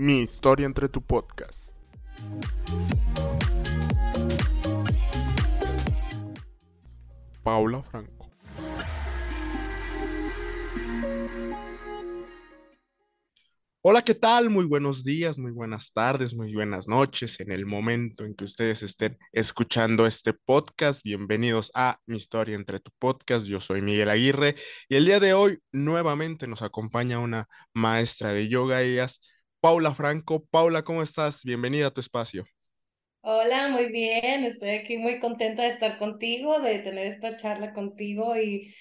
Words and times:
Mi 0.00 0.20
historia 0.20 0.64
entre 0.64 0.88
tu 0.88 1.02
podcast. 1.02 1.74
Paula 7.42 7.82
Franco. 7.82 8.30
Hola, 13.82 14.02
¿qué 14.04 14.14
tal? 14.14 14.50
Muy 14.50 14.66
buenos 14.66 15.02
días, 15.02 15.36
muy 15.36 15.50
buenas 15.50 15.92
tardes, 15.92 16.32
muy 16.32 16.54
buenas 16.54 16.86
noches. 16.86 17.40
En 17.40 17.50
el 17.50 17.66
momento 17.66 18.24
en 18.24 18.36
que 18.36 18.44
ustedes 18.44 18.84
estén 18.84 19.18
escuchando 19.32 20.06
este 20.06 20.32
podcast, 20.32 21.02
bienvenidos 21.02 21.72
a 21.74 21.98
Mi 22.06 22.18
historia 22.18 22.54
entre 22.54 22.78
tu 22.78 22.92
podcast. 23.00 23.48
Yo 23.48 23.58
soy 23.58 23.82
Miguel 23.82 24.10
Aguirre 24.10 24.54
y 24.88 24.94
el 24.94 25.06
día 25.06 25.18
de 25.18 25.34
hoy 25.34 25.58
nuevamente 25.72 26.46
nos 26.46 26.62
acompaña 26.62 27.18
una 27.18 27.48
maestra 27.74 28.32
de 28.32 28.48
yoga, 28.48 28.82
ella 28.82 29.06
es 29.06 29.20
Paula 29.60 29.94
Franco. 29.94 30.44
Paula, 30.50 30.82
¿cómo 30.82 31.02
estás? 31.02 31.44
Bienvenida 31.44 31.88
a 31.88 31.90
tu 31.92 32.00
espacio. 32.00 32.44
Hola, 33.20 33.68
muy 33.68 33.86
bien. 33.92 34.44
Estoy 34.44 34.70
aquí 34.70 34.96
muy 34.96 35.18
contenta 35.18 35.62
de 35.62 35.68
estar 35.70 35.98
contigo, 35.98 36.60
de 36.60 36.78
tener 36.78 37.06
esta 37.06 37.36
charla 37.36 37.74
contigo 37.74 38.36
y 38.36 38.74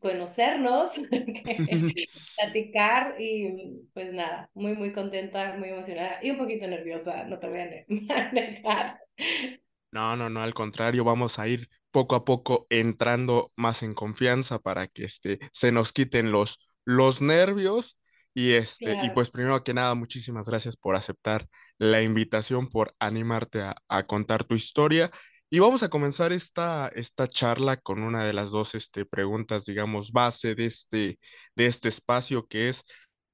conocernos, 0.00 0.92
platicar 2.36 3.16
y 3.20 3.82
pues 3.94 4.12
nada, 4.12 4.50
muy, 4.54 4.74
muy 4.74 4.92
contenta, 4.92 5.56
muy 5.56 5.70
emocionada 5.70 6.18
y 6.22 6.30
un 6.30 6.38
poquito 6.38 6.66
nerviosa, 6.66 7.24
no 7.24 7.38
te 7.38 7.48
voy 7.48 7.60
a 7.60 8.32
negar. 8.32 9.00
No, 9.92 10.16
no, 10.16 10.28
no, 10.28 10.42
al 10.42 10.52
contrario, 10.52 11.04
vamos 11.04 11.38
a 11.38 11.48
ir 11.48 11.70
poco 11.90 12.16
a 12.16 12.24
poco 12.24 12.66
entrando 12.68 13.52
más 13.56 13.82
en 13.82 13.94
confianza 13.94 14.58
para 14.58 14.88
que 14.88 15.04
este, 15.04 15.38
se 15.52 15.72
nos 15.72 15.92
quiten 15.92 16.32
los, 16.32 16.58
los 16.84 17.22
nervios 17.22 17.96
y 18.36 18.52
este, 18.54 18.98
y 19.02 19.10
pues 19.10 19.30
primero 19.30 19.64
que 19.64 19.74
nada, 19.74 19.94
muchísimas 19.94 20.48
gracias 20.48 20.76
por 20.76 20.94
aceptar 20.96 21.48
la 21.78 22.02
invitación, 22.02 22.68
por 22.68 22.94
animarte 23.00 23.62
a, 23.62 23.76
a 23.88 24.06
contar 24.06 24.44
tu 24.44 24.54
historia. 24.54 25.10
Y 25.50 25.60
vamos 25.60 25.82
a 25.82 25.88
comenzar 25.90 26.32
esta, 26.32 26.88
esta 26.94 27.28
charla 27.28 27.78
con 27.78 28.02
una 28.02 28.24
de 28.24 28.34
las 28.34 28.50
dos 28.50 28.74
este, 28.74 29.06
preguntas, 29.06 29.64
digamos, 29.64 30.12
base 30.12 30.54
de 30.54 30.66
este, 30.66 31.18
de 31.56 31.66
este 31.66 31.88
espacio, 31.88 32.46
que 32.46 32.68
es, 32.68 32.84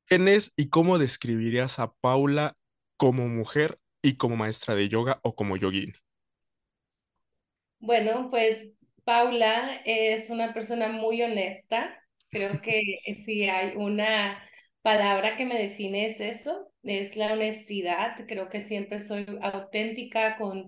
¿quién 0.07 0.29
es 0.29 0.53
y 0.57 0.71
cómo 0.71 0.99
describirías 0.99 1.81
a 1.81 1.93
Paula 1.95 2.55
como 2.97 3.29
mujer 3.29 3.79
y 4.03 4.17
como 4.17 4.37
maestra 4.37 4.75
de 4.77 4.89
yoga 4.89 5.21
o 5.25 5.35
como 5.35 5.57
yogini? 5.57 5.95
Bueno, 7.81 8.31
pues 8.31 8.69
Paula 9.05 9.83
es 9.85 10.31
una 10.31 10.55
persona 10.55 10.89
muy 10.89 11.23
honesta. 11.23 11.97
Creo 12.31 12.61
que 12.63 12.81
si 13.25 13.49
hay 13.49 13.75
una 13.77 14.43
palabra 14.83 15.37
que 15.37 15.47
me 15.47 15.59
define 15.59 16.07
es 16.07 16.21
eso, 16.21 16.71
es 16.83 17.17
la 17.17 17.33
honestidad. 17.33 18.17
Creo 18.27 18.49
que 18.49 18.61
siempre 18.61 19.01
soy 19.01 19.27
auténtica 19.41 20.37
con 20.37 20.67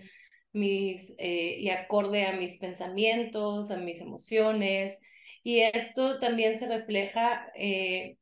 mis 0.53 1.12
eh, 1.19 1.57
y 1.59 1.70
acorde 1.70 2.27
a 2.27 2.33
mis 2.33 2.57
pensamientos, 2.59 3.70
a 3.70 3.77
mis 3.77 4.01
emociones. 4.01 5.01
Y 5.42 5.61
esto 5.61 6.19
también 6.19 6.59
se 6.59 6.69
refleja 6.69 7.47
eh, 7.57 8.17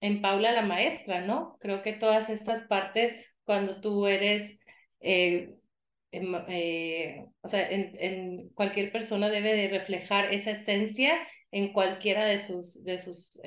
en 0.00 0.20
Paula 0.20 0.52
la 0.52 0.62
maestra, 0.62 1.20
¿no? 1.22 1.56
Creo 1.60 1.82
que 1.82 1.92
todas 1.92 2.28
estas 2.30 2.62
partes, 2.62 3.34
cuando 3.44 3.80
tú 3.80 4.06
eres, 4.06 4.58
eh, 5.00 5.54
o 7.40 7.48
sea, 7.48 7.68
en, 7.70 8.50
cualquier 8.50 8.92
persona 8.92 9.28
debe 9.30 9.54
de 9.54 9.68
reflejar 9.68 10.32
esa 10.34 10.52
esencia 10.52 11.18
en 11.50 11.72
cualquiera 11.72 12.26
de 12.26 12.38
sus, 12.38 12.82
de 12.84 12.98
sus 12.98 13.38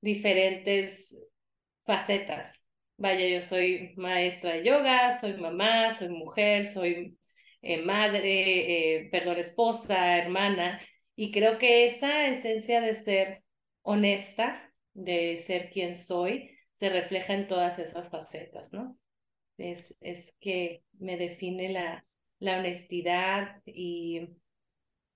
diferentes 0.00 1.16
facetas. 1.84 2.64
Vaya, 2.96 3.26
yo 3.28 3.42
soy 3.42 3.94
maestra 3.96 4.54
de 4.54 4.64
yoga, 4.64 5.10
soy 5.18 5.34
mamá, 5.34 5.90
soy 5.92 6.10
mujer, 6.10 6.66
soy 6.66 7.18
eh, 7.62 7.82
madre, 7.82 8.96
eh, 9.04 9.08
perdón, 9.10 9.38
esposa, 9.38 10.18
hermana, 10.18 10.80
y 11.16 11.32
creo 11.32 11.58
que 11.58 11.86
esa 11.86 12.26
esencia 12.28 12.80
de 12.80 12.94
ser 12.94 13.42
honesta, 13.82 14.72
de 14.94 15.38
ser 15.38 15.70
quien 15.70 15.94
soy, 15.96 16.50
se 16.74 16.90
refleja 16.90 17.34
en 17.34 17.46
todas 17.48 17.78
esas 17.78 18.10
facetas, 18.10 18.72
¿no? 18.72 18.98
Es, 19.58 19.94
es 20.00 20.32
que 20.40 20.82
me 20.98 21.16
define 21.16 21.68
la, 21.70 22.06
la 22.38 22.58
honestidad 22.58 23.62
y, 23.66 24.30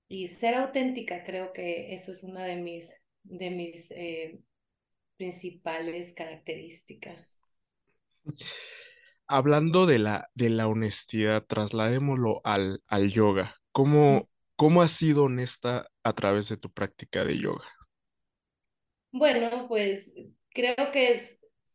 y 0.08 0.28
ser 0.28 0.54
auténtica, 0.54 1.24
creo 1.24 1.52
que 1.52 1.94
eso 1.94 2.12
es 2.12 2.22
una 2.22 2.44
de 2.44 2.56
mis, 2.56 2.90
de 3.22 3.50
mis 3.50 3.90
eh, 3.90 4.38
principales 5.16 6.12
características. 6.14 7.38
Hablando 9.26 9.86
de 9.86 9.98
la, 9.98 10.30
de 10.34 10.50
la 10.50 10.66
honestidad, 10.68 11.44
trasladémoslo 11.46 12.40
al, 12.44 12.82
al 12.86 13.10
yoga. 13.10 13.56
¿Cómo, 13.72 14.28
¿Cómo 14.56 14.82
has 14.82 14.92
sido 14.92 15.24
honesta 15.24 15.88
a 16.02 16.12
través 16.14 16.48
de 16.48 16.56
tu 16.56 16.70
práctica 16.70 17.24
de 17.24 17.38
yoga? 17.38 17.64
Bueno, 19.12 19.66
pues 19.68 20.14
creo 20.50 20.90
que 20.92 21.18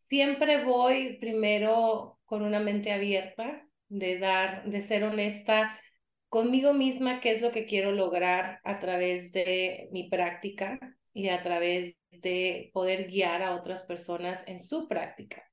siempre 0.06 0.64
voy 0.64 1.18
primero 1.20 2.20
con 2.26 2.44
una 2.44 2.60
mente 2.60 2.92
abierta, 2.92 3.66
de 3.88 4.20
dar, 4.20 4.66
de 4.70 4.82
ser 4.82 5.04
honesta 5.04 5.80
conmigo 6.28 6.74
misma, 6.74 7.22
qué 7.22 7.32
es 7.32 7.42
lo 7.42 7.52
que 7.52 7.66
quiero 7.66 7.92
lograr 7.92 8.60
a 8.64 8.80
través 8.80 9.32
de 9.32 9.90
mi 9.92 10.10
práctica 10.10 10.80
y 11.14 11.30
a 11.30 11.44
través 11.44 11.98
de 12.12 12.72
poder 12.74 13.08
guiar 13.08 13.42
a 13.44 13.56
otras 13.56 13.84
personas 13.84 14.44
en 14.48 14.60
su 14.60 14.88
práctica. 14.88 15.44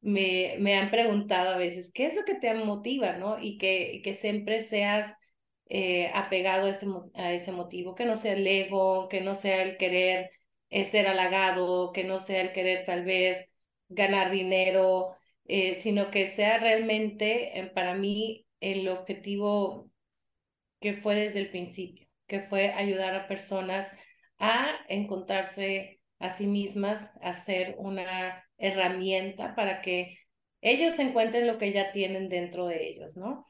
Me, 0.00 0.56
me 0.60 0.76
han 0.76 0.90
preguntado 0.90 1.50
a 1.50 1.56
veces, 1.58 1.92
¿qué 1.92 2.06
es 2.06 2.16
lo 2.16 2.24
que 2.24 2.34
te 2.34 2.54
motiva, 2.54 3.12
no? 3.16 3.38
Y 3.40 3.58
que, 3.58 4.00
que 4.02 4.14
siempre 4.14 4.60
seas 4.60 5.14
eh, 5.68 6.10
apegado 6.14 6.66
a 6.66 6.70
ese, 6.70 6.86
a 7.14 7.32
ese 7.32 7.52
motivo, 7.52 7.94
que 7.94 8.06
no 8.06 8.16
sea 8.16 8.32
el 8.32 8.46
ego, 8.46 9.08
que 9.08 9.20
no 9.20 9.34
sea 9.34 9.62
el 9.62 9.76
querer 9.76 10.30
eh, 10.70 10.84
ser 10.84 11.06
halagado, 11.06 11.92
que 11.92 12.04
no 12.04 12.18
sea 12.18 12.40
el 12.40 12.52
querer 12.52 12.84
tal 12.84 13.04
vez 13.04 13.52
ganar 13.88 14.30
dinero, 14.30 15.16
eh, 15.46 15.74
sino 15.76 16.10
que 16.10 16.28
sea 16.28 16.58
realmente 16.58 17.70
para 17.74 17.94
mí 17.94 18.46
el 18.60 18.88
objetivo 18.88 19.90
que 20.80 20.94
fue 20.94 21.14
desde 21.14 21.40
el 21.40 21.50
principio, 21.50 22.06
que 22.26 22.40
fue 22.40 22.72
ayudar 22.72 23.14
a 23.14 23.28
personas 23.28 23.92
a 24.40 24.80
encontrarse 24.88 26.00
a 26.18 26.30
sí 26.30 26.46
mismas, 26.48 27.12
a 27.22 27.34
ser 27.34 27.76
una 27.78 28.44
herramienta 28.58 29.54
para 29.54 29.82
que 29.82 30.18
ellos 30.62 30.98
encuentren 30.98 31.46
lo 31.46 31.58
que 31.58 31.72
ya 31.72 31.92
tienen 31.92 32.28
dentro 32.28 32.66
de 32.66 32.88
ellos, 32.88 33.16
¿no? 33.16 33.46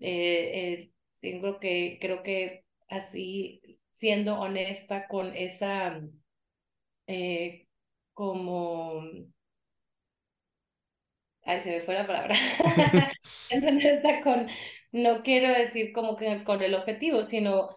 Eh, 0.00 0.74
eh, 0.80 0.92
tengo 1.20 1.60
que, 1.60 1.98
creo 2.00 2.22
que 2.22 2.64
así, 2.88 3.80
siendo 3.90 4.38
honesta 4.40 5.06
con 5.08 5.36
esa, 5.36 6.00
eh, 7.06 7.66
como, 8.14 9.02
ay, 11.44 11.60
se 11.60 11.70
me 11.70 11.80
fue 11.82 11.94
la 11.94 12.06
palabra, 12.06 12.34
honesta 13.52 14.20
con, 14.22 14.46
no 14.92 15.22
quiero 15.22 15.48
decir 15.48 15.92
como 15.92 16.16
que 16.16 16.44
con 16.44 16.62
el 16.62 16.74
objetivo, 16.74 17.24
sino, 17.24 17.68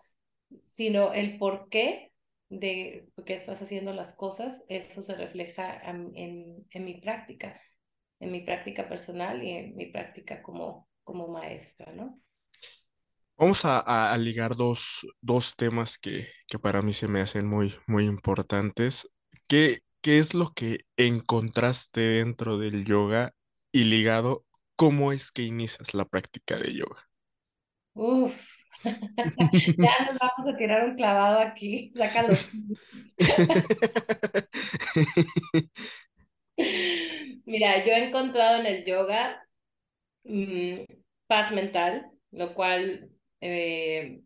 sino 0.63 1.13
el 1.13 1.38
por 1.38 1.69
qué 1.69 2.12
de 2.59 3.09
que 3.25 3.33
estás 3.33 3.61
haciendo 3.61 3.93
las 3.93 4.13
cosas, 4.13 4.63
eso 4.67 5.01
se 5.01 5.15
refleja 5.15 5.79
en, 5.81 6.65
en, 6.69 6.85
mi 6.85 6.99
práctica, 6.99 7.59
en 8.19 8.31
mi 8.31 8.41
práctica 8.41 8.87
personal 8.87 9.43
y 9.43 9.51
en 9.51 9.75
mi 9.75 9.87
práctica 9.87 10.41
como, 10.41 10.89
como 11.03 11.27
maestra, 11.27 11.91
¿no? 11.93 12.19
Vamos 13.35 13.65
a, 13.65 14.11
a, 14.13 14.17
ligar 14.17 14.55
dos, 14.55 15.07
dos 15.19 15.55
temas 15.55 15.97
que, 15.97 16.27
que, 16.47 16.59
para 16.59 16.81
mí 16.81 16.93
se 16.93 17.07
me 17.07 17.19
hacen 17.19 17.47
muy, 17.47 17.73
muy 17.87 18.05
importantes. 18.05 19.09
¿Qué, 19.47 19.79
¿Qué 20.01 20.19
es 20.19 20.35
lo 20.35 20.53
que 20.53 20.85
encontraste 20.97 22.01
dentro 22.01 22.57
del 22.57 22.85
yoga 22.85 23.33
y 23.71 23.85
ligado, 23.85 24.45
cómo 24.75 25.11
es 25.11 25.31
que 25.31 25.41
inicias 25.41 25.94
la 25.94 26.06
práctica 26.06 26.57
de 26.57 26.73
yoga? 26.73 27.09
Uf, 27.95 28.52
ya 28.83 30.06
nos 30.06 30.19
vamos 30.19 30.53
a 30.53 30.57
tirar 30.57 30.83
un 30.85 30.95
clavado 30.95 31.39
aquí, 31.39 31.91
sácalo. 31.94 32.33
Mira, 37.45 37.83
yo 37.83 37.94
he 37.94 38.07
encontrado 38.07 38.59
en 38.59 38.65
el 38.65 38.85
yoga 38.85 39.45
mm, 40.24 40.83
paz 41.27 41.51
mental, 41.51 42.09
lo 42.31 42.53
cual 42.53 43.09
eh, 43.41 44.21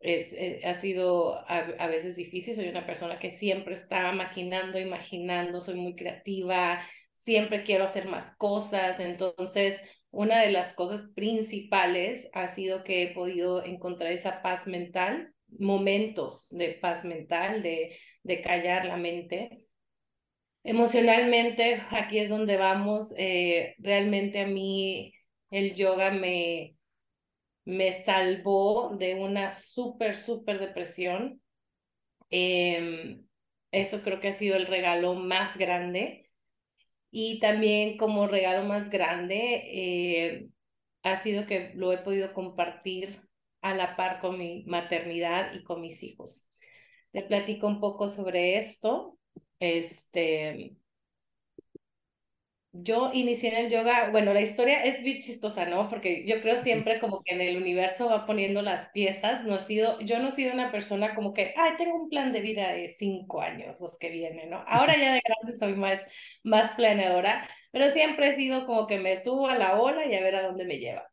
es, 0.00 0.32
eh, 0.32 0.60
ha 0.64 0.74
sido 0.74 1.38
a, 1.48 1.58
a, 1.78 1.86
veces 1.86 2.16
difícil. 2.16 2.54
Soy 2.54 2.68
una 2.68 2.86
persona 2.86 3.18
que 3.18 3.30
siempre 3.30 3.74
está 3.74 4.12
maquinando, 4.12 4.78
imaginando, 4.78 5.60
soy 5.60 5.76
muy 5.76 5.94
creativa, 5.94 6.82
siempre 7.14 7.62
quiero 7.64 7.84
hacer 7.84 8.06
más 8.08 8.36
cosas. 8.36 9.00
Entonces, 9.00 9.82
una 10.10 10.40
de 10.42 10.50
las 10.52 10.74
cosas 10.74 11.06
principales 11.14 12.28
ha 12.32 12.48
sido 12.48 12.84
que 12.84 13.02
he 13.04 13.14
podido 13.14 13.64
encontrar 13.64 14.12
esa 14.12 14.42
paz 14.42 14.66
mental, 14.66 15.32
momentos 15.58 16.48
de 16.50 16.70
paz 16.74 17.04
mental, 17.04 17.62
de, 17.62 17.98
de 18.22 18.40
callar 18.40 18.86
la 18.86 18.96
mente. 18.96 19.66
Emocionalmente, 20.64 21.82
aquí 21.90 22.18
es 22.18 22.30
donde 22.30 22.56
vamos. 22.56 23.12
Eh, 23.16 23.74
realmente 23.78 24.40
a 24.40 24.46
mí 24.46 25.12
el 25.50 25.74
yoga 25.74 26.10
me, 26.10 26.76
me 27.64 27.92
salvó 27.92 28.96
de 28.98 29.14
una 29.14 29.52
súper, 29.52 30.16
súper 30.16 30.58
depresión. 30.60 31.42
Em, 32.30 33.26
eso 33.72 34.02
creo 34.02 34.20
que 34.20 34.28
ha 34.28 34.32
sido 34.32 34.56
el 34.56 34.66
regalo 34.66 35.14
más 35.14 35.56
grande. 35.56 36.23
Y 37.16 37.38
también 37.38 37.96
como 37.96 38.26
regalo 38.26 38.66
más 38.66 38.90
grande 38.90 39.62
eh, 39.66 40.48
ha 41.04 41.16
sido 41.16 41.46
que 41.46 41.70
lo 41.76 41.92
he 41.92 41.98
podido 41.98 42.34
compartir 42.34 43.20
a 43.62 43.72
la 43.72 43.94
par 43.94 44.18
con 44.20 44.36
mi 44.36 44.64
maternidad 44.66 45.54
y 45.54 45.62
con 45.62 45.80
mis 45.80 46.02
hijos. 46.02 46.44
Te 47.12 47.22
platico 47.22 47.68
un 47.68 47.78
poco 47.78 48.08
sobre 48.08 48.58
esto. 48.58 49.16
Este, 49.60 50.74
yo 52.76 53.10
inicié 53.14 53.50
en 53.56 53.66
el 53.66 53.70
yoga, 53.72 54.10
bueno, 54.10 54.34
la 54.34 54.40
historia 54.40 54.84
es 54.84 55.00
bien 55.02 55.20
chistosa, 55.20 55.64
¿no? 55.66 55.88
Porque 55.88 56.26
yo 56.26 56.40
creo 56.40 56.60
siempre 56.60 56.98
como 56.98 57.22
que 57.22 57.34
en 57.34 57.40
el 57.40 57.56
universo 57.56 58.08
va 58.10 58.26
poniendo 58.26 58.62
las 58.62 58.88
piezas, 58.90 59.44
no 59.44 59.54
he 59.56 59.60
sido, 59.60 60.00
yo 60.00 60.18
no 60.18 60.28
he 60.28 60.30
sido 60.32 60.52
una 60.52 60.72
persona 60.72 61.14
como 61.14 61.32
que, 61.32 61.54
ay, 61.56 61.72
tengo 61.78 61.94
un 61.96 62.08
plan 62.10 62.32
de 62.32 62.40
vida 62.40 62.72
de 62.72 62.88
cinco 62.88 63.40
años, 63.42 63.78
los 63.80 63.96
que 63.98 64.10
vienen, 64.10 64.50
¿no? 64.50 64.64
Ahora 64.66 64.96
ya 64.98 65.14
de 65.14 65.22
grande 65.24 65.56
soy 65.58 65.74
más, 65.74 66.04
más 66.42 66.72
planeadora, 66.72 67.48
pero 67.70 67.90
siempre 67.90 68.28
he 68.30 68.36
sido 68.36 68.66
como 68.66 68.86
que 68.88 68.98
me 68.98 69.16
subo 69.16 69.48
a 69.48 69.56
la 69.56 69.80
ola 69.80 70.04
y 70.06 70.14
a 70.14 70.20
ver 70.22 70.34
a 70.36 70.42
dónde 70.42 70.64
me 70.64 70.78
lleva. 70.78 71.08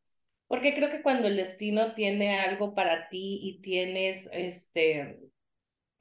Porque 0.47 0.73
creo 0.75 0.89
que 0.91 1.01
cuando 1.03 1.27
el 1.27 1.37
destino 1.37 1.93
tiene 1.95 2.39
algo 2.39 2.75
para 2.75 3.07
ti 3.09 3.39
y 3.43 3.61
tienes 3.61 4.27
este 4.33 5.19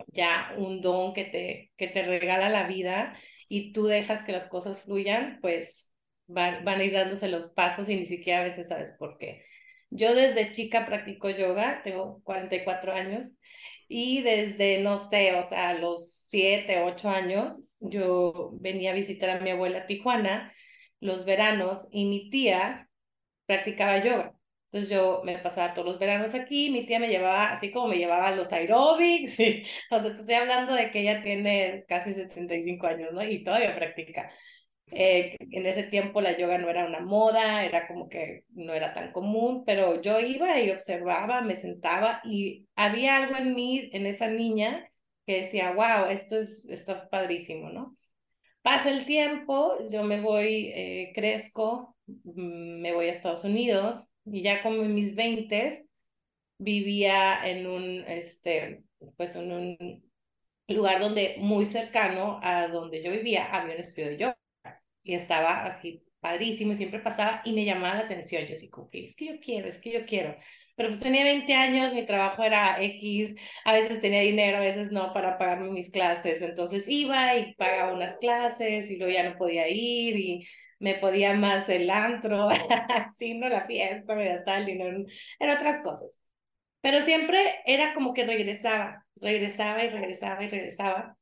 ya 0.09 0.55
un 0.59 0.81
don 0.81 1.13
que 1.13 1.25
te, 1.25 1.73
que 1.77 1.89
te 1.89 2.03
regala 2.03 2.49
la 2.49 2.67
vida, 2.67 3.17
y 3.51 3.73
tú 3.73 3.87
dejas 3.87 4.23
que 4.25 4.33
las 4.33 4.47
cosas 4.47 4.83
fluyan, 4.83 5.41
pues 5.43 5.91
van, 6.29 6.65
van 6.65 6.81
a 6.81 6.85
ir 6.85 6.93
dándose 6.95 7.29
los 7.29 7.51
pasos 7.51 7.89
y 7.89 7.97
ni 7.97 8.07
siquiera 8.07 8.41
a 8.41 8.45
veces 8.45 8.69
sabes 8.69 8.93
por 8.93 9.19
qué. 9.19 9.45
Yo 9.91 10.15
desde 10.15 10.51
chica 10.51 10.87
practico 10.87 11.31
yoga, 11.31 11.83
tengo 11.83 12.23
44 12.23 12.93
años 12.95 13.33
y 13.89 14.23
desde, 14.23 14.81
no 14.81 14.99
sé, 14.99 15.35
o 15.35 15.43
sea, 15.43 15.75
los 15.75 16.13
7, 16.29 16.83
8 16.85 17.11
años, 17.11 17.65
yo 17.81 18.53
venía 18.61 18.93
a 18.93 18.95
visitar 18.95 19.31
a 19.31 19.41
mi 19.41 19.51
abuela 19.51 19.87
Tijuana 19.87 20.55
los 21.01 21.25
veranos 21.25 21.89
y 21.91 22.05
mi 22.07 22.31
tía 22.31 22.89
practicaba 23.47 23.99
yoga. 24.05 24.40
Entonces 24.73 24.91
yo 24.91 25.23
me 25.25 25.39
pasaba 25.39 25.75
todos 25.75 25.89
los 25.89 25.99
veranos 25.99 26.35
aquí, 26.35 26.71
mi 26.71 26.87
tía 26.87 27.01
me 27.01 27.09
llevaba, 27.09 27.53
así 27.53 27.73
como 27.73 27.89
me 27.89 27.99
llevaba 27.99 28.29
a 28.29 28.37
los 28.37 28.53
aeróbics, 28.53 29.41
y, 29.41 29.65
o 29.91 29.99
sea, 29.99 30.13
estoy 30.13 30.35
hablando 30.35 30.75
de 30.75 30.91
que 30.91 31.01
ella 31.01 31.23
tiene 31.23 31.85
casi 31.89 32.15
75 32.15 32.87
años, 32.87 33.13
¿no? 33.13 33.23
Y 33.25 33.43
todavía 33.45 33.75
practica. 33.75 34.31
Eh, 34.93 35.37
en 35.53 35.67
ese 35.67 35.85
tiempo 35.85 36.21
la 36.21 36.37
yoga 36.37 36.59
no 36.59 36.69
era 36.69 36.85
una 36.87 37.01
moda, 37.01 37.65
era 37.65 37.87
como 37.87 38.09
que 38.09 38.45
no 38.51 38.75
era 38.75 38.93
tan 38.93 39.13
común, 39.13 39.65
pero 39.65 40.01
yo 40.01 40.19
iba 40.21 40.59
y 40.61 40.71
observaba, 40.71 41.43
me 41.43 41.55
sentaba 41.57 42.21
y 42.25 42.67
había 42.75 43.17
algo 43.17 43.37
en 43.37 43.55
mí, 43.55 43.89
en 43.93 44.07
esa 44.07 44.29
niña, 44.29 44.91
que 45.27 45.43
decía, 45.43 45.73
wow, 45.73 46.07
esto 46.11 46.37
es, 46.39 46.65
esto 46.69 46.93
es 46.97 47.03
padrísimo, 47.03 47.71
¿no? 47.71 47.97
Pasa 48.63 48.91
el 48.91 49.07
tiempo, 49.07 49.77
yo 49.91 50.05
me 50.05 50.21
voy, 50.21 50.73
eh, 50.75 51.13
crezco, 51.15 51.97
mm, 52.07 52.81
me 52.83 52.93
voy 52.93 53.07
a 53.09 53.13
Estados 53.13 53.45
Unidos, 53.45 54.10
y 54.25 54.43
ya 54.43 54.63
como 54.63 54.83
en 54.83 54.95
mis 54.95 55.15
veintes 55.15 55.85
vivía 56.59 57.41
en 57.49 57.67
un, 57.67 58.05
este, 58.07 58.85
pues 59.17 59.37
en 59.37 59.53
un 59.53 60.11
lugar 60.69 61.01
donde 61.01 61.37
muy 61.39 61.67
cercano 61.67 62.41
a 62.43 62.69
donde 62.69 63.03
yo 63.03 63.11
vivía 63.11 63.47
había 63.47 63.75
un 63.75 63.81
estudio 63.81 64.09
de 64.11 64.19
yoga 64.19 64.39
y 65.03 65.15
estaba 65.15 65.65
así 65.65 66.05
padrísimo 66.21 66.73
y 66.73 66.77
siempre 66.77 67.01
pasaba 67.01 67.43
y 67.45 67.53
me 67.53 67.65
llamaba 67.65 67.97
la 67.97 68.01
atención. 68.03 68.45
Yo 68.47 68.53
así 68.55 68.69
como 68.69 68.89
es 68.93 69.17
que 69.17 69.27
yo 69.27 69.41
quiero, 69.41 69.69
es 69.69 69.79
que 69.81 69.93
yo 69.93 70.05
quiero. 70.07 70.37
Pero 70.77 70.91
pues 70.91 71.01
tenía 71.01 71.25
20 71.25 71.53
años, 71.55 71.93
mi 71.95 72.07
trabajo 72.07 72.43
era 72.43 72.83
X, 72.83 73.35
a 73.65 73.73
veces 73.73 74.01
tenía 74.01 74.21
dinero, 74.23 74.59
a 74.59 74.61
veces 74.61 74.93
no 74.93 75.13
para 75.13 75.39
pagarme 75.39 75.71
mis 75.71 75.91
clases. 75.91 76.43
Entonces 76.43 76.85
iba 76.89 77.37
y 77.37 77.55
pagaba 77.55 77.93
unas 77.93 78.17
clases 78.17 78.91
y 78.91 78.97
luego 78.97 79.13
ya 79.13 79.29
no 79.29 79.37
podía 79.37 79.69
ir 79.69 80.17
y 80.17 80.47
me 80.81 80.97
podía 80.97 81.35
más 81.35 81.69
el 81.69 81.91
antro, 81.91 82.49
así, 82.91 83.35
no 83.39 83.49
la 83.49 83.67
fiesta, 83.67 84.15
me 84.17 84.29
gastaba 84.29 84.59
el 84.59 84.67
dinero 84.67 85.05
en 85.39 85.51
otras 85.51 85.81
cosas. 85.83 86.19
Pero 86.81 87.03
siempre 87.03 87.61
era 87.67 87.95
como 87.95 88.15
que 88.15 88.25
regresaba, 88.27 89.07
regresaba 89.17 89.85
y 89.85 89.91
regresaba 89.91 90.45
y 90.45 90.49
regresaba, 90.49 91.17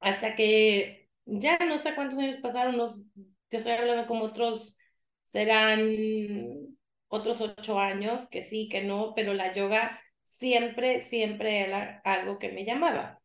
hasta 0.00 0.34
que 0.36 1.08
ya 1.26 1.58
no 1.58 1.78
sé 1.78 1.94
cuántos 1.94 2.18
años 2.18 2.36
pasaron, 2.38 2.74
unos, 2.76 3.00
te 3.48 3.58
estoy 3.58 3.72
hablando 3.72 4.06
como 4.06 4.24
otros, 4.24 4.76
serán 5.24 5.80
otros 7.08 7.40
ocho 7.40 7.78
años, 7.80 8.28
que 8.28 8.42
sí, 8.42 8.68
que 8.68 8.82
no, 8.82 9.14
pero 9.14 9.34
la 9.34 9.52
yoga 9.52 10.00
siempre, 10.22 11.00
siempre 11.00 11.60
era 11.60 12.00
algo 12.04 12.38
que 12.38 12.52
me 12.52 12.64
llamaba. 12.64 13.20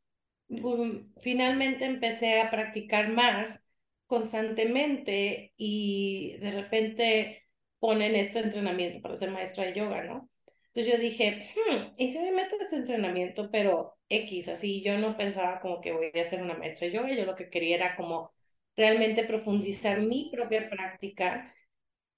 Um, 0.49 1.11
finalmente 1.17 1.85
empecé 1.85 2.41
a 2.41 2.51
practicar 2.51 3.09
más 3.09 3.65
constantemente 4.11 5.53
y 5.55 6.35
de 6.39 6.51
repente 6.51 7.47
ponen 7.79 8.13
este 8.17 8.39
entrenamiento 8.39 9.01
para 9.01 9.15
ser 9.15 9.31
maestra 9.31 9.63
de 9.63 9.73
yoga, 9.73 10.03
¿no? 10.03 10.29
Entonces 10.67 10.93
yo 10.93 10.99
dije, 10.99 11.53
hmm, 11.55 11.93
¿y 11.97 12.09
si 12.09 12.19
me 12.19 12.33
meto 12.33 12.57
este 12.59 12.75
entrenamiento, 12.75 13.49
pero 13.49 13.97
X, 14.09 14.49
así 14.49 14.83
yo 14.83 14.97
no 14.97 15.15
pensaba 15.15 15.61
como 15.61 15.79
que 15.79 15.93
voy 15.93 16.11
a 16.19 16.25
ser 16.25 16.41
una 16.43 16.55
maestra 16.55 16.87
de 16.87 16.93
yoga, 16.93 17.13
yo 17.13 17.25
lo 17.25 17.35
que 17.35 17.49
quería 17.49 17.77
era 17.77 17.95
como 17.95 18.33
realmente 18.75 19.23
profundizar 19.23 20.01
mi 20.01 20.29
propia 20.29 20.69
práctica. 20.69 21.55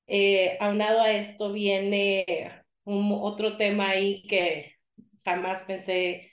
Eh, 0.08 0.58
aunado 0.60 1.00
a 1.02 1.12
esto 1.12 1.54
viene 1.54 2.64
otro 2.86 3.56
tema 3.58 3.90
ahí 3.90 4.24
que 4.28 4.78
jamás 5.24 5.62
pensé 5.64 6.33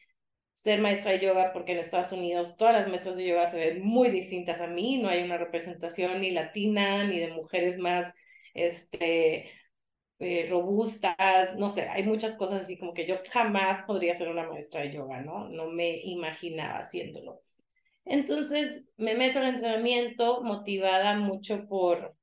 ser 0.62 0.80
maestra 0.80 1.12
de 1.12 1.20
yoga, 1.20 1.52
porque 1.52 1.72
en 1.72 1.78
Estados 1.78 2.12
Unidos 2.12 2.56
todas 2.56 2.74
las 2.74 2.88
maestras 2.88 3.16
de 3.16 3.26
yoga 3.26 3.46
se 3.46 3.58
ven 3.58 3.82
muy 3.82 4.10
distintas 4.10 4.60
a 4.60 4.66
mí, 4.66 4.98
no 4.98 5.08
hay 5.08 5.22
una 5.22 5.38
representación 5.38 6.20
ni 6.20 6.30
latina, 6.32 7.04
ni 7.04 7.18
de 7.18 7.32
mujeres 7.32 7.78
más 7.78 8.12
este, 8.54 9.50
eh, 10.18 10.46
robustas, 10.50 11.56
no 11.56 11.70
sé, 11.70 11.88
hay 11.88 12.02
muchas 12.04 12.36
cosas 12.36 12.62
así 12.62 12.78
como 12.78 12.94
que 12.94 13.06
yo 13.06 13.16
jamás 13.30 13.80
podría 13.86 14.14
ser 14.14 14.28
una 14.28 14.48
maestra 14.48 14.82
de 14.82 14.92
yoga, 14.92 15.20
¿no? 15.22 15.48
No 15.48 15.70
me 15.70 15.96
imaginaba 16.04 16.80
haciéndolo. 16.80 17.42
Entonces 18.04 18.86
me 18.96 19.14
meto 19.14 19.38
al 19.40 19.46
entrenamiento 19.46 20.42
motivada 20.42 21.14
mucho 21.16 21.66
por, 21.68 22.16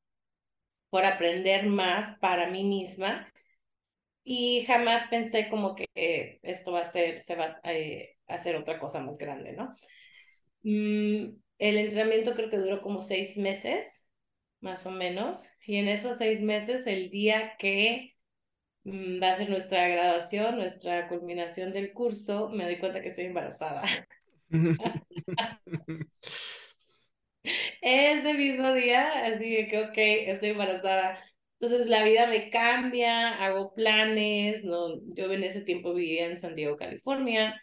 por 0.89 1.05
aprender 1.05 1.67
más 1.67 2.17
para 2.19 2.49
mí 2.49 2.63
misma 2.63 3.31
y 4.23 4.65
jamás 4.65 5.07
pensé 5.09 5.49
como 5.49 5.75
que 5.75 5.87
esto 6.43 6.71
va 6.73 6.81
a 6.81 6.85
ser, 6.85 7.23
se 7.23 7.35
va 7.35 7.59
eh, 7.63 8.16
hacer 8.27 8.55
otra 8.55 8.79
cosa 8.79 9.01
más 9.01 9.17
grande, 9.17 9.53
¿no? 9.53 9.73
Mm, 10.63 11.37
el 11.59 11.77
entrenamiento 11.77 12.33
creo 12.35 12.49
que 12.49 12.57
duró 12.57 12.81
como 12.81 13.01
seis 13.01 13.37
meses, 13.37 14.09
más 14.61 14.85
o 14.85 14.91
menos, 14.91 15.49
y 15.65 15.77
en 15.77 15.87
esos 15.87 16.17
seis 16.17 16.41
meses, 16.41 16.87
el 16.87 17.09
día 17.09 17.55
que 17.57 18.15
mm, 18.83 19.21
va 19.21 19.31
a 19.31 19.35
ser 19.35 19.49
nuestra 19.49 19.87
graduación, 19.87 20.57
nuestra 20.57 21.07
culminación 21.09 21.73
del 21.73 21.93
curso, 21.93 22.49
me 22.49 22.65
doy 22.65 22.79
cuenta 22.79 23.01
que 23.01 23.09
estoy 23.09 23.25
embarazada. 23.25 23.83
Ese 27.81 28.33
mismo 28.33 28.73
día, 28.73 29.23
así 29.25 29.49
de 29.55 29.67
que, 29.67 29.79
ok, 29.83 29.93
estoy 29.97 30.49
embarazada. 30.49 31.19
Entonces 31.59 31.87
la 31.87 32.03
vida 32.03 32.27
me 32.27 32.49
cambia, 32.49 33.35
hago 33.43 33.73
planes, 33.73 34.63
¿no? 34.63 34.99
Yo 35.15 35.31
en 35.31 35.43
ese 35.43 35.61
tiempo 35.61 35.93
vivía 35.93 36.25
en 36.27 36.37
San 36.37 36.55
Diego, 36.55 36.77
California, 36.77 37.59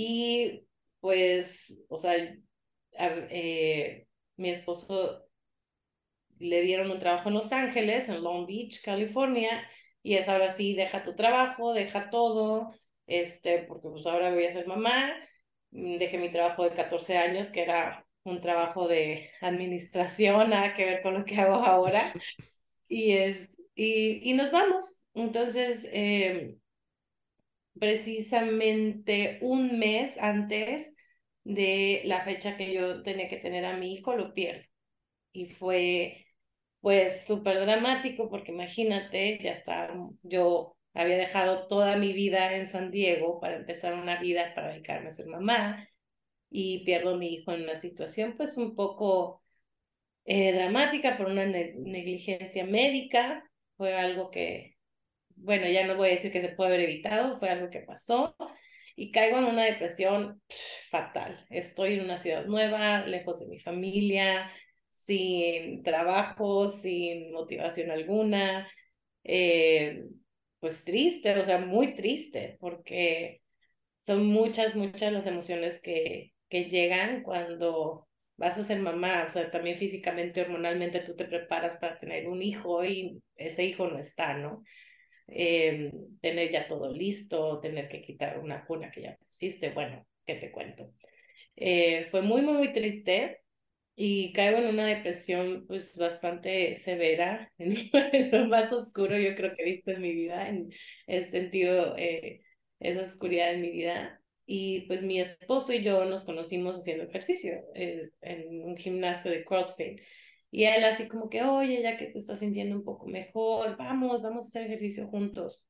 y 0.00 0.64
pues, 1.00 1.80
o 1.88 1.98
sea, 1.98 2.14
eh, 2.92 4.06
mi 4.36 4.50
esposo 4.50 5.24
le 6.38 6.60
dieron 6.62 6.90
un 6.92 7.00
trabajo 7.00 7.28
en 7.28 7.34
Los 7.34 7.50
Ángeles, 7.52 8.08
en 8.08 8.22
Long 8.22 8.46
Beach, 8.46 8.80
California, 8.82 9.68
y 10.02 10.14
es 10.14 10.28
ahora 10.28 10.52
sí, 10.52 10.74
deja 10.76 11.02
tu 11.02 11.16
trabajo, 11.16 11.72
deja 11.74 12.10
todo, 12.10 12.72
este, 13.08 13.64
porque 13.64 13.88
pues 13.88 14.06
ahora 14.06 14.30
voy 14.32 14.44
a 14.44 14.52
ser 14.52 14.68
mamá, 14.68 15.12
dejé 15.72 16.18
mi 16.18 16.30
trabajo 16.30 16.62
de 16.62 16.74
14 16.76 17.18
años, 17.18 17.48
que 17.48 17.62
era 17.62 18.06
un 18.22 18.40
trabajo 18.40 18.86
de 18.86 19.30
administración, 19.40 20.50
nada 20.50 20.74
que 20.74 20.84
ver 20.84 21.02
con 21.02 21.14
lo 21.14 21.24
que 21.24 21.36
hago 21.40 21.54
ahora. 21.54 22.02
y, 22.88 23.12
es, 23.14 23.60
y, 23.74 24.30
y 24.30 24.34
nos 24.34 24.52
vamos. 24.52 24.96
Entonces, 25.14 25.88
eh, 25.92 26.56
precisamente 27.78 29.38
un 29.42 29.78
mes 29.78 30.18
antes 30.18 30.96
de 31.44 32.02
la 32.04 32.22
fecha 32.22 32.56
que 32.56 32.72
yo 32.74 33.02
tenía 33.02 33.28
que 33.28 33.38
tener 33.38 33.64
a 33.64 33.76
mi 33.76 33.94
hijo, 33.94 34.16
lo 34.16 34.34
pierdo. 34.34 34.66
Y 35.32 35.46
fue 35.46 36.26
pues 36.80 37.26
súper 37.26 37.60
dramático 37.60 38.30
porque 38.30 38.52
imagínate, 38.52 39.38
ya 39.42 39.52
está, 39.52 39.94
yo 40.22 40.76
había 40.94 41.18
dejado 41.18 41.66
toda 41.68 41.96
mi 41.96 42.12
vida 42.12 42.56
en 42.56 42.68
San 42.68 42.90
Diego 42.90 43.40
para 43.40 43.56
empezar 43.56 43.94
una 43.94 44.20
vida 44.20 44.54
para 44.54 44.70
dedicarme 44.70 45.08
a 45.08 45.12
ser 45.12 45.26
mamá 45.26 45.88
y 46.50 46.84
pierdo 46.84 47.14
a 47.14 47.18
mi 47.18 47.34
hijo 47.34 47.52
en 47.52 47.62
una 47.64 47.76
situación 47.76 48.34
pues 48.36 48.56
un 48.56 48.74
poco 48.74 49.42
eh, 50.24 50.52
dramática 50.52 51.16
por 51.18 51.28
una 51.28 51.46
negligencia 51.46 52.64
médica. 52.66 53.44
Fue 53.76 53.94
algo 53.96 54.30
que, 54.30 54.77
bueno, 55.42 55.68
ya 55.68 55.86
no 55.86 55.96
voy 55.96 56.08
a 56.08 56.12
decir 56.12 56.32
que 56.32 56.40
se 56.42 56.50
puede 56.50 56.74
haber 56.74 56.88
evitado, 56.88 57.38
fue 57.38 57.50
algo 57.50 57.70
que 57.70 57.80
pasó 57.80 58.36
y 58.96 59.10
caigo 59.12 59.38
en 59.38 59.44
una 59.44 59.64
depresión 59.64 60.42
fatal. 60.90 61.46
Estoy 61.50 61.94
en 61.94 62.04
una 62.04 62.18
ciudad 62.18 62.46
nueva, 62.46 63.06
lejos 63.06 63.40
de 63.40 63.46
mi 63.46 63.58
familia, 63.60 64.50
sin 64.90 65.82
trabajo, 65.82 66.70
sin 66.70 67.32
motivación 67.32 67.90
alguna, 67.90 68.68
eh, 69.24 70.04
pues 70.60 70.84
triste, 70.84 71.38
o 71.38 71.44
sea, 71.44 71.58
muy 71.58 71.94
triste, 71.94 72.56
porque 72.60 73.40
son 74.00 74.26
muchas, 74.26 74.74
muchas 74.74 75.12
las 75.12 75.26
emociones 75.26 75.80
que, 75.80 76.32
que 76.48 76.64
llegan 76.64 77.22
cuando 77.22 78.08
vas 78.36 78.58
a 78.58 78.64
ser 78.64 78.80
mamá, 78.80 79.24
o 79.26 79.30
sea, 79.30 79.50
también 79.50 79.76
físicamente, 79.78 80.42
hormonalmente 80.42 81.00
tú 81.00 81.16
te 81.16 81.24
preparas 81.24 81.76
para 81.76 81.98
tener 81.98 82.28
un 82.28 82.42
hijo 82.42 82.84
y 82.84 83.22
ese 83.36 83.64
hijo 83.64 83.88
no 83.88 83.98
está, 83.98 84.34
¿no? 84.34 84.62
Eh, 85.28 85.92
tener 86.22 86.50
ya 86.50 86.66
todo 86.66 86.92
listo, 86.92 87.60
tener 87.60 87.88
que 87.88 88.00
quitar 88.02 88.38
una 88.38 88.64
cuna 88.64 88.90
que 88.90 89.02
ya 89.02 89.16
pusiste, 89.16 89.70
bueno, 89.70 90.06
¿qué 90.26 90.36
te 90.36 90.50
cuento? 90.50 90.92
Eh, 91.56 92.06
fue 92.10 92.22
muy, 92.22 92.42
muy, 92.42 92.54
muy 92.54 92.72
triste 92.72 93.42
y 93.94 94.32
caigo 94.32 94.58
en 94.58 94.68
una 94.68 94.86
depresión 94.86 95.66
pues 95.66 95.96
bastante 95.98 96.76
severa, 96.78 97.52
en, 97.58 98.30
lo 98.32 98.46
más 98.46 98.72
oscuro 98.72 99.18
yo 99.18 99.34
creo 99.34 99.54
que 99.54 99.62
he 99.62 99.66
visto 99.66 99.90
en 99.90 100.02
mi 100.02 100.12
vida, 100.14 100.48
en 100.48 100.72
el 101.06 101.30
sentido, 101.30 101.96
eh, 101.98 102.42
esa 102.80 103.02
oscuridad 103.02 103.52
en 103.54 103.62
mi 103.62 103.70
vida. 103.70 104.22
Y 104.50 104.82
pues 104.86 105.02
mi 105.02 105.20
esposo 105.20 105.74
y 105.74 105.82
yo 105.82 106.06
nos 106.06 106.24
conocimos 106.24 106.78
haciendo 106.78 107.04
ejercicio 107.04 107.62
en 107.74 108.64
un 108.64 108.78
gimnasio 108.78 109.30
de 109.30 109.44
CrossFit. 109.44 110.00
Y 110.50 110.64
él 110.64 110.84
así 110.84 111.08
como 111.08 111.28
que, 111.28 111.42
oye, 111.42 111.82
ya 111.82 111.96
que 111.96 112.06
te 112.06 112.18
estás 112.18 112.38
sintiendo 112.40 112.76
un 112.76 112.84
poco 112.84 113.06
mejor, 113.06 113.76
vamos, 113.76 114.22
vamos 114.22 114.44
a 114.44 114.48
hacer 114.48 114.62
ejercicio 114.64 115.06
juntos. 115.08 115.66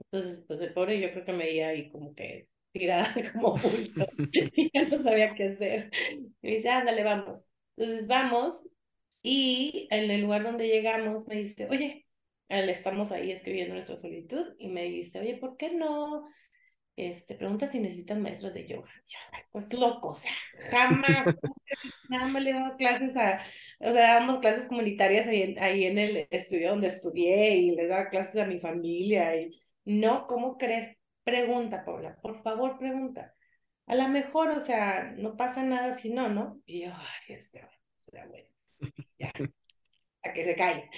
Entonces, 0.00 0.44
pues 0.46 0.60
el 0.60 0.74
pobre 0.74 1.00
yo 1.00 1.10
creo 1.12 1.24
que 1.24 1.32
me 1.32 1.44
veía 1.44 1.68
ahí 1.68 1.90
como 1.90 2.14
que 2.14 2.48
tirada 2.72 3.14
como 3.32 3.56
bulto 3.56 4.06
y 4.32 4.70
ya 4.74 4.88
no 4.88 5.02
sabía 5.02 5.34
qué 5.34 5.44
hacer. 5.44 5.90
Y 6.42 6.46
me 6.48 6.50
dice, 6.50 6.68
ándale, 6.68 7.04
vamos. 7.04 7.48
Entonces 7.76 8.06
vamos 8.06 8.66
y 9.22 9.88
en 9.90 10.10
el 10.10 10.22
lugar 10.22 10.42
donde 10.42 10.68
llegamos 10.68 11.26
me 11.28 11.36
dice, 11.36 11.68
oye, 11.70 12.06
le 12.48 12.72
estamos 12.72 13.12
ahí 13.12 13.30
escribiendo 13.30 13.74
nuestra 13.74 13.96
solicitud 13.96 14.54
y 14.58 14.68
me 14.68 14.84
dice, 14.84 15.20
oye, 15.20 15.36
¿por 15.36 15.56
qué 15.56 15.72
no 15.72 16.24
este, 16.96 17.34
pregunta 17.34 17.66
si 17.66 17.80
necesitan 17.80 18.22
maestros 18.22 18.54
de 18.54 18.66
yoga. 18.66 18.90
Yo, 19.06 19.18
estás 19.38 19.72
loco, 19.72 20.10
o 20.10 20.14
sea, 20.14 20.32
jamás, 20.70 21.24
nada 22.10 22.28
más 22.28 22.42
le 22.42 22.50
he 22.50 22.54
dado 22.54 22.76
clases 22.76 23.16
a, 23.16 23.40
o 23.80 23.92
sea, 23.92 24.14
damos 24.14 24.38
clases 24.40 24.68
comunitarias 24.68 25.26
ahí 25.26 25.42
en, 25.42 25.58
ahí 25.58 25.84
en 25.84 25.98
el 25.98 26.26
estudio 26.30 26.70
donde 26.70 26.88
estudié 26.88 27.56
y 27.56 27.70
les 27.72 27.88
daba 27.88 28.10
clases 28.10 28.42
a 28.42 28.46
mi 28.46 28.60
familia 28.60 29.36
y 29.36 29.60
no, 29.84 30.26
¿cómo 30.26 30.58
crees? 30.58 30.96
Pregunta, 31.24 31.84
Paula, 31.84 32.18
por 32.20 32.42
favor, 32.42 32.78
pregunta. 32.78 33.34
A 33.86 33.94
lo 33.96 34.08
mejor, 34.08 34.50
o 34.50 34.60
sea, 34.60 35.12
no 35.16 35.36
pasa 35.36 35.62
nada 35.62 35.92
si 35.92 36.10
no, 36.10 36.28
¿no? 36.28 36.60
Y 36.66 36.82
yo, 36.84 36.92
ay, 36.94 37.34
este, 37.34 37.64
o 37.64 37.68
sea, 37.96 38.26
bueno, 38.26 38.48
ya, 39.18 39.32
a 40.22 40.32
que 40.32 40.44
se 40.44 40.54
calle. 40.56 40.88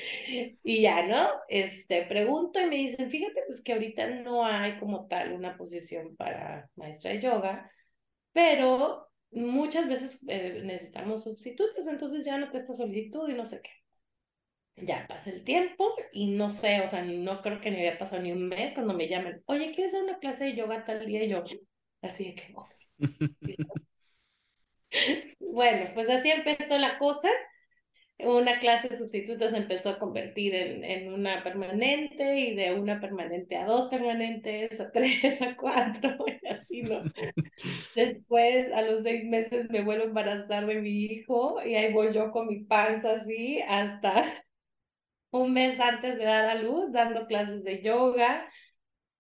Y 0.63 0.83
ya, 0.83 1.07
¿no? 1.07 1.29
Este, 1.49 2.03
pregunto 2.05 2.61
y 2.61 2.67
me 2.67 2.77
dicen, 2.77 3.11
fíjate, 3.11 3.43
pues 3.47 3.63
que 3.63 3.73
ahorita 3.73 4.07
no 4.09 4.45
hay 4.47 4.79
como 4.79 5.07
tal 5.07 5.33
una 5.33 5.57
posición 5.57 6.17
para 6.17 6.71
maestra 6.77 7.11
de 7.13 7.21
yoga, 7.21 7.71
pero 8.33 9.09
muchas 9.33 9.89
veces 9.89 10.21
eh, 10.29 10.63
necesitamos 10.65 11.25
sustitutos, 11.25 11.87
entonces 11.89 12.25
ya 12.25 12.39
no 12.39 12.51
te 12.51 12.59
esta 12.59 12.75
solicitud 12.75 13.29
y 13.29 13.35
no 13.35 13.47
sé 13.47 13.61
qué. 13.63 13.71
Ya 14.77 15.07
pasa 15.07 15.31
el 15.31 15.45
tiempo 15.45 15.95
y 16.13 16.27
no 16.33 16.51
sé, 16.51 16.81
o 16.83 16.89
sea, 16.89 17.03
no 17.05 17.43
creo 17.43 17.61
que 17.61 17.71
ni 17.71 17.77
había 17.79 17.99
pasado 17.99 18.23
ni 18.23 18.33
un 18.33 18.49
mes 18.49 18.75
cuando 18.75 18.93
me 18.93 19.09
llaman, 19.09 19.41
oye, 19.47 19.73
¿quieres 19.73 19.93
dar 19.93 20.03
una 20.03 20.19
clase 20.19 20.45
de 20.45 20.57
yoga 20.57 20.85
tal 20.85 21.07
día? 21.07 21.23
Y 21.25 21.29
yo, 21.29 21.45
así 22.03 22.25
de 22.25 22.35
que, 22.35 22.53
bueno, 25.41 25.87
pues 25.95 26.09
así 26.09 26.31
empezó 26.31 26.79
la 26.79 26.99
cosa 26.99 27.29
una 28.19 28.59
clase 28.61 28.89
de 28.89 28.97
sustitutos 28.97 29.53
empezó 29.53 29.91
a 29.91 29.99
convertir 29.99 30.55
en, 30.55 30.85
en, 30.85 31.13
una 31.13 31.43
permanente 31.43 32.39
y 32.39 32.55
de 32.55 32.73
una 32.73 33.01
permanente 33.01 33.57
a 33.57 33.67
dos 33.67 33.89
permanentes, 33.89 34.81
a 34.81 34.91
tres, 34.93 35.43
a 35.43 35.57
cuatro, 35.57 36.17
y 36.27 36.47
así, 36.47 36.83
¿no? 36.83 37.03
Después, 37.97 38.73
a 38.73 38.83
los 38.83 39.03
seis 39.03 39.25
meses, 39.25 39.69
me 39.71 39.83
vuelvo 39.83 40.05
a 40.05 40.07
embarazar 40.09 40.67
de 40.67 40.81
mi 40.81 41.05
hijo 41.05 41.61
y 41.65 41.75
ahí 41.75 41.93
voy 41.93 42.13
yo 42.13 42.31
con 42.31 42.47
mi 42.47 42.65
panza 42.65 43.13
así 43.13 43.61
hasta 43.69 44.45
un 45.31 45.53
mes 45.53 45.81
antes 45.81 46.17
de 46.19 46.25
dar 46.25 46.45
a 46.45 46.55
luz, 46.55 46.93
dando 46.93 47.27
clases 47.27 47.65
de 47.65 47.83
yoga, 47.83 48.49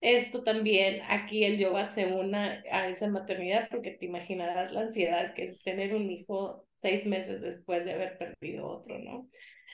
esto 0.04 0.42
también, 0.44 1.00
aquí 1.08 1.44
el 1.44 1.58
yoga 1.58 1.86
se 1.86 2.06
una 2.06 2.62
a 2.70 2.88
esa 2.88 3.08
maternidad 3.08 3.68
porque 3.70 3.92
te 3.92 4.06
imaginarás 4.06 4.72
la 4.72 4.82
ansiedad 4.82 5.34
que 5.34 5.44
es 5.44 5.58
tener 5.60 5.94
un 5.94 6.10
hijo 6.10 6.66
seis 6.76 7.06
meses 7.06 7.40
después 7.42 7.84
de 7.84 7.94
haber 7.94 8.18
perdido 8.18 8.66
otro, 8.68 8.98
¿no? 8.98 9.28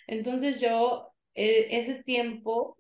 Entonces 0.06 0.60
yo, 0.60 1.12
eh, 1.34 1.68
ese 1.72 2.02
tiempo, 2.02 2.76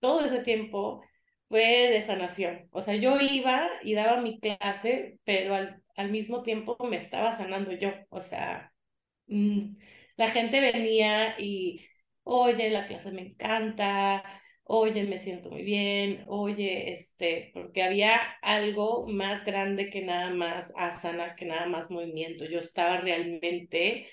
todo 0.00 0.24
ese 0.24 0.40
tiempo 0.40 1.02
fue 1.48 1.88
de 1.90 2.02
sanación. 2.02 2.68
O 2.72 2.80
sea, 2.82 2.94
yo 2.96 3.18
iba 3.20 3.68
y 3.82 3.94
daba 3.94 4.20
mi 4.20 4.40
clase, 4.40 5.18
pero 5.24 5.54
al, 5.54 5.82
al 5.96 6.10
mismo 6.10 6.42
tiempo 6.42 6.76
me 6.88 6.96
estaba 6.96 7.32
sanando 7.32 7.72
yo. 7.72 7.90
O 8.10 8.20
sea, 8.20 8.72
mm, 9.26 9.76
la 10.16 10.30
gente 10.30 10.60
venía 10.60 11.36
y, 11.40 11.86
oye, 12.24 12.70
la 12.70 12.86
clase 12.86 13.10
me 13.12 13.22
encanta, 13.22 14.24
oye, 14.72 15.04
me 15.04 15.18
siento 15.18 15.50
muy 15.50 15.62
bien, 15.62 16.24
oye, 16.28 16.92
este, 16.92 17.50
porque 17.54 17.82
había 17.82 18.16
algo 18.42 19.06
más 19.08 19.44
grande 19.44 19.90
que 19.90 20.02
nada 20.02 20.30
más 20.30 20.72
asana, 20.76 21.34
que 21.36 21.44
nada 21.46 21.66
más 21.66 21.90
movimiento. 21.90 22.44
Yo 22.46 22.58
estaba 22.58 22.98
realmente 22.98 24.06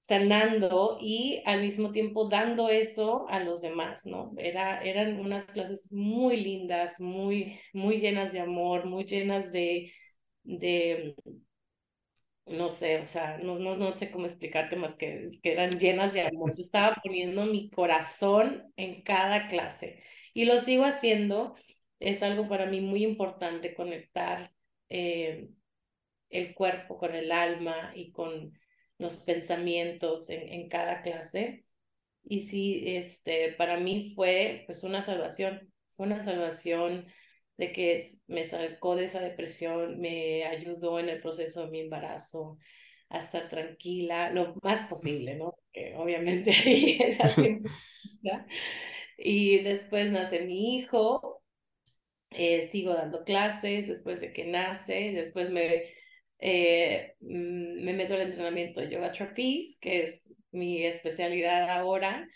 sanando 0.00 0.98
y 1.00 1.42
al 1.46 1.62
mismo 1.62 1.90
tiempo 1.92 2.28
dando 2.28 2.68
eso 2.68 3.26
a 3.28 3.40
los 3.40 3.62
demás, 3.62 4.04
¿no? 4.06 4.32
Era, 4.38 4.82
eran 4.82 5.18
unas 5.20 5.46
clases 5.46 5.90
muy 5.92 6.36
lindas, 6.38 7.00
muy, 7.00 7.58
muy 7.72 7.98
llenas 7.98 8.32
de 8.32 8.40
amor, 8.40 8.86
muy 8.86 9.04
llenas 9.04 9.50
de, 9.52 9.92
de 10.42 11.14
no 12.46 12.68
sé, 12.68 12.98
o 12.98 13.04
sea, 13.04 13.38
no, 13.38 13.58
no, 13.58 13.76
no 13.76 13.92
sé 13.92 14.10
cómo 14.10 14.26
explicarte 14.26 14.76
más 14.76 14.94
que, 14.96 15.30
que 15.42 15.52
eran 15.52 15.70
llenas 15.72 16.12
de 16.12 16.22
amor. 16.22 16.54
Yo 16.54 16.62
estaba 16.62 16.96
poniendo 17.02 17.46
mi 17.46 17.70
corazón 17.70 18.72
en 18.76 19.02
cada 19.02 19.48
clase 19.48 20.02
y 20.34 20.44
lo 20.44 20.60
sigo 20.60 20.84
haciendo. 20.84 21.54
Es 22.00 22.22
algo 22.22 22.48
para 22.48 22.66
mí 22.66 22.80
muy 22.80 23.04
importante 23.04 23.74
conectar 23.74 24.52
eh, 24.90 25.48
el 26.30 26.54
cuerpo 26.54 26.98
con 26.98 27.14
el 27.14 27.32
alma 27.32 27.92
y 27.94 28.12
con 28.12 28.58
los 28.98 29.16
pensamientos 29.18 30.30
en, 30.30 30.48
en 30.52 30.68
cada 30.68 31.02
clase. 31.02 31.64
Y 32.24 32.44
sí, 32.44 32.82
este, 32.86 33.52
para 33.54 33.78
mí 33.78 34.12
fue 34.14 34.64
pues 34.66 34.84
una 34.84 35.02
salvación, 35.02 35.72
fue 35.96 36.06
una 36.06 36.22
salvación 36.24 37.06
de 37.56 37.72
que 37.72 38.02
me 38.26 38.44
sacó 38.44 38.96
de 38.96 39.04
esa 39.04 39.20
depresión, 39.20 40.00
me 40.00 40.44
ayudó 40.44 40.98
en 40.98 41.08
el 41.08 41.20
proceso 41.20 41.64
de 41.64 41.70
mi 41.70 41.80
embarazo 41.80 42.58
a 43.08 43.18
estar 43.18 43.48
tranquila 43.48 44.30
lo 44.30 44.54
más 44.62 44.82
posible, 44.88 45.36
¿no? 45.36 45.52
Porque 45.52 45.94
obviamente 45.96 46.50
ahí 46.64 46.98
era 47.00 47.28
siempre... 47.28 47.70
Y 49.16 49.58
después 49.60 50.10
nace 50.10 50.40
mi 50.40 50.76
hijo, 50.76 51.42
eh, 52.30 52.68
sigo 52.68 52.94
dando 52.94 53.22
clases 53.24 53.86
después 53.86 54.20
de 54.20 54.32
que 54.32 54.44
nace, 54.44 55.12
después 55.14 55.50
me, 55.50 55.84
eh, 56.40 57.14
mm, 57.20 57.84
me 57.84 57.92
meto 57.92 58.14
al 58.14 58.22
entrenamiento 58.22 58.80
de 58.80 58.90
yoga 58.90 59.12
trapeze, 59.12 59.78
que 59.80 60.02
es 60.02 60.30
mi 60.50 60.84
especialidad 60.84 61.70
ahora, 61.70 62.28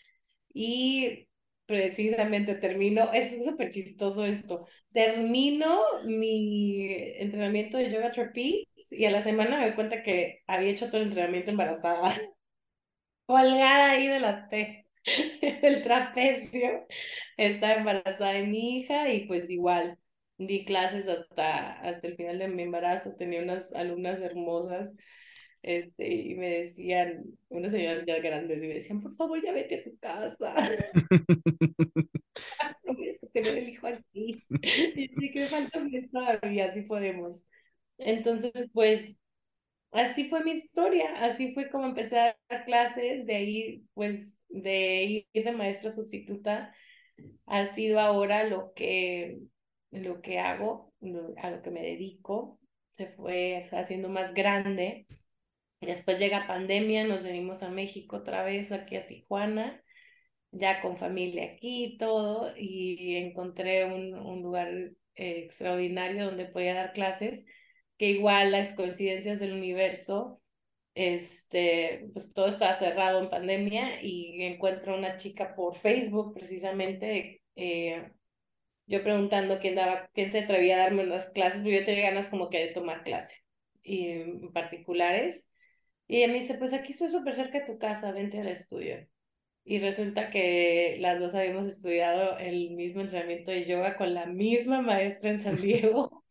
y 0.53 1.28
precisamente 1.69 2.57
termino, 2.57 3.13
es 3.15 3.45
súper 3.45 3.71
chistoso 3.71 4.27
esto, 4.27 4.67
termino 4.93 5.81
mi 6.07 6.87
entrenamiento 7.19 7.79
de 7.79 7.91
yoga 7.93 8.13
trapeze 8.13 8.67
y 8.93 9.07
a 9.07 9.13
la 9.13 9.23
semana 9.23 9.59
me 9.59 9.67
doy 9.67 9.77
cuenta 9.77 10.03
que 10.03 10.43
había 10.49 10.71
hecho 10.71 10.89
todo 10.89 10.99
el 10.99 11.09
entrenamiento 11.09 11.53
embarazada, 11.53 12.17
colgada 13.27 13.93
ahí 13.93 14.09
de 14.09 14.21
las 14.21 14.49
T, 14.49 14.87
del 15.63 15.83
trapecio, 15.83 16.87
estaba 17.37 17.75
embarazada 17.75 18.33
de 18.33 18.45
mi 18.47 18.79
hija 18.79 19.11
y 19.13 19.27
pues 19.27 19.51
igual 19.51 19.99
di 20.39 20.65
clases 20.65 21.09
hasta, 21.09 21.81
hasta 21.81 22.07
el 22.09 22.17
final 22.17 22.39
de 22.39 22.49
mi 22.49 22.63
embarazo, 22.65 23.15
tenía 23.17 23.43
unas 23.43 23.73
alumnas 23.75 24.21
hermosas 24.21 24.93
este, 25.69 26.09
y 26.09 26.35
me 26.35 26.49
decían, 26.49 27.25
unas 27.51 27.73
señoras 27.73 28.07
ya 28.07 28.19
grandes, 28.21 28.57
y 28.57 28.67
me 28.67 28.75
decían, 28.75 29.03
por 29.03 29.15
favor, 29.15 29.43
ya 29.43 29.53
vete 29.53 29.75
a 29.77 29.85
tu 29.85 29.99
casa. 29.99 30.55
no 32.85 32.95
voy 32.95 33.11
a 33.11 33.27
tener 33.33 33.59
el 33.59 33.69
hijo 33.69 33.87
aquí. 33.87 34.43
Y 34.63 35.09
sí 35.09 35.31
que 35.31 35.43
falta 35.43 35.79
todavía, 36.11 36.67
así 36.67 36.83
podemos. 36.83 37.43
Entonces, 37.99 38.71
pues 38.73 39.19
así 39.93 40.31
fue 40.31 40.43
mi 40.43 40.53
historia, 40.53 41.23
así 41.23 41.53
fue 41.53 41.69
como 41.69 41.85
empecé 41.85 42.19
a 42.19 42.37
dar 42.49 42.65
clases, 42.65 43.27
de 43.27 43.37
ahí, 43.37 43.85
pues, 43.93 44.39
de 44.49 45.27
ir 45.33 45.45
de 45.45 45.53
maestra 45.53 45.91
sustituta, 45.91 46.75
ha 47.45 47.67
sido 47.67 48.01
ahora 48.01 48.45
lo 48.45 48.73
que, 48.73 49.39
lo 49.91 50.23
que 50.23 50.39
hago, 50.39 50.95
a 51.37 51.51
lo 51.51 51.61
que 51.61 51.71
me 51.71 51.83
dedico, 51.83 52.59
se 52.89 53.07
fue 53.09 53.69
haciendo 53.73 54.09
más 54.09 54.33
grande. 54.33 55.07
Después 55.81 56.19
llega 56.19 56.47
pandemia, 56.47 57.05
nos 57.05 57.23
venimos 57.23 57.63
a 57.63 57.71
México 57.71 58.17
otra 58.17 58.43
vez, 58.45 58.73
aquí 58.73 58.97
a 58.97 59.07
Tijuana, 59.07 59.83
ya 60.51 60.81
con 60.81 60.97
familia 60.97 61.45
aquí 61.45 61.85
y 61.85 61.99
todo, 61.99 62.53
y 62.57 63.17
encontré 63.17 63.85
un, 63.85 64.15
un 64.15 64.43
lugar 64.43 64.69
eh, 64.71 64.95
extraordinario 65.45 66.27
donde 66.27 66.47
podía 66.47 66.75
dar 66.75 66.93
clases 66.93 67.45
que 67.99 68.11
igual 68.11 68.53
las 68.53 68.73
coincidencias 68.75 69.41
del 69.41 69.53
universo, 69.53 70.41
este, 70.95 72.09
pues 72.13 72.33
todo 72.33 72.49
estaba 72.49 72.75
cerrado 72.75 73.21
en 73.21 73.31
pandemia 73.31 74.03
y 74.03 74.43
encuentro 74.45 74.97
una 74.97 75.17
chica 75.17 75.55
por 75.55 75.77
Facebook 75.77 76.35
precisamente, 76.35 77.43
eh, 77.57 78.11
yo 78.87 79.03
preguntando 79.03 79.59
quién 79.61 79.75
daba, 79.75 80.09
quién 80.15 80.33
se 80.33 80.41
atrevía 80.41 80.77
a 80.77 80.79
darme 80.81 81.05
unas 81.05 81.27
clases, 81.31 81.61
porque 81.61 81.81
yo 81.81 81.85
tenía 81.85 82.11
ganas 82.11 82.29
como 82.29 82.49
que 82.51 82.59
de 82.59 82.73
tomar 82.73 83.05
clase, 83.05 83.37
y 83.83 84.09
en 84.09 84.53
particulares. 84.53 85.49
Y 86.09 86.19
ella 86.19 86.29
me 86.29 86.35
dice, 86.41 86.57
pues 86.59 86.75
aquí 86.75 86.93
estoy 86.93 87.11
súper 87.11 87.35
cerca 87.37 87.61
de 87.61 87.67
tu 87.67 87.79
casa, 87.79 88.13
vente 88.13 88.41
al 88.41 88.49
estudio. 88.49 89.07
Y 89.65 89.81
resulta 89.81 90.31
que 90.31 90.97
las 91.01 91.21
dos 91.21 91.35
habíamos 91.35 91.67
estudiado 91.67 92.39
el 92.39 92.71
mismo 92.73 93.03
entrenamiento 93.03 93.51
de 93.53 93.67
yoga 93.67 93.97
con 93.97 94.15
la 94.15 94.27
misma 94.27 94.83
maestra 94.83 95.31
en 95.31 95.41
San 95.41 95.57
Diego. 95.63 96.25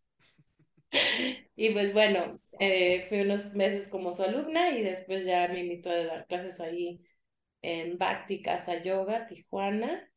Y 1.56 1.72
pues 1.72 1.94
bueno, 1.94 2.40
eh, 2.60 3.06
fui 3.10 3.22
unos 3.22 3.54
meses 3.54 3.88
como 3.88 4.12
su 4.12 4.24
alumna 4.24 4.70
y 4.72 4.84
después 4.84 5.26
ya 5.26 5.48
me 5.48 5.62
invitó 5.62 5.90
a 5.92 5.96
dar 6.06 6.28
clases 6.28 6.60
ahí 6.60 7.02
en 7.64 7.98
Bhakti 8.00 8.42
Casa 8.44 8.82
Yoga, 8.84 9.28
Tijuana. 9.28 10.12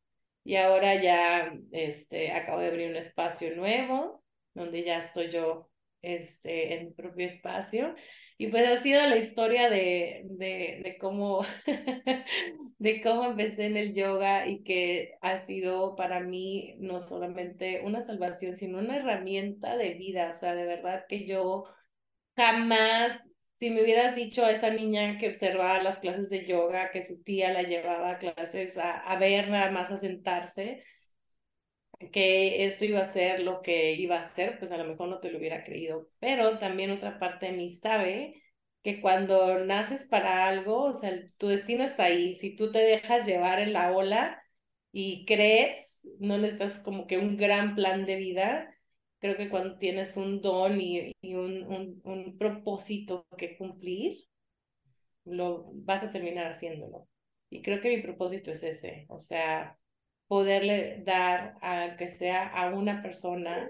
Y 0.45 0.57
ahora 0.57 0.97
ya 1.03 1.55
este, 1.73 2.33
acabo 2.33 2.61
de 2.61 2.69
abrir 2.69 2.91
un 2.91 2.97
espacio 2.97 3.57
nuevo, 3.57 4.25
donde 4.55 4.85
ya 4.85 4.99
estoy 4.99 5.31
yo 5.31 5.70
este, 6.03 6.75
en 6.75 6.87
mi 6.87 6.93
propio 6.93 7.27
espacio. 7.27 7.95
Y 8.39 8.49
pues 8.49 8.67
ha 8.69 8.81
sido 8.83 9.07
la 9.07 9.17
historia 9.19 9.69
de, 9.69 10.23
de, 10.25 10.81
de 10.83 10.97
cómo, 10.99 11.43
de 12.79 13.01
cómo 13.03 13.25
empecé 13.27 13.67
en 13.67 13.77
el 13.77 13.95
yoga 13.95 14.47
y 14.49 14.63
que 14.63 15.15
ha 15.21 15.39
sido 15.39 15.95
para 15.97 16.21
mí 16.21 16.75
no 16.79 17.01
solamente 17.01 17.83
una 17.85 18.03
salvación, 18.03 18.57
sino 18.57 18.79
una 18.79 18.97
herramienta 18.97 19.77
de 19.77 19.91
vida. 19.95 20.31
O 20.31 20.35
sea, 20.35 20.55
de 20.55 20.65
verdad 20.67 21.05
que 21.09 21.27
yo 21.27 21.65
jamás, 22.37 23.21
si 23.59 23.71
me 23.71 23.83
hubieras 23.83 24.17
dicho 24.17 24.45
a 24.45 24.51
esa 24.53 24.71
niña 24.71 25.19
que 25.19 25.29
observaba 25.29 25.83
las 25.83 25.99
clases 25.99 26.31
de 26.31 26.47
yoga, 26.47 26.91
que 26.91 27.03
su 27.03 27.23
tía 27.23 27.53
la 27.53 27.63
llevaba 27.63 28.13
a 28.13 28.19
clases 28.19 28.79
a, 28.79 28.93
a 28.99 29.17
ver 29.19 29.49
nada 29.51 29.71
más 29.71 29.91
a 29.91 29.97
sentarse, 29.97 30.83
que 32.13 32.65
esto 32.65 32.85
iba 32.85 33.01
a 33.01 33.05
ser 33.05 33.41
lo 33.41 33.63
que 33.63 33.93
iba 33.95 34.17
a 34.19 34.23
ser, 34.23 34.59
pues 34.59 34.71
a 34.73 34.77
lo 34.79 34.85
mejor 34.85 35.09
no 35.09 35.21
te 35.21 35.31
lo 35.31 35.39
hubiera 35.39 35.65
creído. 35.65 36.09
Pero 36.19 36.59
también 36.59 36.91
otra 36.91 37.19
parte 37.19 37.47
de 37.47 37.53
mí 37.53 37.71
sabe 37.73 38.43
que 38.83 39.01
cuando 39.01 39.59
naces 39.65 40.07
para 40.07 40.49
algo, 40.49 40.85
o 40.85 40.95
sea, 40.95 41.13
tu 41.39 41.49
destino 41.49 41.85
está 41.85 42.05
ahí. 42.05 42.35
Si 42.37 42.57
tú 42.57 42.71
te 42.73 42.79
dejas 42.81 43.27
llevar 43.27 43.61
en 43.61 43.73
la 43.75 43.93
ola 43.93 44.43
y 44.93 45.25
crees, 45.27 46.01
no 46.19 46.39
necesitas 46.39 46.79
como 46.81 47.07
que 47.07 47.19
un 47.19 47.37
gran 47.37 47.75
plan 47.75 48.07
de 48.07 48.17
vida. 48.17 48.75
Creo 49.19 49.37
que 49.37 49.51
cuando 49.51 49.77
tienes 49.79 50.17
un 50.17 50.41
don 50.41 50.81
y, 50.81 51.13
y 51.21 51.35
un, 51.35 51.63
un, 51.65 52.01
un 52.05 52.39
propósito 52.39 53.27
que 53.37 53.57
cumplir, 53.59 54.19
lo 55.25 55.71
vas 55.75 56.03
a 56.03 56.11
terminar 56.11 56.47
haciéndolo. 56.47 57.09
Y 57.51 57.63
creo 57.63 57.81
que 57.81 57.89
mi 57.97 58.03
propósito 58.03 58.51
es 58.53 58.63
ese, 58.63 59.07
o 59.09 59.19
sea, 59.19 59.79
poderle 60.31 61.03
dar, 61.03 61.57
a 61.61 61.97
que 61.99 62.09
sea 62.09 62.47
a 62.47 62.71
una 62.73 63.03
persona, 63.03 63.69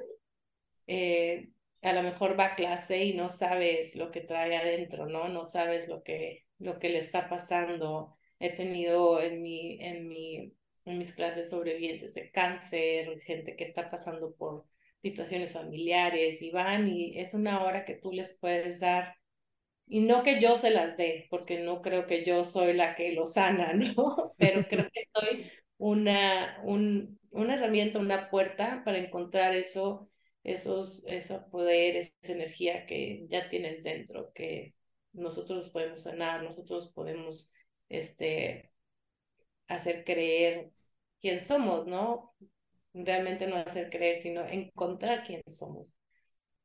eh, 0.87 1.49
a 1.81 1.95
lo 1.95 2.03
mejor 2.03 2.39
va 2.39 2.55
clase 2.55 3.03
y 3.03 3.15
no 3.15 3.31
sabes 3.31 3.97
lo 3.97 4.11
que 4.11 4.21
trae 4.21 4.55
adentro, 4.57 5.07
¿no? 5.07 5.31
No 5.31 5.47
sabes 5.47 5.89
lo 5.89 6.03
que, 6.03 6.45
lo 6.59 6.79
que 6.79 6.91
le 6.91 6.99
está 6.99 7.31
pasando. 7.31 8.15
He 8.39 8.51
tenido 8.51 9.23
en, 9.23 9.41
mi, 9.41 9.79
en, 9.81 10.07
mi, 10.07 10.53
mis 10.85 11.15
clases 11.15 11.49
sobrevivientes 11.49 12.13
de 12.13 12.31
cáncer, 12.31 13.19
gente 13.23 13.57
que 13.57 13.65
está 13.65 13.91
pasando 13.91 14.35
por 14.35 14.67
situaciones 15.01 15.55
familiares 15.55 16.43
y 16.43 16.51
van 16.51 16.89
y 16.89 17.19
es 17.19 17.33
una 17.33 17.65
hora 17.65 17.87
que 17.87 17.95
tú 17.95 18.13
les 18.13 18.37
puedes 18.39 18.81
dar 18.81 19.17
y 19.87 20.01
no 20.01 20.23
que 20.23 20.39
yo 20.39 20.59
se 20.59 20.71
las 20.71 20.99
dé, 20.99 21.27
porque 21.31 21.61
no 21.61 21.81
creo 21.81 22.07
que 22.07 22.23
yo 22.23 22.45
soy 22.45 22.75
la 22.75 22.95
que 22.97 23.13
lo 23.13 23.25
sana, 23.25 23.73
¿no? 23.97 24.35
Pero 24.37 24.67
creo 24.69 24.89
que 24.93 25.09
soy 25.15 25.47
una, 25.81 26.61
un, 26.63 27.19
una 27.31 27.55
herramienta, 27.55 27.99
una 27.99 28.29
puerta 28.29 28.83
para 28.85 28.99
encontrar 28.99 29.57
eso, 29.57 30.11
esos, 30.45 31.03
ese 31.07 31.39
poder, 31.51 31.97
esa 31.97 32.33
energía 32.33 32.85
que 32.85 33.25
ya 33.29 33.49
tienes 33.49 33.83
dentro, 33.83 34.31
que 34.35 34.75
nosotros 35.15 35.71
podemos 35.71 36.03
sanar, 36.03 36.43
nosotros 36.43 36.93
podemos 36.95 37.51
este, 37.89 38.71
hacer 39.69 40.05
creer 40.05 40.71
quién 41.23 41.41
somos, 41.41 41.87
¿no? 41.87 42.35
Realmente 42.93 43.47
no 43.47 43.57
hacer 43.57 43.89
creer, 43.89 44.19
sino 44.19 44.47
encontrar 44.47 45.25
quién 45.25 45.43
somos. 45.47 45.97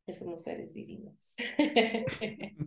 Que 0.06 0.14
somos 0.14 0.44
seres 0.44 0.74
divinos. 0.74 1.38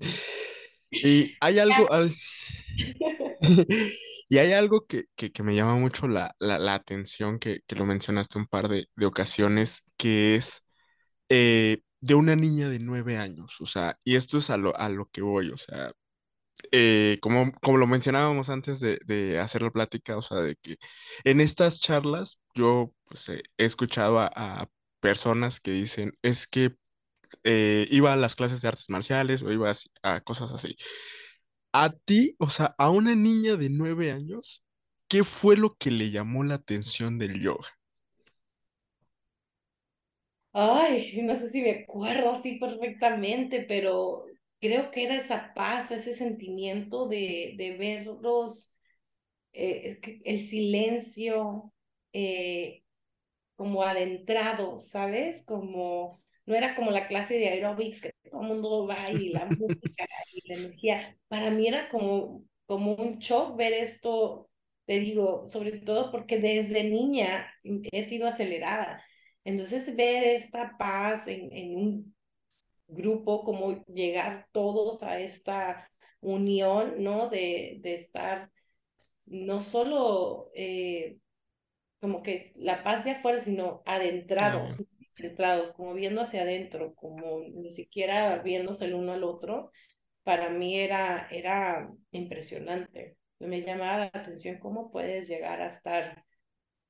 y 0.91 1.35
hay 1.41 1.59
algo, 1.59 1.87
y 4.29 4.38
hay 4.38 4.53
algo 4.53 4.87
que, 4.87 5.07
que, 5.17 5.43
me 5.43 5.55
llama 5.55 5.77
mucho 5.77 6.09
la, 6.09 6.35
la, 6.38 6.75
atención, 6.75 7.38
que, 7.38 7.61
que, 7.67 7.77
lo 7.77 7.87
mencionaste 7.87 8.38
un 8.38 8.47
par 8.47 8.69
de, 8.69 8.88
de 8.97 9.07
ocasiones, 9.07 9.85
que 9.97 10.37
es 10.37 10.62
eh, 11.29 11.83
de 12.01 12.14
una 12.14 12.37
niña 12.37 12.69
de 12.69 12.79
nueve 12.81 13.19
años, 13.19 13.61
o 13.61 13.67
sea, 13.67 13.99
y 14.05 14.17
esto 14.17 14.38
es 14.38 14.51
a 14.51 14.57
lo, 14.59 14.77
a 14.79 14.88
lo 14.91 15.07
que 15.11 15.23
voy, 15.23 15.51
o 15.51 15.57
sea, 15.59 15.93
eh, 16.73 17.19
como, 17.23 17.53
como 17.62 17.79
lo 17.79 17.87
mencionábamos 17.87 18.49
antes 18.51 18.81
de, 18.81 18.99
de, 19.07 19.38
hacer 19.41 19.62
la 19.62 19.71
plática, 19.71 20.17
o 20.17 20.23
sea, 20.23 20.38
de 20.38 20.57
que 20.57 20.79
en 21.25 21.41
estas 21.41 21.81
charlas 21.81 22.41
yo 22.55 22.93
pues, 23.07 23.29
he 23.29 23.43
escuchado 23.59 24.21
a, 24.21 24.69
personas 25.01 25.61
que 25.61 25.71
dicen, 25.73 26.12
es 26.23 26.49
que 26.49 26.77
eh, 27.45 27.87
iba 27.91 28.12
a 28.12 28.17
las 28.17 28.37
clases 28.37 28.61
de 28.62 28.69
artes 28.69 28.91
marciales 28.91 29.43
o 29.43 29.53
iba 29.53 29.73
a 30.03 30.21
cosas 30.23 30.53
así 30.53 30.77
a 31.85 31.91
ti, 31.91 32.37
o 32.38 32.49
sea, 32.51 32.75
a 32.79 32.91
una 32.91 33.14
niña 33.14 33.57
de 33.57 33.71
nueve 33.71 34.12
años, 34.12 34.64
¿qué 35.09 35.25
fue 35.25 35.57
lo 35.57 35.77
que 35.77 35.91
le 35.91 36.11
llamó 36.11 36.45
la 36.45 36.55
atención 36.57 37.19
del 37.19 37.41
yoga? 37.41 37.69
Ay, 40.53 41.21
no 41.23 41.35
sé 41.37 41.49
si 41.49 41.62
me 41.62 41.83
acuerdo 41.85 42.33
así 42.33 42.59
perfectamente, 42.59 43.61
pero 43.62 44.25
creo 44.61 44.91
que 44.91 45.05
era 45.05 45.17
esa 45.17 45.53
paz, 45.55 45.91
ese 45.91 46.14
sentimiento 46.14 47.07
de, 47.07 47.55
de 47.57 47.77
verlos, 47.77 48.73
eh, 49.53 50.01
el 50.25 50.41
silencio 50.41 51.73
eh, 52.12 52.85
como 53.57 53.83
adentrado, 53.85 54.81
¿sabes? 54.81 55.45
Como 55.45 56.23
no 56.49 56.55
era 56.55 56.75
como 56.75 56.91
la 56.91 57.07
clase 57.09 57.35
de 57.35 57.49
aerobics 57.51 58.01
que 58.01 58.13
todo 58.31 58.41
el 58.41 58.49
mundo 58.49 58.87
va 58.87 59.11
y 59.11 59.29
la 59.29 59.45
música 59.45 60.07
y 60.33 60.49
la 60.49 60.55
energía. 60.55 61.19
Para 61.29 61.51
mí 61.51 61.69
era 61.69 61.91
como, 61.91 62.43
como 62.65 62.95
un 62.95 63.19
shock 63.19 63.55
ver 63.55 63.75
esto, 63.75 64.49
te 64.87 64.99
digo, 64.99 65.47
sobre 65.51 65.73
todo 65.73 66.11
porque 66.11 66.39
desde 66.39 66.85
niña 66.85 67.53
he 67.93 68.03
sido 68.03 68.27
acelerada. 68.29 69.05
Entonces 69.45 69.95
ver 69.95 70.25
esta 70.25 70.79
paz 70.79 71.29
en, 71.29 71.53
en 71.53 71.77
un 71.77 72.17
grupo, 72.87 73.45
como 73.45 73.85
llegar 73.85 74.47
todos 74.51 75.03
a 75.03 75.21
esta 75.21 75.91
unión, 76.23 77.03
¿no? 77.05 77.29
De, 77.29 77.77
de 77.83 77.93
estar 77.93 78.51
no 79.27 79.63
solo 79.63 80.51
eh, 80.55 81.19
como 82.01 82.23
que 82.23 82.53
la 82.57 82.83
paz 82.83 83.05
de 83.05 83.11
afuera, 83.11 83.39
sino 83.39 83.83
adentrados, 83.85 84.79
centrados, 85.19 85.73
como 85.73 85.95
viendo 85.95 86.23
hacia 86.23 86.43
adentro, 86.43 86.95
como 86.95 87.41
ni 87.41 87.73
siquiera 87.73 88.39
viéndose 88.39 88.87
el 88.87 88.95
uno 88.95 89.13
al 89.13 89.25
otro, 89.25 89.73
para 90.25 90.51
mí 90.51 90.79
era, 90.79 91.29
era 91.31 91.91
impresionante. 92.13 93.17
Me 93.39 93.63
llamaba 93.63 93.99
la 93.99 94.21
atención 94.21 94.59
cómo 94.59 94.91
puedes 94.91 95.29
llegar 95.29 95.61
a 95.61 95.69
estar 95.69 96.25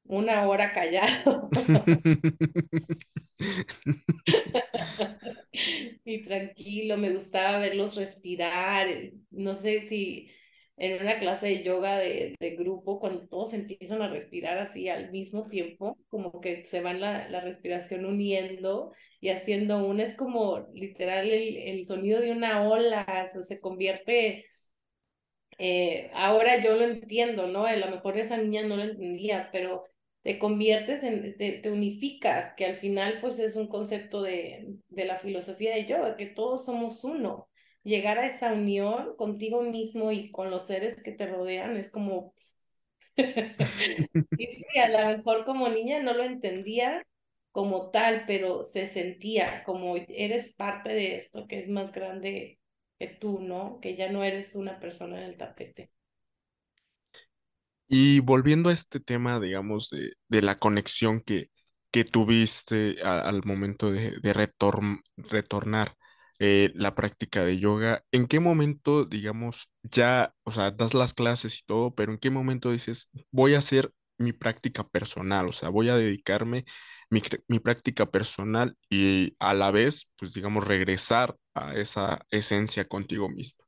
una 0.05 0.49
hora 0.49 0.73
callado 0.73 1.51
y 6.05 6.23
tranquilo. 6.23 6.97
Me 6.97 7.13
gustaba 7.13 7.59
verlos 7.59 7.97
respirar. 7.97 8.89
No 9.31 9.55
sé 9.55 9.87
si 9.87 10.31
en 10.79 11.03
una 11.03 11.19
clase 11.19 11.49
de 11.49 11.65
yoga 11.65 11.99
de, 11.99 12.37
de, 12.39 12.51
grupo, 12.57 13.01
cuando 13.01 13.27
todos 13.29 13.53
empiezan 13.53 14.01
a 14.03 14.09
respirar 14.09 14.59
así 14.59 14.89
al 14.89 15.11
mismo 15.11 15.49
tiempo, 15.49 15.99
como 16.09 16.41
que 16.41 16.65
se 16.65 16.81
van 16.81 17.01
la, 17.01 17.29
la 17.29 17.41
respiración 17.41 18.05
uniendo 18.05 18.93
y 19.21 19.31
haciendo 19.31 19.85
una, 19.87 20.05
es 20.05 20.15
como 20.15 20.69
literal 20.75 21.29
el, 21.29 21.57
el 21.57 21.85
sonido 21.85 22.21
de 22.21 22.33
una 22.33 22.63
ola, 22.69 23.29
o 23.37 23.43
se 23.43 23.61
convierte, 23.61 24.47
eh, 25.59 26.11
ahora 26.15 26.61
yo 26.61 26.77
lo 26.77 26.85
entiendo, 26.85 27.47
¿no? 27.49 27.67
A 27.67 27.77
lo 27.77 27.91
mejor 27.91 28.17
esa 28.17 28.37
niña 28.37 28.63
no 28.63 28.77
lo 28.77 28.85
entendía, 28.85 29.49
pero 29.53 29.83
te 30.23 30.39
conviertes 30.39 31.03
en, 31.03 31.37
te, 31.37 31.53
te, 31.53 31.71
unificas, 31.71 32.55
que 32.57 32.67
al 32.67 32.77
final 32.77 33.19
pues 33.21 33.39
es 33.39 33.57
un 33.57 33.69
concepto 33.69 34.23
de, 34.23 34.67
de 34.89 35.05
la 35.05 35.17
filosofía 35.17 35.75
de 35.75 35.87
yoga, 35.87 36.17
que 36.17 36.27
todos 36.27 36.65
somos 36.65 37.03
uno 37.05 37.49
llegar 37.89 38.19
a 38.21 38.27
esa 38.29 38.53
unión 38.55 39.17
contigo 39.17 39.63
mismo 39.63 40.13
y 40.13 40.33
con 40.33 40.51
los 40.51 40.67
seres 40.69 41.03
que 41.03 41.13
te 41.13 41.27
rodean 41.29 41.77
es 41.79 41.91
como... 41.91 42.35
y 44.37 44.79
a 44.79 44.89
lo 44.89 45.19
mejor 45.19 45.45
como 45.45 45.69
niña 45.69 46.03
no 46.03 46.15
lo 46.15 46.25
entendía 46.25 47.07
como 47.53 47.91
tal, 47.91 48.25
pero 48.27 48.65
se 48.65 48.87
sentía 48.87 49.65
como 49.65 49.97
eres 50.09 50.55
parte 50.55 50.91
de 50.91 51.17
esto 51.17 51.47
que 51.49 51.59
es 51.59 51.69
más 51.69 51.93
grande 51.93 52.61
que 52.99 53.09
tú, 53.09 53.41
¿no? 53.41 53.81
Que 53.81 53.97
ya 53.97 54.11
no 54.13 54.25
eres 54.25 54.55
una 54.55 54.81
persona 54.81 55.19
en 55.19 55.25
el 55.25 55.37
tapete. 55.37 55.91
Y 57.89 58.21
volviendo 58.21 58.69
a 58.71 58.73
este 58.73 59.01
tema, 59.01 59.41
digamos, 59.41 59.91
de, 59.91 60.13
de 60.29 60.43
la 60.43 60.59
conexión 60.59 61.21
que, 61.21 61.51
que 61.91 62.05
tuviste 62.05 62.97
al 63.03 63.43
momento 63.45 63.91
de, 63.91 64.13
de 64.21 64.33
retornar 65.17 65.97
eh, 66.39 66.71
la 66.75 66.95
práctica 66.95 67.45
de 67.45 67.59
yoga, 67.59 68.05
¿en 68.13 68.27
qué 68.27 68.41
momento, 68.41 69.05
digamos, 69.05 69.71
ya, 69.83 70.35
o 70.45 70.53
sea, 70.53 70.71
das 70.71 70.95
las 70.95 71.15
clases 71.15 71.59
y 71.59 71.63
todo, 71.67 71.95
pero 71.95 72.13
en 72.13 72.19
qué 72.19 72.31
momento 72.31 72.71
dices, 72.73 73.09
voy 73.31 73.55
a 73.55 73.59
hacer 73.59 73.93
mi 74.19 74.33
práctica 74.33 74.87
personal, 74.89 75.49
o 75.49 75.53
sea, 75.53 75.69
voy 75.71 75.89
a 75.89 75.97
dedicarme 75.97 76.65
mi, 77.11 77.23
mi 77.49 77.59
práctica 77.61 78.07
personal 78.11 78.77
y 78.91 79.37
a 79.39 79.55
la 79.55 79.71
vez, 79.71 80.11
pues, 80.17 80.33
digamos, 80.35 80.67
regresar 80.67 81.37
a 81.55 81.75
esa 81.75 82.21
esencia 82.31 82.87
contigo 82.89 83.29
mismo? 83.29 83.65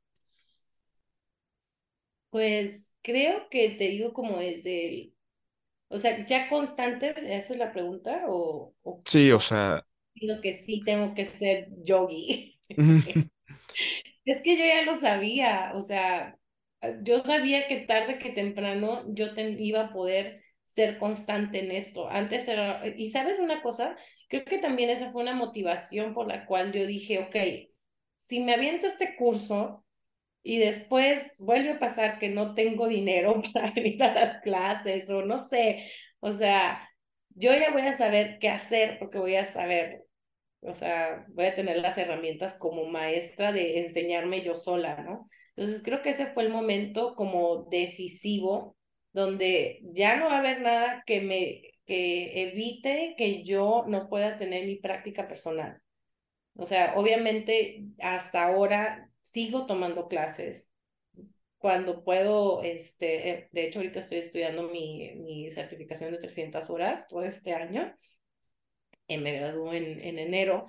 Pues 2.29 2.93
creo 3.01 3.49
que 3.49 3.69
te 3.71 3.89
digo 3.89 4.13
como 4.13 4.37
desde 4.39 4.87
el, 4.89 5.15
o 5.89 5.99
sea, 5.99 6.25
ya 6.27 6.49
constante, 6.49 7.11
esa 7.35 7.53
es 7.53 7.59
la 7.59 7.71
pregunta, 7.73 8.25
o, 8.27 8.75
o, 8.83 9.05
sí, 9.05 9.31
o 9.31 9.39
sea, 9.39 9.85
digo 10.15 10.41
que 10.41 10.53
sí 10.53 10.83
tengo 10.85 11.13
que 11.15 11.25
ser 11.25 11.69
yogi. 11.83 12.59
es 14.25 14.41
que 14.41 14.57
yo 14.57 14.65
ya 14.65 14.83
lo 14.83 14.95
sabía, 14.95 15.71
o 15.75 15.81
sea, 15.81 16.37
yo 17.03 17.19
sabía 17.19 17.67
que 17.67 17.77
tarde 17.77 18.17
que 18.17 18.31
temprano 18.31 19.03
yo 19.13 19.27
iba 19.37 19.81
a 19.81 19.93
poder 19.93 20.43
ser 20.63 20.97
constante 20.97 21.59
en 21.59 21.71
esto. 21.71 22.09
Antes 22.09 22.47
era, 22.47 22.81
y 22.95 23.09
sabes 23.11 23.39
una 23.39 23.61
cosa, 23.61 23.95
creo 24.29 24.45
que 24.45 24.57
también 24.57 24.89
esa 24.89 25.09
fue 25.11 25.21
una 25.21 25.35
motivación 25.35 26.13
por 26.13 26.27
la 26.27 26.45
cual 26.45 26.71
yo 26.71 26.85
dije, 26.87 27.19
ok, 27.19 27.35
si 28.17 28.39
me 28.39 28.53
aviento 28.53 28.87
este 28.87 29.15
curso 29.15 29.85
y 30.43 30.59
después 30.59 31.35
vuelve 31.37 31.71
a 31.71 31.79
pasar 31.79 32.19
que 32.19 32.29
no 32.29 32.53
tengo 32.55 32.87
dinero 32.87 33.41
para 33.53 33.71
venir 33.71 34.01
a 34.03 34.13
las 34.13 34.41
clases 34.41 35.09
o 35.09 35.23
no 35.23 35.37
sé, 35.39 35.91
o 36.19 36.31
sea, 36.31 36.89
yo 37.29 37.51
ya 37.53 37.71
voy 37.71 37.83
a 37.83 37.93
saber 37.93 38.39
qué 38.39 38.49
hacer 38.49 38.97
porque 38.99 39.19
voy 39.19 39.35
a 39.35 39.45
saber 39.45 40.05
o 40.61 40.73
sea, 40.73 41.25
voy 41.29 41.45
a 41.45 41.55
tener 41.55 41.77
las 41.77 41.97
herramientas 41.97 42.53
como 42.53 42.85
maestra 42.85 43.51
de 43.51 43.79
enseñarme 43.79 44.41
yo 44.41 44.55
sola, 44.55 45.01
¿no? 45.03 45.29
Entonces 45.55 45.83
creo 45.83 46.01
que 46.01 46.11
ese 46.11 46.27
fue 46.27 46.43
el 46.43 46.49
momento 46.51 47.15
como 47.15 47.63
decisivo 47.69 48.77
donde 49.13 49.81
ya 49.83 50.15
no 50.15 50.27
va 50.27 50.35
a 50.35 50.39
haber 50.39 50.61
nada 50.61 51.03
que 51.05 51.21
me 51.21 51.71
que 51.85 52.43
evite 52.43 53.15
que 53.17 53.43
yo 53.43 53.83
no 53.87 54.07
pueda 54.07 54.37
tener 54.37 54.65
mi 54.65 54.77
práctica 54.77 55.27
personal. 55.27 55.81
O 56.55 56.65
sea, 56.65 56.93
obviamente 56.95 57.83
hasta 57.99 58.45
ahora 58.45 59.09
sigo 59.21 59.65
tomando 59.65 60.07
clases. 60.07 60.69
Cuando 61.57 62.03
puedo, 62.03 62.63
este, 62.63 63.49
de 63.51 63.65
hecho 63.65 63.79
ahorita 63.79 63.99
estoy 63.99 64.19
estudiando 64.19 64.63
mi, 64.69 65.11
mi 65.15 65.49
certificación 65.51 66.11
de 66.11 66.17
300 66.17 66.69
horas 66.69 67.07
todo 67.07 67.23
este 67.23 67.53
año 67.53 67.93
me 69.17 69.33
graduó 69.33 69.73
en, 69.73 69.99
en 70.01 70.19
enero. 70.19 70.65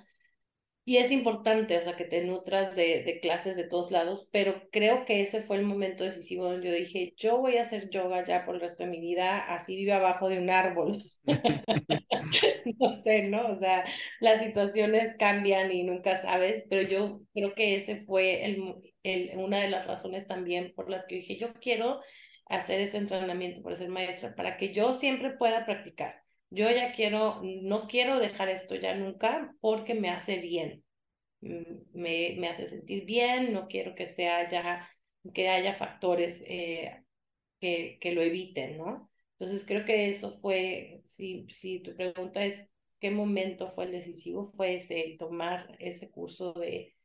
Y 0.85 0.97
es 0.97 1.11
importante, 1.11 1.77
o 1.77 1.81
sea, 1.81 1.95
que 1.95 2.03
te 2.03 2.25
nutras 2.25 2.75
de, 2.75 3.03
de, 3.03 3.21
clases 3.21 3.55
de 3.55 3.63
todos 3.63 3.89
lados, 3.89 4.27
pero 4.33 4.63
creo 4.69 5.05
que 5.05 5.21
ese 5.21 5.41
fue 5.41 5.55
el 5.55 5.63
momento 5.63 6.03
decisivo 6.03 6.43
donde 6.43 6.67
yo 6.67 6.73
dije, 6.75 7.13
yo 7.15 7.37
voy 7.37 7.55
a 7.55 7.61
hacer 7.61 7.89
yoga 7.89 8.25
ya 8.25 8.43
por 8.45 8.55
el 8.55 8.61
resto 8.61 8.83
de 8.83 8.89
mi 8.89 8.99
vida, 8.99 9.39
así 9.39 9.77
vive 9.77 9.93
abajo 9.93 10.27
de 10.27 10.39
un 10.39 10.49
árbol. 10.49 10.91
no 12.79 13.01
sé, 13.01 13.23
¿no? 13.23 13.47
O 13.47 13.55
sea, 13.55 13.85
las 14.19 14.41
situaciones 14.41 15.15
cambian 15.17 15.71
y 15.71 15.83
nunca 15.83 16.21
sabes, 16.21 16.65
pero 16.69 16.81
yo 16.87 17.21
creo 17.33 17.55
que 17.55 17.75
ese 17.75 17.95
fue 17.97 18.45
el, 18.45 18.75
el, 19.03 19.37
una 19.37 19.59
de 19.61 19.69
las 19.69 19.87
razones 19.87 20.27
también 20.27 20.73
por 20.75 20.89
las 20.89 21.05
que 21.05 21.15
dije, 21.15 21.37
yo 21.37 21.53
quiero 21.53 22.01
hacer 22.47 22.81
ese 22.81 22.97
entrenamiento 22.97 23.61
para 23.63 23.77
ser 23.77 23.89
maestra, 23.89 24.35
para 24.35 24.57
que 24.57 24.73
yo 24.73 24.93
siempre 24.93 25.31
pueda 25.31 25.65
practicar 25.65 26.22
yo 26.53 26.69
ya 26.71 26.91
quiero, 26.93 27.41
no 27.43 27.87
quiero 27.87 28.19
dejar 28.19 28.49
esto 28.49 28.75
ya 28.75 28.95
nunca 28.95 29.55
porque 29.61 29.95
me 29.95 30.09
hace 30.09 30.39
bien, 30.39 30.83
mm, 31.41 31.63
me, 31.93 32.35
me 32.39 32.47
hace 32.49 32.67
sentir 32.67 33.05
bien, 33.05 33.53
no 33.53 33.67
quiero 33.67 33.95
que 33.95 34.07
sea 34.07 34.47
ya, 34.49 34.89
que 35.33 35.49
haya 35.49 35.75
factores 35.75 36.43
eh, 36.47 37.03
que, 37.59 37.97
que 38.01 38.11
lo 38.13 38.21
eviten, 38.21 38.77
¿no? 38.77 39.09
Entonces 39.39 39.65
creo 39.65 39.85
que 39.85 40.09
eso 40.09 40.31
fue, 40.31 41.01
si, 41.05 41.47
si 41.49 41.79
tu 41.81 41.95
pregunta 41.95 42.43
es 42.45 42.69
qué 42.99 43.11
momento 43.11 43.69
fue 43.71 43.85
el 43.85 43.91
decisivo, 43.91 44.45
fue 44.45 44.75
ese, 44.75 45.01
el 45.01 45.17
tomar 45.17 45.75
ese 45.79 46.09
curso 46.11 46.53
de 46.53 46.95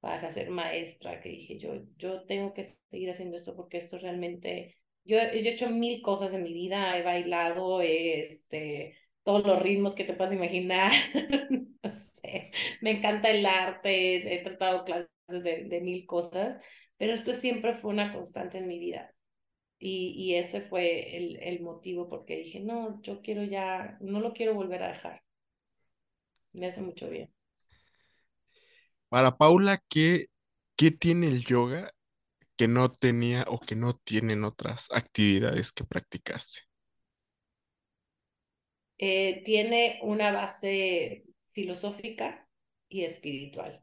para 0.00 0.30
ser 0.30 0.50
maestra, 0.50 1.20
que 1.20 1.30
dije 1.30 1.58
yo, 1.58 1.74
yo 1.96 2.24
tengo 2.26 2.54
que 2.54 2.64
seguir 2.64 3.10
haciendo 3.10 3.36
esto 3.36 3.56
porque 3.56 3.78
esto 3.78 3.98
realmente 3.98 4.76
yo, 5.06 5.18
he 5.18 5.48
hecho 5.48 5.70
mil 5.70 6.02
cosas 6.02 6.32
en 6.32 6.42
mi 6.42 6.52
vida, 6.52 6.96
he 6.98 7.02
bailado, 7.02 7.80
este, 7.80 8.96
todos 9.22 9.46
los 9.46 9.60
ritmos 9.62 9.94
que 9.94 10.04
te 10.04 10.14
puedas 10.14 10.32
imaginar. 10.32 10.92
no 11.50 11.92
sé, 12.22 12.50
me 12.80 12.90
encanta 12.90 13.30
el 13.30 13.46
arte, 13.46 14.34
he 14.34 14.38
tratado 14.42 14.84
clases 14.84 15.08
de, 15.28 15.64
de, 15.64 15.80
mil 15.80 16.06
cosas, 16.06 16.58
pero 16.96 17.12
esto 17.12 17.32
siempre 17.32 17.74
fue 17.74 17.90
una 17.90 18.12
constante 18.12 18.58
en 18.58 18.68
mi 18.68 18.78
vida. 18.78 19.14
Y, 19.78 20.14
y 20.16 20.34
ese 20.36 20.60
fue 20.60 21.16
el, 21.16 21.38
el 21.42 21.60
motivo 21.60 22.08
porque 22.08 22.38
dije, 22.38 22.60
no, 22.60 23.00
yo 23.02 23.20
quiero 23.22 23.44
ya, 23.44 23.98
no 24.00 24.20
lo 24.20 24.32
quiero 24.32 24.54
volver 24.54 24.82
a 24.82 24.88
dejar. 24.88 25.22
Me 26.52 26.66
hace 26.66 26.80
mucho 26.80 27.08
bien. 27.10 27.30
Para 29.08 29.36
Paula, 29.36 29.82
¿qué, 29.88 30.26
qué 30.76 30.90
tiene 30.90 31.28
el 31.28 31.44
yoga 31.44 31.92
que 32.56 32.68
no 32.68 32.90
tenía 32.90 33.44
o 33.48 33.60
que 33.60 33.76
no 33.76 33.94
tienen 33.96 34.44
otras 34.44 34.88
actividades 34.92 35.72
que 35.72 35.84
practicaste? 35.84 36.60
Eh, 38.98 39.42
tiene 39.44 40.00
una 40.02 40.32
base 40.32 41.24
filosófica 41.52 42.48
y 42.88 43.04
espiritual. 43.04 43.82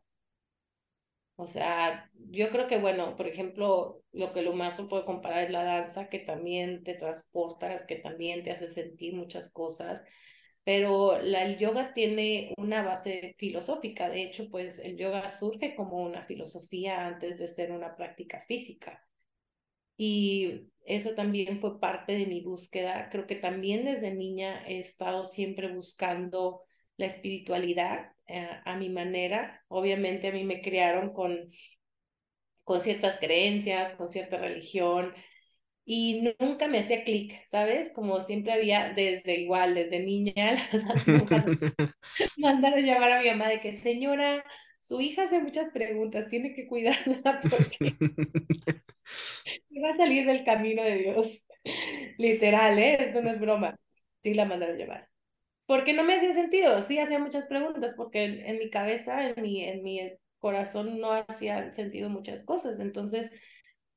O 1.36 1.48
sea, 1.48 2.10
yo 2.14 2.50
creo 2.50 2.68
que, 2.68 2.78
bueno, 2.78 3.16
por 3.16 3.28
ejemplo, 3.28 4.04
lo 4.12 4.34
que 4.34 4.44
lo 4.44 4.54
más 4.54 4.76
se 4.76 4.84
puede 4.84 5.06
comparar 5.06 5.44
es 5.44 5.50
la 5.50 5.64
danza, 5.64 6.10
que 6.10 6.20
también 6.20 6.84
te 6.84 6.94
transportas, 6.94 7.84
que 7.84 7.96
también 7.96 8.44
te 8.44 8.52
hace 8.52 8.68
sentir 8.68 9.16
muchas 9.16 9.50
cosas, 9.50 10.02
pero 10.64 11.20
la, 11.22 11.44
el 11.44 11.58
yoga 11.58 11.94
tiene 11.94 12.54
una 12.58 12.84
base 12.84 13.36
filosófica. 13.38 14.10
De 14.10 14.24
hecho, 14.24 14.50
pues 14.50 14.80
el 14.80 14.98
yoga 14.98 15.30
surge 15.30 15.76
como 15.76 15.98
una 16.02 16.26
filosofía 16.26 17.06
antes 17.08 17.38
de 17.38 17.48
ser 17.48 17.72
una 17.72 17.96
práctica 17.96 18.42
física. 18.48 19.06
Y 19.98 20.70
eso 20.86 21.16
también 21.16 21.58
fue 21.60 21.80
parte 21.80 22.14
de 22.14 22.26
mi 22.26 22.42
búsqueda. 22.42 23.10
Creo 23.10 23.28
que 23.28 23.36
también 23.36 23.86
desde 23.86 24.14
niña 24.14 24.64
he 24.68 24.80
estado 24.80 25.26
siempre 25.26 25.74
buscando 25.74 26.64
la 26.98 27.06
espiritualidad 27.08 28.12
eh, 28.28 28.50
a 28.66 28.78
mi 28.78 28.90
manera. 28.90 29.64
Obviamente 29.68 30.28
a 30.30 30.32
mí 30.32 30.44
me 30.46 30.62
criaron 30.62 31.14
con, 31.14 31.48
con 32.64 32.82
ciertas 32.82 33.18
creencias, 33.18 33.92
con 33.92 34.10
cierta 34.10 34.38
religión, 34.38 35.14
y 35.86 36.34
nunca 36.40 36.68
me 36.68 36.80
hacía 36.80 37.04
clic, 37.04 37.42
¿sabes? 37.48 37.92
Como 37.94 38.22
siempre 38.22 38.54
había 38.54 38.94
desde 38.94 39.40
igual, 39.42 39.76
desde 39.76 40.00
niña, 40.00 40.56
mandar 42.38 42.74
a 42.76 42.80
llamar 42.82 43.12
a 43.12 43.22
mi 43.22 43.30
mamá 43.30 43.50
de 43.50 43.60
que, 43.62 43.74
señora, 43.74 44.44
su 44.82 45.00
hija 45.02 45.24
hace 45.24 45.40
muchas 45.42 45.72
preguntas, 45.72 46.28
tiene 46.28 46.54
que 46.54 46.68
cuidarla 46.68 47.22
porque 47.50 47.98
va 49.84 49.90
a 49.92 49.98
salir 49.98 50.26
del 50.26 50.44
camino 50.44 50.84
de 50.84 50.96
Dios. 50.98 51.46
Literal, 52.18 52.78
¿eh? 52.80 52.98
Esto 53.04 53.22
no 53.22 53.32
es 53.32 53.40
broma. 53.40 53.76
Sí 54.22 54.34
la 54.34 54.46
mandaron 54.46 54.76
a 54.76 54.80
llamar. 54.80 55.10
Porque 55.66 55.94
no 55.94 56.04
me 56.04 56.16
hacía 56.16 56.34
sentido, 56.34 56.82
sí 56.82 57.00
hacía 57.00 57.20
muchas 57.20 57.48
preguntas, 57.48 57.94
porque 57.96 58.26
en, 58.26 58.42
en 58.46 58.60
mi 58.60 58.70
cabeza, 58.70 59.30
en 59.30 59.42
mi, 59.42 59.64
en 59.64 59.84
mi 59.84 60.02
corazón 60.40 61.00
no 61.00 61.14
hacía 61.14 61.74
sentido 61.74 62.10
muchas 62.10 62.44
cosas. 62.44 62.80
Entonces, 62.80 63.32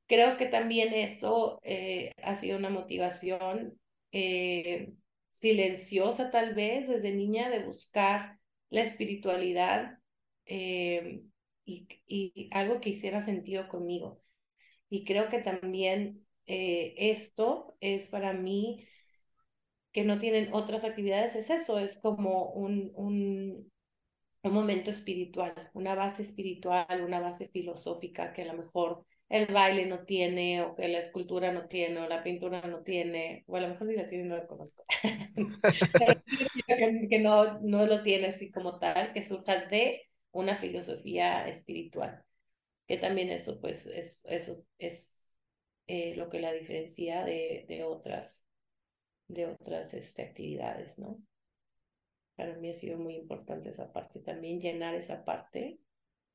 creo 0.07 0.37
que 0.37 0.47
también 0.47 0.93
eso 0.95 1.61
eh, 1.63 2.13
ha 2.23 2.35
sido 2.35 2.59
una 2.59 2.71
motivación 2.71 3.79
eh, 4.13 4.93
silenciosa 5.31 6.31
tal 6.31 6.55
vez 6.55 6.89
desde 6.89 7.13
niña 7.13 7.51
de 7.51 7.65
buscar 7.65 8.39
la 8.71 8.83
espiritualidad 8.83 9.99
eh, 10.47 11.23
y, 11.65 11.89
y, 12.07 12.49
algo 12.53 12.81
que 12.81 12.91
hiciera 12.91 13.21
sentido 13.21 13.69
conmigo. 13.69 14.23
Y 14.89 15.05
creo 15.05 15.29
que 15.29 15.41
también 15.41 16.27
esto 16.47 17.77
es 17.81 18.07
para 18.07 18.33
mí 18.33 18.87
que 19.91 20.05
no 20.05 20.19
tienen 20.19 20.53
otras 20.53 20.85
actividades, 20.85 21.35
es 21.35 21.51
eso, 21.51 21.81
es 21.81 21.99
como 21.99 22.53
un, 22.53 22.93
un, 22.95 23.73
un 24.43 24.53
momento 24.53 24.91
espiritual, 24.91 25.71
una 25.75 25.95
base 25.95 26.23
espiritual, 26.23 27.03
una 27.03 27.19
base 27.19 27.49
filosófica 27.49 28.33
que 28.33 28.43
a 28.43 28.53
lo 28.53 28.55
mejor 28.55 29.05
el 29.29 29.53
baile 29.53 29.87
no 29.87 30.05
tiene, 30.05 30.63
o 30.63 30.75
que 30.75 30.89
la 30.89 30.99
escultura 30.99 31.53
no 31.53 31.67
tiene, 31.67 32.01
o 32.01 32.09
la 32.09 32.23
pintura 32.23 32.61
no 32.63 32.83
tiene, 32.83 33.45
o 33.47 33.57
a 33.57 33.61
lo 33.61 33.69
mejor 33.69 33.89
si 33.89 33.97
la 33.97 34.09
tiene 34.09 34.25
no 34.25 34.37
la 34.37 34.47
conozco, 34.47 34.85
que, 37.11 37.19
no, 37.19 37.61
no 37.61 37.87
lo 37.87 38.03
tiene 38.03 38.29
así 38.29 38.51
como 38.51 38.79
tal, 38.79 39.13
que 39.13 39.23
surja 39.23 39.67
de 39.67 40.03
una 40.31 40.55
filosofía 40.55 41.47
espiritual, 41.49 42.25
que 42.87 42.99
también 42.99 43.31
eso 43.31 43.61
pues 43.61 43.87
es, 43.87 44.25
eso 44.29 44.65
es 44.79 45.13
eh, 45.89 46.15
lo 46.17 46.31
que 46.31 46.41
la 46.41 46.53
diferencia 46.53 47.25
de, 47.25 47.65
de 47.69 47.83
otras, 47.83 48.45
de 49.27 49.47
otras 49.47 49.93
este, 49.95 50.23
actividades, 50.23 50.99
¿no? 50.99 51.21
Para 52.37 52.55
mí 52.57 52.69
ha 52.69 52.75
sido 52.75 52.99
muy 52.99 53.17
importante 53.17 53.71
esa 53.71 53.93
parte, 53.93 54.21
también 54.21 54.61
llenar 54.61 54.95
esa 54.95 55.25
parte, 55.25 55.81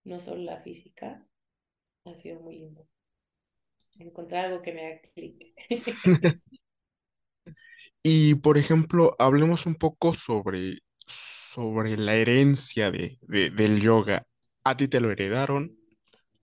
no 0.04 0.20
solo 0.20 0.42
la 0.42 0.58
física, 0.58 1.26
ha 2.06 2.16
sido 2.16 2.40
muy 2.40 2.58
lindo. 2.58 2.88
Encontrar 4.00 4.46
algo 4.46 4.62
que 4.62 4.74
me 4.74 4.86
haga 4.88 5.02
clic. 5.14 5.54
y 8.04 8.36
por 8.36 8.58
ejemplo, 8.58 9.16
hablemos 9.20 9.66
un 9.66 9.76
poco 9.76 10.14
sobre, 10.14 10.80
sobre 11.06 11.98
la 11.98 12.16
herencia 12.16 12.92
de, 12.92 13.20
de, 13.22 13.50
del 13.52 13.82
yoga. 13.82 14.26
¿A 14.64 14.78
ti 14.78 14.88
te 14.88 15.00
lo 15.00 15.12
heredaron? 15.12 15.78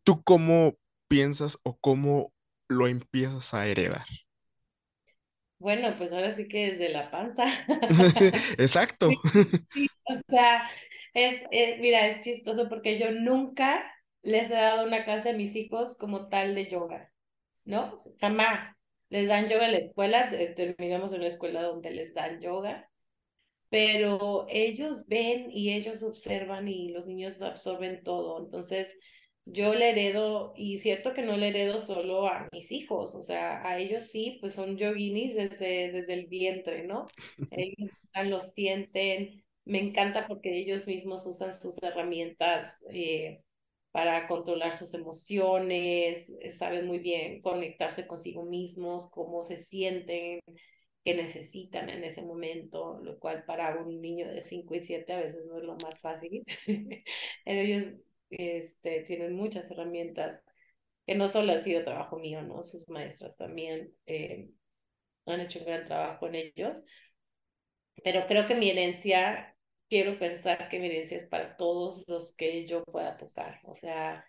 ¿Tú 0.05 0.23
cómo 0.23 0.77
piensas 1.09 1.59
o 1.63 1.79
cómo 1.79 2.33
lo 2.69 2.87
empiezas 2.87 3.55
a 3.55 3.67
heredar? 3.67 4.05
Bueno, 5.59 5.95
pues 5.97 6.13
ahora 6.13 6.31
sí 6.33 6.47
que 6.47 6.73
desde 6.73 6.89
la 6.91 7.11
panza. 7.11 7.47
Exacto. 8.59 9.09
o 10.05 10.21
sea, 10.29 10.69
es, 11.15 11.43
es, 11.51 11.81
mira, 11.81 12.07
es 12.07 12.23
chistoso 12.23 12.69
porque 12.69 12.99
yo 12.99 13.11
nunca 13.11 13.85
les 14.23 14.51
he 14.51 14.55
dado 14.55 14.87
una 14.87 15.05
clase 15.05 15.31
a 15.31 15.35
mis 15.35 15.55
hijos 15.57 15.97
como 15.97 16.29
tal 16.29 16.55
de 16.55 16.71
yoga, 16.71 17.13
¿no? 17.65 18.01
Jamás. 18.21 18.75
Les 19.11 19.29
dan 19.29 19.49
yoga 19.49 19.67
en 19.67 19.73
la 19.73 19.79
escuela, 19.79 20.29
terminamos 20.55 21.13
en 21.15 21.23
la 21.23 21.29
escuela 21.29 21.63
donde 21.63 21.91
les 21.91 22.13
dan 22.13 22.41
yoga, 22.41 22.91
pero 23.71 24.47
ellos 24.51 25.07
ven 25.07 25.51
y 25.51 25.73
ellos 25.73 26.03
observan 26.03 26.69
y 26.69 26.91
los 26.91 27.07
niños 27.07 27.41
absorben 27.43 28.03
todo. 28.03 28.39
Entonces, 28.45 28.97
yo 29.45 29.75
le 29.75 29.91
heredo, 29.91 30.53
y 30.57 30.79
cierto 30.79 31.15
que 31.15 31.23
no 31.23 31.37
le 31.37 31.49
heredo 31.49 31.81
solo 31.81 32.29
a 32.29 32.49
mis 32.53 32.71
hijos, 32.71 33.15
o 33.15 33.23
sea, 33.23 33.67
a 33.67 33.79
ellos 33.79 34.05
sí, 34.05 34.39
pues 34.41 34.55
son 34.55 34.77
yoginis 34.77 35.35
desde, 35.37 35.91
desde 35.93 36.13
el 36.15 36.27
vientre, 36.27 36.87
¿no? 36.87 37.07
Ellos 37.51 37.91
lo 38.27 38.41
sienten, 38.41 39.43
me 39.65 39.81
encanta 39.81 40.27
porque 40.27 40.59
ellos 40.59 40.87
mismos 40.87 41.25
usan 41.27 41.53
sus 41.53 41.81
herramientas 41.83 42.83
eh, 42.91 43.43
para 43.93 44.27
controlar 44.27 44.77
sus 44.77 44.95
emociones, 44.95 46.33
eh, 46.41 46.51
saben 46.51 46.87
muy 46.87 46.99
bien 46.99 47.41
conectarse 47.43 48.07
consigo 48.07 48.45
mismos, 48.45 49.11
cómo 49.11 49.43
se 49.45 49.57
sienten, 49.57 50.41
qué 51.05 51.15
necesitan 51.15 51.89
en 51.91 52.05
ese 52.05 52.23
momento, 52.23 53.01
lo 53.03 53.19
cual 53.19 53.45
para 53.45 53.77
un 53.77 54.01
niño 54.01 54.29
de 54.29 54.41
5 54.41 54.75
y 54.75 54.83
7 54.83 55.13
a 55.15 55.21
veces 55.21 55.47
no 55.47 55.59
es 55.59 55.65
lo 55.65 55.77
más 55.83 56.01
fácil. 56.01 56.45
ellos 57.45 57.87
este, 58.31 59.03
tienen 59.03 59.35
muchas 59.35 59.71
herramientas 59.71 60.43
que 61.07 61.15
no 61.15 61.29
solo 61.29 61.53
ha 61.53 61.59
sido 61.59 61.85
trabajo 61.85 62.19
mío, 62.19 62.43
¿no? 62.43 62.65
Sus 62.65 62.89
maestras 62.89 63.37
también 63.37 63.95
eh, 64.07 64.51
han 65.27 65.41
hecho 65.41 65.61
un 65.61 65.67
gran 65.67 65.85
trabajo 65.87 66.27
en 66.27 66.35
ellos. 66.37 66.83
Pero 68.05 68.27
creo 68.27 68.47
que 68.47 68.55
mi 68.55 68.71
herencia 68.71 69.57
quiero 69.89 70.19
pensar 70.19 70.69
que 70.69 70.79
mi 70.79 70.87
herencia 70.87 71.17
es 71.17 71.25
para 71.25 71.57
todos 71.57 72.05
los 72.07 72.35
que 72.35 72.67
yo 72.67 72.85
pueda 72.85 73.17
tocar, 73.17 73.61
o 73.65 73.75
sea, 73.75 74.25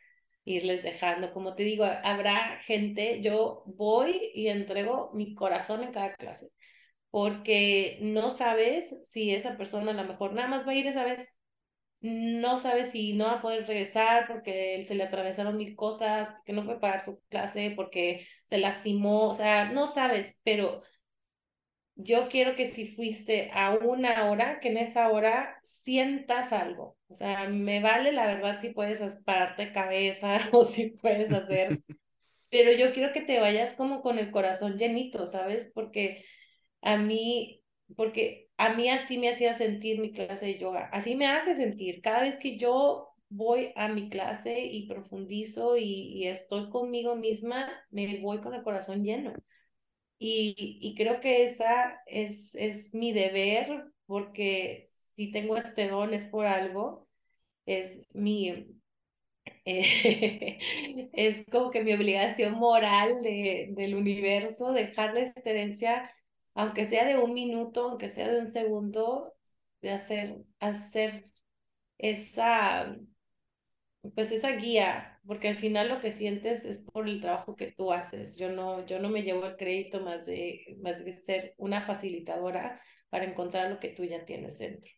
irles 0.45 0.83
dejando, 0.83 1.31
como 1.31 1.55
te 1.55 1.63
digo, 1.63 1.85
habrá 1.85 2.59
gente, 2.63 3.21
yo 3.21 3.63
voy 3.65 4.31
y 4.33 4.47
entrego 4.47 5.11
mi 5.13 5.35
corazón 5.35 5.83
en 5.83 5.91
cada 5.91 6.15
clase, 6.15 6.49
porque 7.11 7.99
no 8.01 8.31
sabes 8.31 8.97
si 9.03 9.33
esa 9.33 9.57
persona 9.57 9.91
a 9.91 9.93
lo 9.95 10.05
mejor 10.05 10.33
nada 10.33 10.47
más 10.47 10.67
va 10.67 10.71
a 10.71 10.75
ir 10.75 10.87
esa 10.87 11.03
vez, 11.03 11.35
no 12.01 12.57
sabes 12.57 12.91
si 12.91 13.13
no 13.13 13.25
va 13.25 13.33
a 13.33 13.41
poder 13.41 13.67
regresar 13.67 14.27
porque 14.27 14.83
se 14.85 14.95
le 14.95 15.03
atravesaron 15.03 15.57
mil 15.57 15.75
cosas, 15.75 16.29
porque 16.29 16.53
no 16.53 16.63
puede 16.65 16.79
pagar 16.79 17.03
su 17.03 17.21
clase, 17.29 17.73
porque 17.75 18.25
se 18.45 18.57
lastimó, 18.57 19.27
o 19.29 19.33
sea, 19.33 19.71
no 19.71 19.87
sabes, 19.87 20.39
pero 20.43 20.81
yo 22.01 22.29
quiero 22.29 22.55
que 22.55 22.65
si 22.67 22.85
fuiste 22.87 23.51
a 23.53 23.71
una 23.75 24.29
hora, 24.29 24.59
que 24.61 24.69
en 24.69 24.77
esa 24.77 25.09
hora 25.09 25.59
sientas 25.63 26.53
algo. 26.53 26.97
O 27.09 27.15
sea, 27.15 27.49
me 27.49 27.81
vale 27.81 28.13
la 28.13 28.25
verdad 28.25 28.57
si 28.59 28.69
puedes 28.69 28.99
pararte 29.25 29.73
cabeza 29.73 30.39
o 30.53 30.63
si 30.63 30.91
puedes 30.91 31.31
hacer, 31.33 31.81
pero 32.49 32.71
yo 32.71 32.93
quiero 32.93 33.13
que 33.13 33.21
te 33.21 33.39
vayas 33.41 33.75
como 33.75 34.01
con 34.01 34.19
el 34.19 34.31
corazón 34.31 34.77
llenito, 34.77 35.27
¿sabes? 35.27 35.71
Porque 35.73 36.23
a 36.81 36.97
mí, 36.97 37.63
porque 37.95 38.49
a 38.57 38.73
mí 38.75 38.89
así 38.89 39.17
me 39.17 39.29
hacía 39.29 39.53
sentir 39.53 39.99
mi 39.99 40.13
clase 40.13 40.47
de 40.47 40.59
yoga, 40.59 40.89
así 40.93 41.15
me 41.15 41.27
hace 41.27 41.53
sentir. 41.53 42.01
Cada 42.01 42.21
vez 42.21 42.37
que 42.39 42.57
yo 42.57 43.09
voy 43.29 43.73
a 43.75 43.89
mi 43.89 44.09
clase 44.09 44.61
y 44.61 44.87
profundizo 44.87 45.77
y, 45.77 45.83
y 45.83 46.27
estoy 46.27 46.69
conmigo 46.69 47.15
misma, 47.15 47.69
me 47.91 48.19
voy 48.21 48.39
con 48.41 48.53
el 48.53 48.63
corazón 48.63 49.03
lleno. 49.03 49.33
Y, 50.19 50.79
y 50.81 50.95
creo 50.95 51.19
que 51.21 51.45
esa 51.45 52.01
es, 52.07 52.55
es 52.55 52.93
mi 52.93 53.13
deber, 53.13 53.85
porque 54.05 54.83
si 55.15 55.31
tengo 55.31 55.57
este 55.57 55.87
don 55.89 56.13
es 56.13 56.25
por 56.25 56.45
algo, 56.45 57.07
es 57.65 58.03
mi, 58.13 58.67
eh, 59.65 60.59
es 61.13 61.45
como 61.51 61.71
que 61.71 61.83
mi 61.83 61.93
obligación 61.93 62.55
moral 62.55 63.21
de, 63.23 63.69
del 63.75 63.95
universo, 63.95 64.71
dejarle 64.73 65.21
esta 65.21 65.49
herencia, 65.49 66.11
aunque 66.55 66.85
sea 66.85 67.05
de 67.05 67.17
un 67.17 67.33
minuto, 67.33 67.89
aunque 67.89 68.09
sea 68.09 68.29
de 68.29 68.39
un 68.39 68.47
segundo, 68.47 69.33
de 69.81 69.91
hacer, 69.91 70.37
hacer 70.59 71.29
esa, 71.99 72.95
pues 74.15 74.31
esa 74.31 74.51
guía, 74.53 75.18
porque 75.29 75.47
al 75.49 75.55
final 75.55 75.89
lo 75.89 75.99
que 75.99 76.09
sientes 76.09 76.65
es 76.65 76.79
por 76.79 77.07
el 77.07 77.21
trabajo 77.21 77.55
que 77.55 77.71
tú 77.71 77.91
haces. 77.93 78.35
Yo 78.35 78.49
no, 78.49 78.83
yo 78.87 78.97
no 78.97 79.09
me 79.09 79.21
llevo 79.21 79.45
el 79.45 79.57
crédito 79.57 80.01
más 80.01 80.25
de, 80.25 80.75
más 80.81 81.05
de 81.05 81.19
ser 81.19 81.53
una 81.57 81.83
facilitadora 81.83 82.81
para 83.09 83.25
encontrar 83.25 83.69
lo 83.69 83.79
que 83.79 83.89
tú 83.89 84.03
ya 84.05 84.25
tienes 84.25 84.57
dentro. 84.57 84.89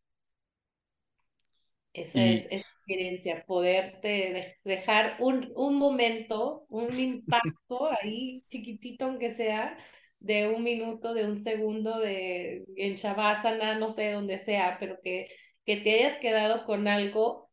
Esa 1.92 2.24
es, 2.24 2.46
esa 2.46 2.66
experiencia, 2.70 3.44
poderte 3.46 4.58
dejar 4.64 5.18
un, 5.20 5.52
un 5.58 5.76
momento, 5.76 6.66
un 6.70 6.98
impacto 6.98 7.90
ahí 8.02 8.46
chiquitito 8.50 9.08
aunque 9.08 9.32
sea, 9.32 9.78
de 10.20 10.48
un 10.48 10.64
minuto, 10.64 11.14
de 11.14 11.26
un 11.26 11.40
segundo, 11.44 12.00
de 12.00 12.64
en 12.78 12.96
Shavasana, 12.96 13.78
no 13.78 13.90
sé, 13.90 14.14
donde 14.14 14.38
sea, 14.38 14.78
pero 14.80 14.98
que, 15.04 15.28
que 15.66 15.76
te 15.76 15.94
hayas 16.00 16.16
quedado 16.20 16.64
con 16.64 16.88
algo 16.88 17.52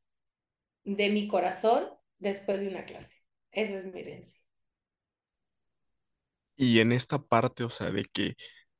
de 0.84 1.10
mi 1.10 1.26
corazón 1.26 1.97
después 2.18 2.60
de 2.60 2.68
una 2.68 2.84
clase. 2.84 3.16
Esa 3.52 3.78
es 3.78 3.86
mi 3.86 4.00
herencia. 4.00 4.40
Y 6.56 6.80
en 6.80 6.92
esta 6.92 7.20
parte, 7.22 7.64
o 7.64 7.70
sea, 7.70 7.90
de 7.90 8.04
que, 8.04 8.34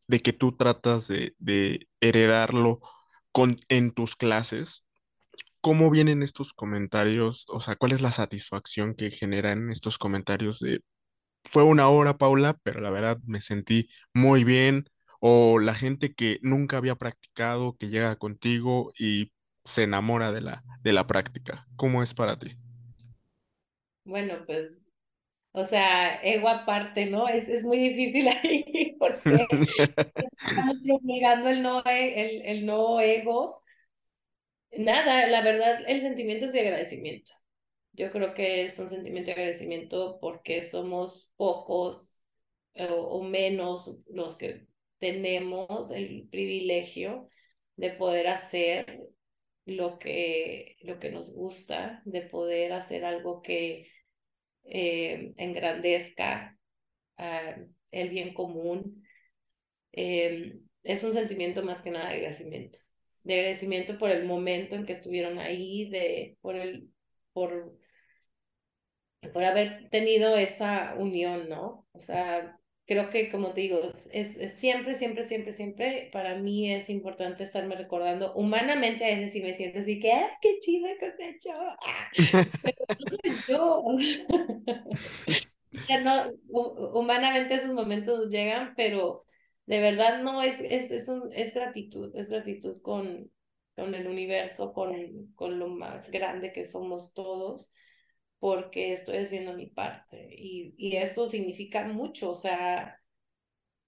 de 0.09 0.21
que 0.21 0.33
tú 0.33 0.57
tratas 0.57 1.09
de, 1.09 1.35
de 1.39 1.89
heredarlo 2.01 2.81
con, 3.33 3.59
en 3.69 3.93
tus 3.93 4.17
clases, 4.17 4.87
¿cómo 5.61 5.91
vienen 5.91 6.23
estos 6.23 6.55
comentarios? 6.55 7.47
O 7.51 7.61
sea, 7.61 7.77
¿cuál 7.77 7.93
es 7.93 8.03
la 8.03 8.13
satisfacción 8.13 8.95
que 8.95 9.11
generan 9.11 9.71
estos 9.73 9.99
comentarios 9.99 10.61
de, 10.61 10.83
fue 11.45 11.65
una 11.65 11.89
hora, 11.89 12.19
Paula, 12.19 12.59
pero 12.65 12.81
la 12.83 12.91
verdad 12.91 13.19
me 13.27 13.41
sentí 13.43 13.89
muy 14.15 14.45
bien? 14.45 14.87
O 15.21 15.59
la 15.61 15.75
gente 15.75 16.15
que 16.15 16.39
nunca 16.43 16.79
había 16.79 16.97
practicado, 16.97 17.77
que 17.79 17.89
llega 17.91 18.17
contigo 18.17 18.93
y 18.99 19.33
se 19.65 19.85
enamora 19.85 20.33
de 20.33 20.43
la, 20.43 20.65
de 20.83 20.93
la 20.95 21.07
práctica. 21.09 21.67
¿Cómo 21.77 22.03
es 22.05 22.15
para 22.15 22.39
ti? 22.39 22.59
Bueno, 24.09 24.45
pues, 24.47 24.81
o 25.53 25.65
sea, 25.65 26.23
ego 26.23 26.49
aparte, 26.49 27.07
¿no? 27.07 27.29
Es, 27.29 27.49
es 27.49 27.65
muy 27.65 27.79
difícil 27.79 28.29
ahí 28.45 28.97
porque 28.99 29.47
estamos 30.47 30.77
promulgando 30.85 31.49
el 31.51 31.63
no, 31.63 31.83
el, 31.85 32.43
el 32.47 32.67
no 32.67 33.01
ego. 33.01 33.63
Nada, 34.73 35.27
la 35.27 35.41
verdad, 35.43 35.83
el 35.87 36.01
sentimiento 36.01 36.45
es 36.47 36.53
de 36.53 36.61
agradecimiento. 36.61 37.33
Yo 37.93 38.11
creo 38.13 38.35
que 38.35 38.65
es 38.65 38.79
un 38.79 38.89
sentimiento 38.89 39.29
de 39.29 39.35
agradecimiento 39.35 40.19
porque 40.21 40.63
somos 40.63 41.33
pocos 41.37 42.23
o, 42.75 42.85
o 42.95 43.23
menos 43.25 43.97
los 44.09 44.37
que 44.37 44.67
tenemos 44.99 45.91
el 45.91 46.29
privilegio 46.31 47.29
de 47.77 47.91
poder 47.93 48.29
hacer 48.29 49.09
lo 49.67 49.99
que, 49.99 50.77
lo 50.83 50.99
que 50.99 51.11
nos 51.11 51.33
gusta, 51.33 52.03
de 52.05 52.23
poder 52.23 52.73
hacer 52.73 53.05
algo 53.05 53.43
que 53.43 53.89
eh, 54.69 55.33
engrandezca 55.37 56.57
el 57.91 58.11
bien 58.11 58.33
común. 58.35 59.05
Eh, 59.93 60.61
es 60.85 61.05
un 61.05 61.13
sentimiento 61.13 61.63
más 61.63 61.83
que 61.83 61.91
nada 61.91 62.09
de 62.09 62.17
agradecimiento. 62.17 62.79
De 63.25 63.35
agradecimiento 63.35 63.99
por 63.99 64.11
el 64.11 64.25
momento 64.25 64.77
en 64.77 64.87
que 64.87 64.93
estuvieron 64.93 65.39
ahí, 65.39 65.91
de, 65.91 66.39
por, 66.41 66.57
el, 66.57 66.91
por, 67.33 67.77
por 69.33 69.45
haber 69.45 69.89
tenido 69.91 70.37
esa 70.37 70.95
unión, 70.97 71.49
¿no? 71.49 71.87
O 71.93 72.01
sea, 72.01 72.59
creo 72.87 73.11
que, 73.11 73.31
como 73.31 73.53
te 73.53 73.61
digo, 73.63 73.81
es, 74.13 74.39
es, 74.39 74.55
siempre, 74.55 74.95
siempre, 74.95 75.25
siempre, 75.25 75.53
siempre, 75.53 76.09
para 76.13 76.37
mí 76.37 76.73
es 76.73 76.89
importante 76.89 77.45
estarme 77.45 77.77
recordando, 77.77 78.33
humanamente 78.35 79.05
a 79.05 79.09
veces 79.09 79.33
sí 79.33 79.43
me 79.43 79.53
siento 79.53 79.81
así 79.81 80.01
que, 80.01 80.13
¡ah, 80.13 80.31
qué 80.41 80.59
chido 80.61 80.89
que 80.99 81.07
has 81.07 81.21
hecho! 81.21 81.51
¡Ah! 81.53 82.11
Yo. 83.47 83.85
ya 85.89 86.01
no, 86.01 86.33
humanamente 86.95 87.55
esos 87.55 87.73
momentos 87.73 88.31
llegan, 88.31 88.75
pero 88.77 89.25
de 89.67 89.81
verdad 89.81 90.23
no, 90.23 90.43
es, 90.43 90.61
es, 90.61 90.91
es, 90.91 91.09
un, 91.09 91.31
es 91.33 91.55
gratitud, 91.55 92.15
es 92.17 92.31
gratitud 92.31 92.81
con, 92.81 93.31
con 93.77 93.95
el 93.95 94.07
universo, 94.07 94.73
con, 94.73 95.33
con 95.35 95.59
lo 95.59 95.69
más 95.69 96.11
grande 96.11 96.53
que 96.53 96.65
somos 96.65 97.13
todos 97.13 97.71
porque 98.39 98.93
estoy 98.93 99.19
haciendo 99.19 99.53
mi 99.53 99.67
parte 99.67 100.29
y, 100.31 100.75
y 100.77 100.97
eso 100.97 101.29
significa 101.29 101.85
mucho, 101.85 102.31
o 102.31 102.35
sea, 102.35 103.01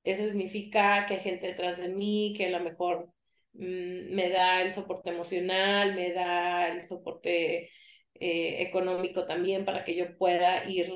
eso 0.05 0.27
significa 0.27 1.07
que 1.07 1.15
hay 1.15 1.21
gente 1.21 1.47
detrás 1.49 1.79
de 1.79 1.89
mí, 1.89 2.35
que 2.37 2.47
a 2.47 2.51
lo 2.59 2.61
mejor 2.61 3.13
mm, 3.53 4.15
me 4.15 4.31
da 4.31 4.63
el 4.63 4.73
soporte 4.73 5.11
emocional, 5.11 5.95
me 5.95 6.13
da 6.13 6.69
el 6.69 6.85
soporte 6.85 7.71
eh, 8.15 8.63
económico 8.63 9.25
también 9.25 9.65
para 9.65 9.85
que 9.85 9.95
yo 9.95 10.17
pueda 10.19 10.69
ir 10.69 10.93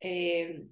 eh, 0.00 0.66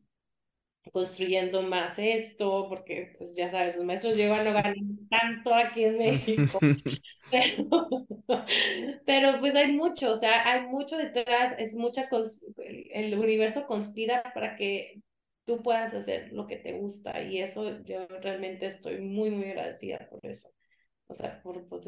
construyendo 0.92 1.62
más 1.62 1.98
esto, 1.98 2.66
porque 2.68 3.14
pues 3.18 3.35
ya 3.35 3.48
sabes, 3.48 3.76
los 3.76 3.85
maestros 3.85 4.16
llevan 4.16 4.44
no 4.44 4.52
ganan 4.52 5.09
tanto 5.09 5.54
aquí 5.54 5.85
en 5.85 5.98
México, 5.98 6.59
pero, 9.07 9.40
pues 9.40 9.54
hay 9.54 9.72
mucho, 9.72 10.12
o 10.12 10.16
sea, 10.16 10.50
hay 10.52 10.66
mucho 10.66 10.96
detrás, 10.98 11.54
es 11.59 11.74
mucha, 11.74 12.09
el 12.66 13.18
universo 13.18 13.66
conspira 13.66 14.22
para 14.35 14.57
que 14.57 15.00
tú 15.46 15.62
puedas 15.62 15.94
hacer 15.94 16.33
lo 16.33 16.46
que 16.46 16.57
te 16.57 16.72
gusta 16.72 17.22
y 17.22 17.40
eso 17.40 17.83
yo 17.85 18.07
realmente 18.07 18.66
estoy 18.66 19.00
muy, 19.00 19.30
muy 19.30 19.46
agradecida 19.50 20.07
por 20.11 20.20
eso, 20.24 20.50
o 21.07 21.14
sea, 21.14 21.42
por, 21.42 21.66
por, 21.68 21.83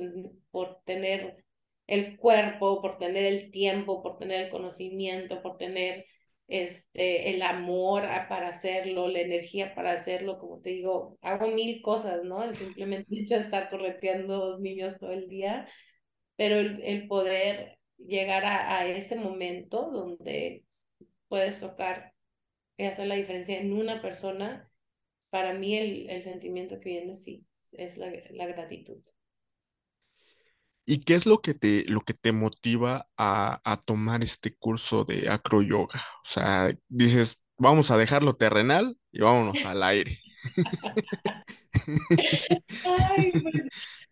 por 0.51 0.81
tener 0.85 1.45
el 1.87 2.17
cuerpo, 2.17 2.81
por 2.83 2.99
tener 2.99 3.25
el 3.25 3.51
tiempo, 3.51 4.03
por 4.03 4.19
tener 4.19 4.45
el 4.47 4.51
conocimiento, 4.51 5.43
por 5.43 5.57
tener 5.57 6.07
este, 6.49 7.31
el 7.31 7.43
amor 7.43 8.03
para 8.29 8.49
hacerlo, 8.49 9.09
la 9.09 9.21
energía 9.21 9.75
para 9.75 9.93
hacerlo, 9.93 10.39
como 10.39 10.61
te 10.61 10.71
digo, 10.71 11.19
hago 11.23 11.49
mil 11.49 11.83
cosas, 11.83 12.23
¿no? 12.25 12.51
Simplemente 12.53 13.21
hecho 13.21 13.37
estar 13.37 13.71
correteando 13.71 14.37
dos 14.39 14.61
niños 14.61 14.99
todo 14.99 15.13
el 15.13 15.29
día, 15.29 15.69
pero 16.37 16.57
el, 16.57 16.83
el 16.85 17.09
poder 17.09 17.79
llegar 17.99 18.45
a, 18.45 18.79
a, 18.79 18.87
ese 18.89 19.17
momento 19.17 19.91
donde 19.91 20.65
puedes 21.29 21.61
tocar 21.61 22.13
y 22.77 22.85
hacer 22.85 23.07
la 23.09 23.17
diferencia 23.17 23.59
en 23.59 23.73
una 23.73 24.03
persona, 24.03 24.71
para 25.31 25.55
mí 25.55 25.77
el, 25.77 26.11
el 26.11 26.23
sentimiento 26.23 26.81
que 26.81 26.91
viene 26.91 27.17
sí, 27.17 27.47
es 27.73 27.97
la, 27.99 28.13
la 28.31 28.47
gratitud. 28.47 29.03
¿Y 30.87 31.01
qué 31.01 31.15
es 31.17 31.27
lo 31.27 31.41
que 31.43 31.55
te, 31.55 31.85
lo 31.89 32.01
que 32.03 32.15
te 32.15 32.33
motiva 32.33 33.09
a, 33.17 33.61
a 33.65 33.81
tomar 33.81 34.23
este 34.25 34.57
curso 34.57 35.05
de 35.05 35.29
acroyoga? 35.31 36.01
O 36.25 36.29
sea, 36.29 36.73
dices, 36.89 37.45
vamos 37.59 37.91
a 37.91 37.99
dejarlo 37.99 38.37
terrenal 38.37 38.97
y 39.13 39.21
vámonos 39.21 39.65
al 39.67 39.83
aire. 39.83 40.19
Ay, 42.85 43.33
pues, 43.43 43.55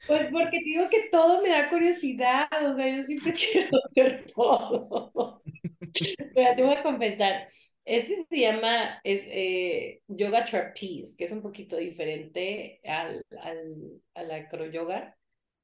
pues, 0.07 0.27
porque 0.33 0.59
digo 0.65 0.89
que 0.91 1.09
todo 1.11 1.43
me 1.43 1.51
da 1.51 1.71
curiosidad, 1.71 2.49
o 2.71 2.75
sea, 2.77 2.97
yo 2.97 3.03
siempre 3.03 3.33
quiero 3.53 3.79
ver 3.95 4.25
todo. 4.35 5.43
Pero 6.35 6.57
te 6.57 6.63
voy 6.63 6.75
a 6.75 6.83
confesar, 6.83 7.47
este 7.85 8.17
se 8.29 8.41
llama 8.41 9.01
eh, 9.05 10.01
yoga 10.09 10.45
trapeze, 10.45 11.17
que 11.17 11.25
es 11.25 11.33
un 11.33 11.43
poquito 11.43 11.77
diferente 11.77 12.81
al, 12.85 13.23
al, 13.41 14.03
al 14.15 14.31
acroyoga 14.33 15.17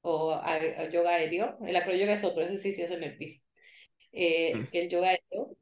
o 0.03 0.33
a, 0.33 0.89
yoga 0.91 1.11
aéreo. 1.11 1.59
El 1.67 1.77
acroyoga 1.77 2.15
es 2.15 2.25
otro, 2.25 2.45
ese 2.45 2.57
sí 2.57 2.73
se 2.73 2.85
hace 2.85 2.95
en 2.95 3.05
el 3.05 3.17
piso. 3.17 3.43
Eh, 4.13 4.55
mm. 4.55 4.67
que 4.71 4.81
el 4.81 4.89
yoga 4.89 5.09
aéreo. 5.11 5.57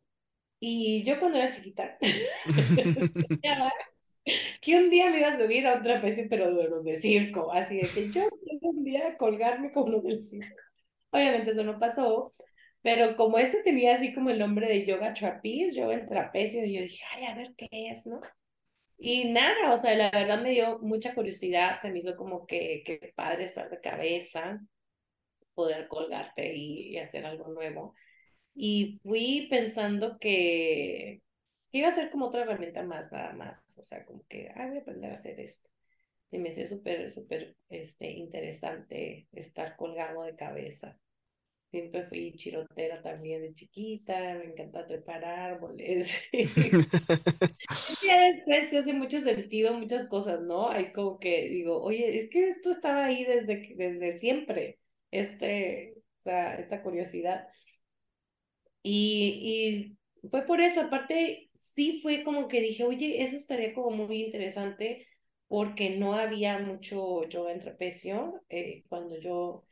Y 0.61 1.03
yo 1.05 1.20
cuando 1.20 1.38
era 1.38 1.51
chiquita, 1.51 1.98
que 4.61 4.77
un 4.77 4.90
día 4.90 5.11
me 5.11 5.18
iba 5.18 5.29
a 5.29 5.38
subir 5.38 5.66
a 5.66 5.74
un 5.74 5.83
trapecio, 5.83 6.27
pero 6.29 6.55
de 6.55 6.68
los 6.68 6.85
de 6.85 6.96
circo. 6.96 7.53
Así 7.53 7.77
de 7.77 7.88
que 7.88 8.11
yo 8.11 8.29
un 8.61 8.85
día 8.85 9.16
colgarme 9.16 9.72
como 9.72 9.90
los 9.90 10.05
del 10.05 10.22
circo. 10.22 10.57
Obviamente 11.11 11.51
eso 11.53 11.64
no 11.64 11.79
pasó, 11.79 12.33
pero 12.83 13.16
como 13.16 13.38
este 13.38 13.62
tenía 13.62 13.94
así 13.94 14.12
como 14.14 14.31
el 14.31 14.38
nombre 14.38 14.68
de 14.68 14.85
yoga 14.87 15.14
trapeze, 15.14 15.79
yoga 15.79 15.94
en 15.94 16.09
trapecio, 16.09 16.64
y 16.64 16.74
yo 16.74 16.83
dije, 16.83 17.03
ay, 17.14 17.24
a 17.24 17.35
ver 17.35 17.55
qué 17.57 17.68
es, 17.70 18.07
¿no? 18.07 18.20
Y 18.98 19.26
nada, 19.26 19.72
o 19.74 19.78
sea, 19.78 19.94
la 19.96 20.11
verdad 20.11 20.42
me 20.42 20.50
dio 20.50 20.80
mucha 20.80 21.14
curiosidad, 21.14 21.78
se 21.80 21.90
me 21.90 21.98
hizo 22.00 22.16
como 22.16 22.46
que, 22.46 22.82
que 22.84 23.12
padre 23.14 23.44
estar 23.44 23.70
de 23.70 23.80
cabeza, 23.80 24.61
poder 25.54 25.88
colgarte 25.88 26.54
y, 26.56 26.98
hacer 26.98 27.26
algo 27.26 27.48
nuevo. 27.48 27.94
Y 28.54 29.00
fui 29.02 29.48
pensando 29.50 30.18
que, 30.18 31.22
iba 31.72 31.88
a 31.88 31.94
ser 31.94 32.11
como 32.11 32.26
otra 32.26 32.42
herramienta 32.42 32.82
más, 32.84 33.12
nada 33.12 33.32
más, 33.34 33.64
o 33.78 33.82
sea, 33.82 34.04
como 34.04 34.24
que, 34.28 34.50
ay, 34.54 34.68
voy 34.70 34.78
a 34.78 34.80
aprender 34.82 35.11
a 35.12 35.14
hacer 35.14 35.40
esto. 35.40 35.70
Se 36.30 36.38
me 36.38 36.52
súper, 36.66 37.11
súper 37.11 37.56
este, 37.70 38.11
interesante 38.12 39.28
estar 39.32 39.76
colgado 39.76 40.22
de 40.24 40.37
cabeza. 40.37 40.98
Siempre 41.70 42.02
fui 42.04 42.33
chirotera 42.35 43.02
también 43.02 43.42
de 43.42 43.52
chiquita, 43.52 44.18
me 44.37 44.46
encanta 44.46 44.87
trepar 44.87 45.24
árboles. 45.24 46.22
ya 48.02 48.20
después 48.33 48.70
te 48.70 48.78
hace 48.78 48.92
mucho 48.92 49.20
sentido 49.20 49.74
muchas 49.74 50.07
cosas, 50.07 50.40
¿no? 50.42 50.70
Hay 50.70 50.92
como 50.92 51.18
que 51.18 51.48
digo, 51.48 51.83
oye, 51.83 52.16
es 52.16 52.28
que 52.31 52.48
esto 52.48 52.70
estaba 52.70 53.04
ahí 53.07 53.24
desde, 53.24 53.74
desde 53.76 54.18
siempre, 54.18 54.78
este, 55.11 55.94
o 56.20 56.22
sea, 56.22 56.54
esta 56.57 56.83
curiosidad. 56.83 57.48
Y, 58.83 59.96
y 60.22 60.28
fue 60.28 60.42
por 60.46 60.61
eso, 60.61 60.81
aparte, 60.83 61.50
sí 61.57 62.00
fue 62.02 62.24
como 62.24 62.48
que 62.48 62.61
dije, 62.61 62.85
oye, 62.85 63.22
eso 63.22 63.37
estaría 63.37 63.74
como 63.74 63.90
muy 63.90 64.22
interesante 64.24 65.07
porque 65.48 65.96
no 65.96 66.14
había 66.14 66.59
mucho 66.59 67.24
yoga 67.28 67.52
en 67.52 67.61
trapecio 67.61 68.42
eh, 68.48 68.85
cuando 68.88 69.18
yo 69.20 69.64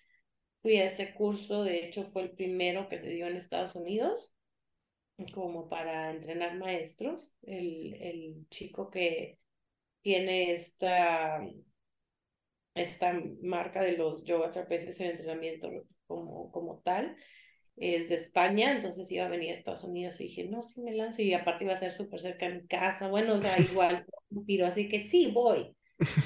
fui 0.66 0.78
a 0.78 0.86
ese 0.86 1.14
curso, 1.14 1.62
de 1.62 1.84
hecho 1.84 2.02
fue 2.02 2.22
el 2.22 2.30
primero 2.32 2.88
que 2.88 2.98
se 2.98 3.10
dio 3.10 3.28
en 3.28 3.36
Estados 3.36 3.76
Unidos, 3.76 4.34
como 5.32 5.68
para 5.68 6.10
entrenar 6.10 6.58
maestros. 6.58 7.32
El, 7.42 7.94
el 8.02 8.48
chico 8.50 8.90
que 8.90 9.38
tiene 10.02 10.54
esta, 10.54 11.40
esta 12.74 13.14
marca 13.42 13.80
de 13.80 13.96
los 13.96 14.24
yoga 14.24 14.50
trapecios 14.50 14.98
en 14.98 15.12
entrenamiento 15.12 15.70
como, 16.08 16.50
como 16.50 16.80
tal, 16.80 17.16
es 17.76 18.08
de 18.08 18.16
España, 18.16 18.72
entonces 18.72 19.08
iba 19.12 19.26
a 19.26 19.28
venir 19.28 19.50
a 19.50 19.54
Estados 19.54 19.84
Unidos 19.84 20.20
y 20.20 20.24
dije, 20.24 20.48
no, 20.48 20.64
sí 20.64 20.82
me 20.82 20.96
lanzo 20.96 21.22
y 21.22 21.32
aparte 21.32 21.62
iba 21.62 21.74
a 21.74 21.76
ser 21.76 21.92
súper 21.92 22.18
cerca 22.18 22.48
de 22.48 22.62
mi 22.62 22.66
casa, 22.66 23.06
bueno, 23.06 23.34
o 23.34 23.38
sea, 23.38 23.54
igual, 23.60 24.04
tiro, 24.44 24.66
así 24.66 24.88
que 24.88 25.00
sí, 25.00 25.30
voy. 25.32 25.76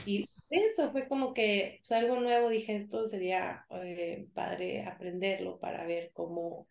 Y 0.07 0.30
eso 0.51 0.91
fue 0.91 1.09
como 1.09 1.33
que 1.35 1.79
o 1.81 1.85
sea, 1.85 1.99
algo 1.99 2.17
nuevo, 2.21 2.49
dije, 2.49 2.77
esto 2.77 3.05
sería 3.07 3.67
eh, 3.71 4.29
padre 4.35 4.85
aprenderlo 4.85 5.59
para 5.59 5.85
ver 5.87 6.11
cómo, 6.13 6.69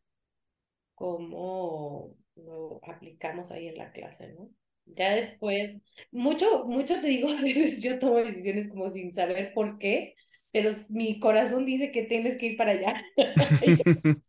cómo 0.95 2.15
lo 2.35 2.79
aplicamos 2.83 3.51
ahí 3.51 3.67
en 3.67 3.77
la 3.77 3.91
clase, 3.91 4.33
¿no? 4.33 4.49
Ya 4.85 5.13
después, 5.15 5.79
mucho, 6.11 6.65
mucho 6.65 6.99
te 7.01 7.07
digo, 7.07 7.29
a 7.37 7.41
veces 7.41 7.81
yo 7.81 7.99
tomo 7.99 8.17
decisiones 8.17 8.67
como 8.69 8.89
sin 8.89 9.13
saber 9.13 9.53
por 9.53 9.77
qué, 9.77 10.15
pero 10.51 10.71
mi 10.89 11.19
corazón 11.19 11.65
dice 11.65 11.91
que 11.91 12.03
tienes 12.03 12.37
que 12.37 12.47
ir 12.47 12.57
para 12.57 12.71
allá. 12.71 13.03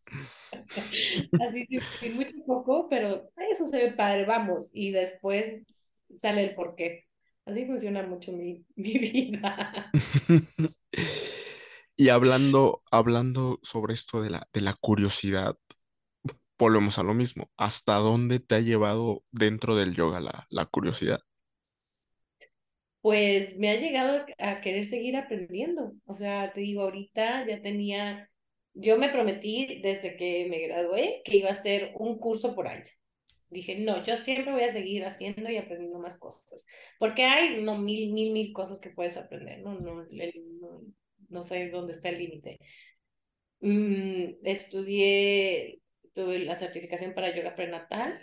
Así 1.39 1.67
que 1.67 2.11
mucho 2.11 2.37
poco, 2.47 2.89
pero 2.89 3.31
eso 3.51 3.67
se 3.67 3.79
ve 3.79 3.93
padre, 3.93 4.25
vamos, 4.25 4.71
y 4.75 4.91
después 4.91 5.63
sale 6.17 6.45
el 6.45 6.55
por 6.55 6.75
qué. 6.77 7.10
Así 7.45 7.67
funciona 7.67 8.03
mucho 8.07 8.33
mi, 8.33 8.65
mi 8.77 8.99
vida. 8.99 9.91
y 11.97 12.09
hablando, 12.09 12.83
hablando 12.91 13.59
sobre 13.63 13.95
esto 13.95 14.23
de 14.23 14.31
la, 14.31 14.49
de 14.53 14.61
la 14.63 14.75
curiosidad, 14.75 15.57
volvemos 16.59 16.99
a 16.99 17.03
lo 17.03 17.15
mismo. 17.15 17.51
¿Hasta 17.57 17.97
dónde 17.97 18.41
te 18.41 18.57
ha 18.57 18.61
llevado 18.61 19.25
dentro 19.33 19.77
del 19.77 19.95
yoga 19.95 20.21
la, 20.21 20.47
la 20.51 20.67
curiosidad? 20.67 21.21
Pues 23.03 23.59
me 23.59 23.71
ha 23.71 23.77
llegado 23.77 24.25
a 24.39 24.61
querer 24.61 24.85
seguir 24.85 25.17
aprendiendo. 25.17 25.93
O 26.07 26.15
sea, 26.15 26.53
te 26.53 26.61
digo, 26.61 26.83
ahorita 26.83 27.47
ya 27.47 27.63
tenía, 27.63 28.31
yo 28.75 28.99
me 28.99 29.09
prometí 29.09 29.81
desde 29.83 30.17
que 30.17 30.47
me 30.51 30.59
gradué 30.61 31.23
que 31.25 31.37
iba 31.39 31.49
a 31.49 31.53
hacer 31.53 31.93
un 31.97 32.19
curso 32.19 32.55
por 32.55 32.69
año. 32.69 32.85
Dije, 33.51 33.79
no, 33.79 34.05
yo 34.05 34.17
siempre 34.17 34.53
voy 34.53 34.63
a 34.63 34.73
seguir 34.73 35.05
haciendo 35.05 35.51
y 35.51 35.57
aprendiendo 35.57 35.99
más 35.99 36.17
cosas. 36.17 36.67
Porque 36.99 37.25
hay, 37.25 37.63
no, 37.63 37.79
mil, 37.79 38.13
mil, 38.13 38.33
mil 38.33 38.53
cosas 38.53 38.81
que 38.81 38.91
puedes 38.91 39.17
aprender, 39.17 39.61
¿no? 39.63 39.75
No, 39.81 40.05
no, 40.05 40.83
no 41.29 41.43
sé 41.43 41.69
dónde 41.71 41.93
está 41.93 42.09
el 42.11 42.19
límite. 42.19 42.59
Mm, 43.61 44.37
estudié, 44.45 45.81
tuve 46.15 46.39
la 46.41 46.57
certificación 46.57 47.15
para 47.15 47.35
yoga 47.35 47.55
prenatal 47.55 48.19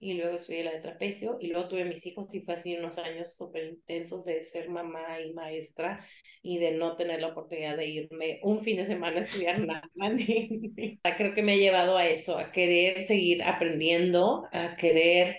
y 0.00 0.14
luego 0.14 0.36
estudié 0.36 0.64
la 0.64 0.72
de 0.72 0.80
trapecio 0.80 1.38
y 1.40 1.48
luego 1.48 1.68
tuve 1.68 1.84
mis 1.84 2.06
hijos 2.06 2.32
y 2.34 2.40
fue 2.40 2.54
así 2.54 2.76
unos 2.76 2.98
años 2.98 3.34
súper 3.34 3.64
intensos 3.64 4.24
de 4.24 4.44
ser 4.44 4.68
mamá 4.68 5.20
y 5.20 5.32
maestra 5.32 6.04
y 6.42 6.58
de 6.58 6.72
no 6.72 6.96
tener 6.96 7.20
la 7.20 7.28
oportunidad 7.28 7.76
de 7.76 7.86
irme 7.86 8.40
un 8.42 8.60
fin 8.60 8.76
de 8.76 8.84
semana 8.84 9.18
a 9.18 9.20
estudiar 9.22 9.60
nada. 9.66 9.88
Creo 11.16 11.34
que 11.34 11.42
me 11.42 11.52
ha 11.54 11.56
llevado 11.56 11.96
a 11.96 12.06
eso, 12.06 12.38
a 12.38 12.52
querer 12.52 13.02
seguir 13.02 13.42
aprendiendo, 13.42 14.46
a 14.52 14.76
querer 14.76 15.38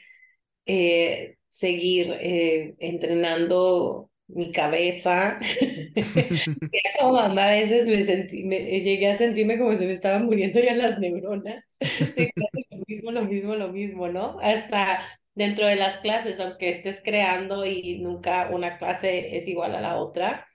eh, 0.65 1.37
seguir 1.47 2.11
eh, 2.19 2.75
entrenando 2.79 4.11
mi 4.29 4.51
cabeza. 4.51 5.39
como 6.99 7.13
mamá 7.13 7.47
a 7.47 7.51
veces 7.51 7.87
me 7.87 8.01
sentí, 8.03 8.43
me, 8.43 8.59
llegué 8.81 9.07
a 9.07 9.17
sentirme 9.17 9.57
como 9.57 9.77
si 9.77 9.85
me 9.85 9.93
estaban 9.93 10.25
muriendo 10.25 10.59
ya 10.59 10.75
las 10.75 10.99
neuronas. 10.99 11.63
lo 12.71 12.77
mismo, 12.87 13.11
lo 13.11 13.25
mismo, 13.25 13.55
lo 13.55 13.69
mismo, 13.69 14.07
¿no? 14.07 14.39
Hasta 14.41 14.99
dentro 15.35 15.67
de 15.67 15.75
las 15.75 15.97
clases, 15.99 16.39
aunque 16.39 16.69
estés 16.69 17.01
creando 17.03 17.65
y 17.65 17.99
nunca 17.99 18.49
una 18.51 18.77
clase 18.77 19.35
es 19.37 19.47
igual 19.47 19.75
a 19.75 19.81
la 19.81 19.97
otra, 19.97 20.47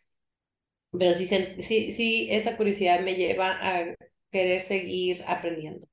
pero 0.93 1.13
sí, 1.13 1.27
sí, 1.27 1.93
sí, 1.93 2.29
esa 2.31 2.57
curiosidad 2.57 3.01
me 3.01 3.15
lleva 3.17 3.59
a 3.61 3.95
querer 4.31 4.61
seguir 4.61 5.25
aprendiendo. 5.27 5.87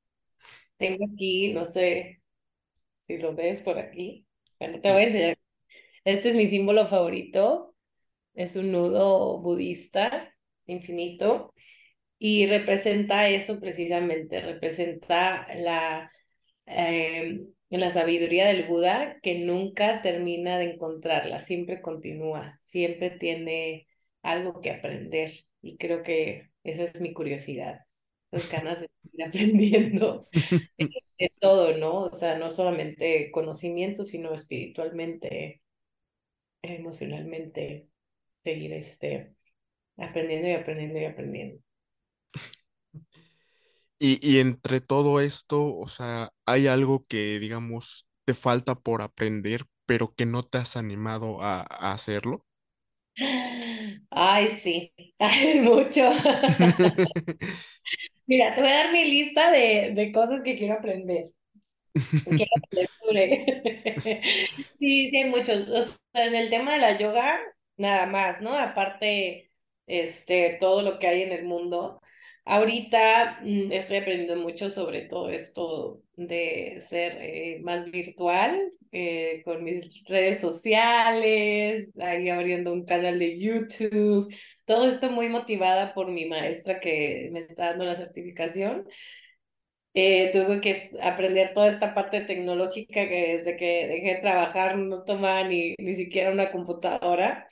Tengo 0.78 1.06
aquí, 1.14 1.54
no 1.54 1.66
sé 1.66 2.22
si 3.00 3.18
lo 3.18 3.36
ves 3.36 3.62
por 3.62 3.80
aquí. 3.80 4.28
Bueno, 4.60 4.82
te 4.82 4.92
voy 4.92 5.04
a 5.04 5.06
enseñar. 5.06 5.38
Este 6.06 6.30
es 6.30 6.36
mi 6.36 6.48
símbolo 6.48 6.88
favorito 6.88 7.71
es 8.44 8.56
un 8.56 8.72
nudo 8.72 9.40
budista 9.42 10.34
infinito 10.66 11.54
y 12.20 12.48
representa 12.48 13.30
eso 13.30 13.60
precisamente, 13.60 14.42
representa 14.42 15.48
la, 15.56 16.12
em, 16.66 17.48
la 17.70 17.92
sabiduría 17.92 18.48
del 18.48 18.68
Buda 18.68 19.20
que 19.22 19.40
nunca 19.40 20.02
termina 20.02 20.58
de 20.60 20.74
encontrarla, 20.74 21.42
siempre 21.42 21.82
continúa, 21.82 22.58
siempre 22.60 23.12
tiene 23.12 23.88
algo 24.22 24.62
que 24.62 24.72
aprender 24.72 25.32
y 25.62 25.78
creo 25.78 26.04
que 26.04 26.52
esa 26.64 26.84
es 26.84 27.02
mi 27.02 27.14
curiosidad, 27.14 27.82
las 28.32 28.50
ganas 28.52 28.82
de 28.82 28.90
seguir 29.04 29.24
aprendiendo 29.28 30.28
de 31.20 31.32
todo, 31.40 31.78
¿no? 31.78 32.04
O 32.06 32.14
sea, 32.14 32.38
no 32.38 32.52
solamente 32.52 33.32
conocimiento, 33.32 34.04
sino 34.04 34.34
espiritualmente, 34.34 35.62
emocionalmente, 36.64 37.91
seguir 38.44 38.74
este, 38.74 39.36
aprendiendo 39.98 40.48
y 40.50 40.54
aprendiendo 40.54 41.00
y 41.00 41.06
aprendiendo. 41.06 41.62
Y, 44.00 44.20
y 44.28 44.40
entre 44.40 44.82
todo 44.82 45.20
esto, 45.22 45.76
o 45.78 45.88
sea, 45.88 46.32
¿hay 46.46 46.68
algo 46.68 47.04
que, 47.04 47.40
digamos, 47.40 48.08
te 48.26 48.34
falta 48.34 48.76
por 48.76 49.02
aprender, 49.02 49.66
pero 49.86 50.14
que 50.16 50.26
no 50.26 50.44
te 50.44 50.58
has 50.58 50.76
animado 50.78 51.42
a, 51.42 51.62
a 51.62 51.94
hacerlo? 51.94 52.46
Ay, 54.12 54.48
sí, 54.50 54.94
hay 55.20 55.60
mucho. 55.62 56.12
Mira, 58.28 58.54
te 58.56 58.62
voy 58.62 58.70
a 58.72 58.76
dar 58.84 58.92
mi 58.94 59.06
lista 59.06 59.52
de, 59.52 59.92
de 59.96 60.12
cosas 60.12 60.42
que 60.44 60.58
quiero 60.58 60.76
aprender. 60.76 61.32
Quiero 62.24 62.52
aprender 62.58 64.02
sí, 64.80 65.10
sí, 65.12 65.18
hay 65.18 65.26
muchos. 65.30 65.68
O 65.70 65.82
sea, 65.84 66.26
en 66.28 66.36
el 66.36 66.50
tema 66.50 66.74
de 66.74 66.80
la 66.80 66.98
yoga, 66.98 67.40
nada 67.78 68.06
más, 68.06 68.42
¿no? 68.42 68.58
Aparte, 68.58 69.52
este, 69.88 70.58
todo 70.60 70.82
lo 70.82 71.00
que 71.00 71.08
hay 71.08 71.22
en 71.24 71.32
el 71.32 71.46
mundo. 71.46 72.02
Ahorita 72.46 73.40
mm, 73.44 73.72
estoy 73.72 73.98
aprendiendo 73.98 74.36
mucho 74.38 74.70
sobre 74.70 75.02
todo 75.04 75.30
esto 75.30 76.02
de 76.16 76.78
ser 76.80 77.18
eh, 77.22 77.60
más 77.64 77.90
virtual 77.92 78.74
eh, 78.92 79.42
con 79.46 79.64
mis 79.64 80.04
redes 80.06 80.40
sociales, 80.40 81.90
ahí 82.00 82.30
abriendo 82.30 82.74
un 82.74 82.84
canal 82.86 83.20
de 83.20 83.40
YouTube, 83.40 84.34
todo 84.66 84.86
esto 84.88 85.10
muy 85.12 85.30
motivada 85.30 85.94
por 85.94 86.12
mi 86.12 86.26
maestra 86.26 86.80
que 86.80 87.30
me 87.32 87.40
está 87.42 87.68
dando 87.70 87.86
la 87.86 87.96
certificación. 87.96 88.86
Eh, 89.94 90.32
tuve 90.32 90.62
que 90.62 90.74
aprender 91.02 91.54
toda 91.54 91.68
esta 91.68 91.94
parte 91.94 92.22
tecnológica 92.22 93.10
que 93.10 93.38
desde 93.38 93.58
que 93.58 93.88
dejé 93.88 94.16
de 94.16 94.22
trabajar 94.22 94.78
no 94.78 95.04
tomaba 95.04 95.44
ni, 95.44 95.76
ni 95.80 95.96
siquiera 95.96 96.32
una 96.32 96.52
computadora. 96.52 97.48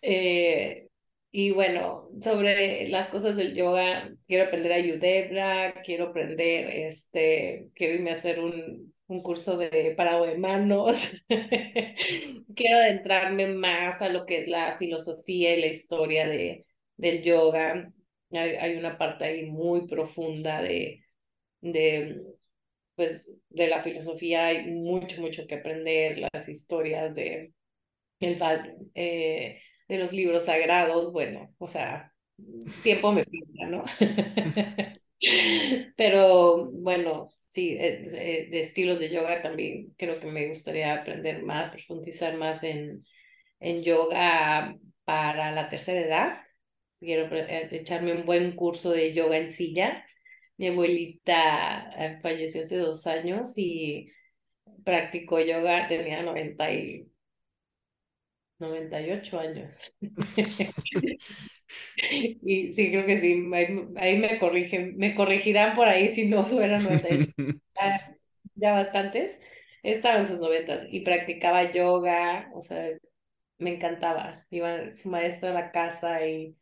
Eh, 0.00 0.88
y 1.30 1.50
bueno, 1.52 2.10
sobre 2.20 2.88
las 2.88 3.08
cosas 3.08 3.36
del 3.36 3.54
yoga, 3.54 4.10
quiero 4.26 4.44
aprender 4.46 4.72
Ayudebra, 4.72 5.82
quiero 5.82 6.08
aprender, 6.08 6.68
este, 6.70 7.70
quiero 7.74 7.94
irme 7.94 8.10
a 8.10 8.14
hacer 8.14 8.40
un, 8.40 8.94
un 9.06 9.22
curso 9.22 9.56
de 9.56 9.94
parado 9.96 10.26
de 10.26 10.36
manos, 10.38 11.10
quiero 11.28 12.78
adentrarme 12.78 13.48
más 13.48 14.02
a 14.02 14.08
lo 14.08 14.26
que 14.26 14.38
es 14.38 14.48
la 14.48 14.76
filosofía 14.78 15.54
y 15.56 15.60
la 15.60 15.66
historia 15.68 16.26
de, 16.26 16.66
del 16.96 17.22
yoga. 17.22 17.92
Hay, 18.32 18.50
hay 18.56 18.76
una 18.76 18.98
parte 18.98 19.24
ahí 19.24 19.46
muy 19.46 19.86
profunda 19.86 20.62
de, 20.62 21.01
de, 21.62 22.22
pues, 22.94 23.30
de 23.48 23.68
la 23.68 23.80
filosofía, 23.80 24.46
hay 24.48 24.66
mucho, 24.70 25.20
mucho 25.22 25.46
que 25.46 25.56
aprender, 25.56 26.18
las 26.32 26.48
historias 26.48 27.14
de 27.14 27.52
el, 28.20 28.38
eh, 28.94 29.60
de 29.88 29.98
los 29.98 30.12
libros 30.12 30.44
sagrados, 30.44 31.12
bueno, 31.12 31.54
o 31.58 31.68
sea, 31.68 32.12
tiempo 32.82 33.12
me 33.12 33.24
falta, 33.24 33.66
¿no? 33.68 33.84
Pero 35.96 36.70
bueno, 36.72 37.30
sí, 37.48 37.76
eh, 37.78 38.02
eh, 38.14 38.48
de, 38.50 38.60
estilos 38.60 38.98
de 38.98 39.10
yoga 39.10 39.42
también 39.42 39.94
creo 39.96 40.18
que 40.20 40.26
me 40.26 40.48
gustaría 40.48 40.94
aprender 40.94 41.42
más, 41.42 41.70
profundizar 41.70 42.36
más 42.36 42.62
en, 42.64 43.04
en 43.60 43.82
yoga 43.82 44.76
para 45.04 45.52
la 45.52 45.68
tercera 45.68 46.00
edad. 46.00 46.38
Quiero 47.00 47.34
eh, 47.36 47.68
echarme 47.72 48.12
un 48.12 48.26
buen 48.26 48.56
curso 48.56 48.90
de 48.90 49.12
yoga 49.12 49.36
en 49.38 49.48
silla. 49.48 50.04
Mi 50.56 50.68
abuelita 50.68 52.18
falleció 52.20 52.62
hace 52.62 52.76
dos 52.76 53.06
años 53.06 53.54
y 53.56 54.12
practicó 54.84 55.40
yoga, 55.40 55.86
tenía 55.88 56.22
90 56.22 56.72
y 56.72 57.12
98 58.58 59.40
años. 59.40 59.94
y 62.42 62.72
sí, 62.72 62.90
creo 62.90 63.06
que 63.06 63.16
sí, 63.16 63.44
ahí, 63.96 64.18
me 64.18 64.38
corrigen, 64.38 64.96
me 64.96 65.14
corregirán 65.14 65.74
por 65.74 65.88
ahí 65.88 66.08
si 66.08 66.26
no 66.26 66.44
fueran 66.44 66.82
98. 66.82 67.32
ya, 67.76 68.16
ya 68.54 68.72
bastantes. 68.72 69.38
Estaba 69.82 70.18
en 70.18 70.26
sus 70.26 70.38
noventas 70.38 70.86
y 70.90 71.00
practicaba 71.00 71.72
yoga, 71.72 72.50
o 72.54 72.62
sea, 72.62 72.88
me 73.58 73.74
encantaba. 73.74 74.46
Iba 74.50 74.94
su 74.94 75.08
maestra 75.10 75.50
a 75.50 75.54
la 75.54 75.72
casa 75.72 76.24
y 76.26 76.56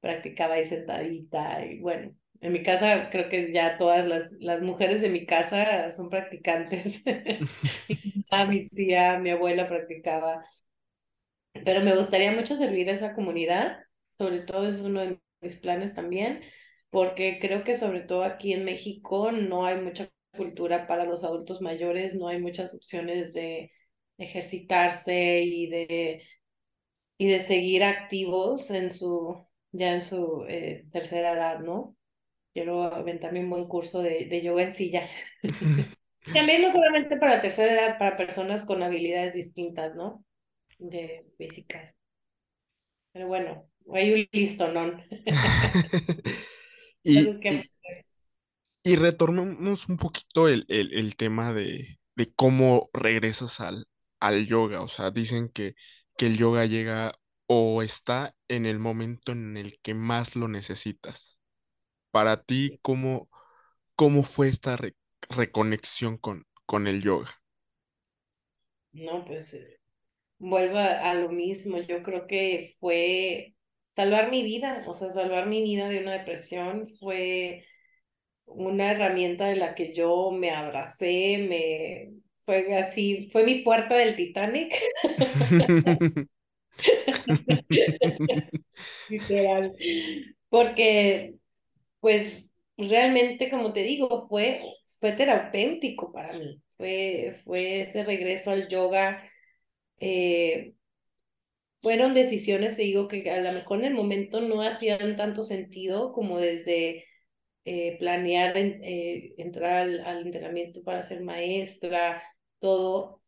practicaba 0.00 0.54
ahí 0.54 0.64
sentadita 0.64 1.64
y 1.64 1.80
bueno, 1.80 2.14
en 2.40 2.52
mi 2.52 2.62
casa 2.62 3.08
creo 3.10 3.28
que 3.28 3.52
ya 3.52 3.78
todas 3.78 4.06
las, 4.06 4.32
las 4.40 4.62
mujeres 4.62 5.00
de 5.02 5.08
mi 5.10 5.26
casa 5.26 5.90
son 5.92 6.10
practicantes. 6.10 7.02
mi 8.48 8.68
tía, 8.68 9.18
mi 9.18 9.30
abuela 9.30 9.68
practicaba 9.68 10.44
pero 11.64 11.80
me 11.82 11.96
gustaría 11.96 12.32
mucho 12.32 12.56
servir 12.56 12.88
a 12.88 12.92
esa 12.92 13.14
comunidad, 13.14 13.78
sobre 14.12 14.40
todo 14.40 14.66
es 14.68 14.78
uno 14.80 15.00
de 15.00 15.20
mis 15.40 15.56
planes 15.56 15.94
también, 15.94 16.42
porque 16.90 17.38
creo 17.40 17.64
que 17.64 17.76
sobre 17.76 18.00
todo 18.00 18.24
aquí 18.24 18.52
en 18.52 18.64
México 18.64 19.32
no 19.32 19.66
hay 19.66 19.80
mucha 19.80 20.08
cultura 20.36 20.86
para 20.86 21.04
los 21.04 21.24
adultos 21.24 21.60
mayores, 21.60 22.14
no 22.14 22.28
hay 22.28 22.40
muchas 22.40 22.74
opciones 22.74 23.32
de 23.34 23.72
ejercitarse 24.18 25.42
y 25.42 25.68
de, 25.68 26.22
y 27.18 27.28
de 27.28 27.40
seguir 27.40 27.84
activos 27.84 28.70
en 28.70 28.92
su, 28.92 29.46
ya 29.72 29.94
en 29.94 30.02
su 30.02 30.44
eh, 30.48 30.86
tercera 30.92 31.32
edad, 31.32 31.60
¿no? 31.60 31.95
Quiero 32.56 32.84
aventarme 32.84 33.40
un 33.40 33.50
buen 33.50 33.68
curso 33.68 34.00
de, 34.00 34.24
de 34.30 34.40
yoga 34.40 34.62
en 34.62 34.72
silla. 34.72 35.10
También 36.32 36.62
no 36.62 36.72
solamente 36.72 37.18
para 37.18 37.42
tercera 37.42 37.70
edad, 37.70 37.98
para 37.98 38.16
personas 38.16 38.64
con 38.64 38.82
habilidades 38.82 39.34
distintas, 39.34 39.94
¿no? 39.94 40.24
de 40.78 41.26
físicas. 41.36 41.96
Pero 43.12 43.28
bueno, 43.28 43.68
hay 43.92 44.12
un 44.14 44.28
listo, 44.32 44.68
¿no? 44.72 44.98
y, 47.02 47.28
y 48.82 48.96
retornemos 48.96 49.88
un 49.90 49.98
poquito 49.98 50.48
el, 50.48 50.64
el, 50.68 51.14
tema 51.16 51.52
de, 51.52 51.98
de, 52.14 52.32
cómo 52.34 52.88
regresas 52.94 53.60
al, 53.60 53.86
al 54.18 54.46
yoga. 54.46 54.80
O 54.80 54.88
sea, 54.88 55.10
dicen 55.10 55.50
que, 55.50 55.74
que 56.16 56.26
el 56.26 56.38
yoga 56.38 56.64
llega 56.64 57.18
o 57.46 57.82
está 57.82 58.34
en 58.48 58.64
el 58.64 58.78
momento 58.78 59.32
en 59.32 59.58
el 59.58 59.78
que 59.82 59.92
más 59.92 60.36
lo 60.36 60.48
necesitas. 60.48 61.35
Para 62.16 62.42
ti, 62.42 62.78
¿cómo, 62.80 63.28
cómo 63.94 64.22
fue 64.22 64.48
esta 64.48 64.78
reconexión 65.28 66.16
con, 66.16 66.46
con 66.64 66.86
el 66.86 67.02
yoga? 67.02 67.28
No, 68.92 69.22
pues 69.26 69.52
eh, 69.52 69.80
vuelvo 70.38 70.78
a, 70.78 71.12
lo 71.12 71.28
mismo. 71.28 71.78
Yo 71.82 72.02
creo 72.02 72.26
que 72.26 72.74
fue 72.80 73.54
salvar 73.90 74.30
mi 74.30 74.42
vida, 74.42 74.82
o 74.86 74.94
sea, 74.94 75.10
salvar 75.10 75.46
mi 75.46 75.60
vida 75.60 75.90
de 75.90 75.98
una 75.98 76.14
depresión 76.14 76.88
fue 76.88 77.66
una 78.46 78.92
herramienta 78.92 79.48
de 79.48 79.56
la 79.56 79.74
que 79.74 79.92
yo 79.92 80.30
me 80.30 80.52
abracé, 80.52 81.44
me 81.46 82.14
fue 82.40 82.78
así, 82.78 83.28
fue 83.30 83.44
mi 83.44 83.56
puerta 83.56 83.94
del 83.94 84.16
Titanic. 84.16 84.74
Literal. 89.10 89.70
Porque, 90.48 91.34
pues, 92.00 92.52
realmente, 92.76 93.50
como 93.50 93.72
te 93.72 93.82
digo, 93.82 94.26
fue, 94.28 94.62
fue 95.00 95.12
terapéutico 95.12 96.12
para 96.12 96.32
mí. 96.34 96.62
Fue, 96.70 97.36
fue 97.44 97.82
ese 97.82 98.04
regreso 98.04 98.50
al 98.50 98.68
yoga. 98.68 99.22
Eh, 100.00 100.74
fueron 101.76 102.14
decisiones, 102.14 102.76
te 102.76 102.82
digo, 102.82 103.08
que 103.08 103.30
a 103.30 103.40
lo 103.40 103.52
mejor 103.52 103.78
en 103.78 103.86
el 103.86 103.94
momento 103.94 104.40
no 104.40 104.62
hacían 104.62 105.16
tanto 105.16 105.42
sentido 105.44 106.12
como 106.12 106.38
desde 106.40 107.04
eh, 107.64 107.96
planear 107.98 108.56
eh, 108.56 109.34
entrar 109.38 109.78
al, 109.78 110.26
entrenamiento 110.26 110.82
para 110.84 111.02
ser 111.02 111.22
maestra, 111.22 112.22
todo. 112.60 113.22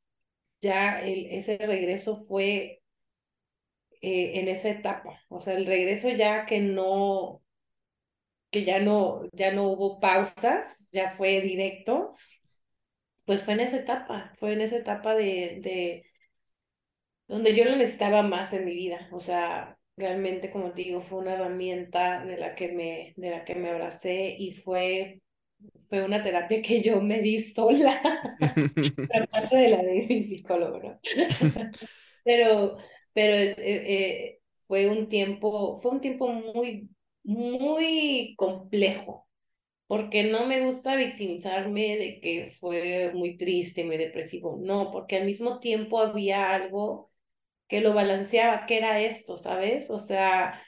Ya 0.61 1.01
el, 1.03 1.27
ese 1.27 1.59
regreso 1.59 2.16
fue 2.16 2.83
eh, 4.01 4.39
en 4.41 4.49
esa 4.49 4.71
etapa, 4.71 5.21
o 5.29 5.41
sea, 5.41 5.55
el 5.55 5.66
regreso 5.66 6.09
ya 6.11 6.47
que 6.47 6.61
no, 6.61 7.43
que 8.51 8.64
ya 8.64 8.80
no, 8.80 9.22
ya 9.32 9.53
no 9.53 9.68
hubo 9.68 10.01
pausas, 10.01 10.88
ya 10.92 11.11
fue 11.11 11.40
directo, 11.40 12.14
pues 13.24 13.44
fue 13.44 13.55
en 13.55 13.61
esa 13.61 13.76
etapa, 13.78 14.32
fue 14.36 14.53
en 14.55 14.61
esa 14.62 14.76
etapa 14.76 15.14
de, 15.14 15.61
de 15.62 16.05
donde 17.26 17.55
yo 17.55 17.64
lo 17.64 17.76
necesitaba 17.76 18.22
más 18.22 18.53
en 18.53 18.64
mi 18.64 18.74
vida, 18.74 19.09
o 19.12 19.20
sea, 19.20 19.78
realmente, 19.96 20.51
como 20.51 20.72
te 20.72 20.82
digo, 20.82 21.03
fue 21.03 21.18
una 21.18 21.34
herramienta 21.34 22.24
de 22.24 22.36
la 22.38 22.55
que 22.55 22.68
me, 22.72 23.12
de 23.16 23.30
la 23.30 23.44
que 23.44 23.55
me 23.55 23.70
abracé 23.70 24.34
y 24.38 24.53
fue, 24.53 25.22
fue 25.82 26.05
una 26.05 26.22
terapia 26.22 26.62
que 26.62 26.80
yo 26.82 27.01
me 27.03 27.20
di 27.20 27.38
sola, 27.40 28.01
aparte 29.14 29.57
de 29.57 29.68
la 29.68 29.82
de 29.82 30.07
mi 30.09 30.22
psicólogo, 30.24 30.78
¿no? 30.80 31.01
pero, 32.24 32.76
pero 33.12 33.34
eh, 33.34 33.55
eh, 33.59 34.40
fue 34.66 34.88
un 34.88 35.09
tiempo, 35.09 35.80
fue 35.80 35.92
un 35.92 36.01
tiempo 36.01 36.28
muy, 36.28 36.88
muy 37.29 38.35
complejo, 38.37 39.29
porque 39.87 40.24
no 40.24 40.47
me 40.47 40.62
gusta 40.64 40.97
victimizarme 40.97 41.97
de 41.99 42.20
que 42.20 42.51
fue 42.61 43.12
muy 43.14 43.37
triste, 43.39 43.85
muy 43.85 43.99
depresivo, 43.99 44.59
no, 44.62 44.91
porque 44.93 45.16
al 45.18 45.26
mismo 45.26 45.61
tiempo 45.61 46.01
había 46.01 46.53
algo 46.55 47.11
que 47.68 47.81
lo 47.83 47.95
balanceaba, 47.95 48.66
que 48.66 48.79
era 48.79 49.01
esto, 49.01 49.37
¿sabes? 49.39 49.91
O 49.91 49.99
sea, 50.01 50.62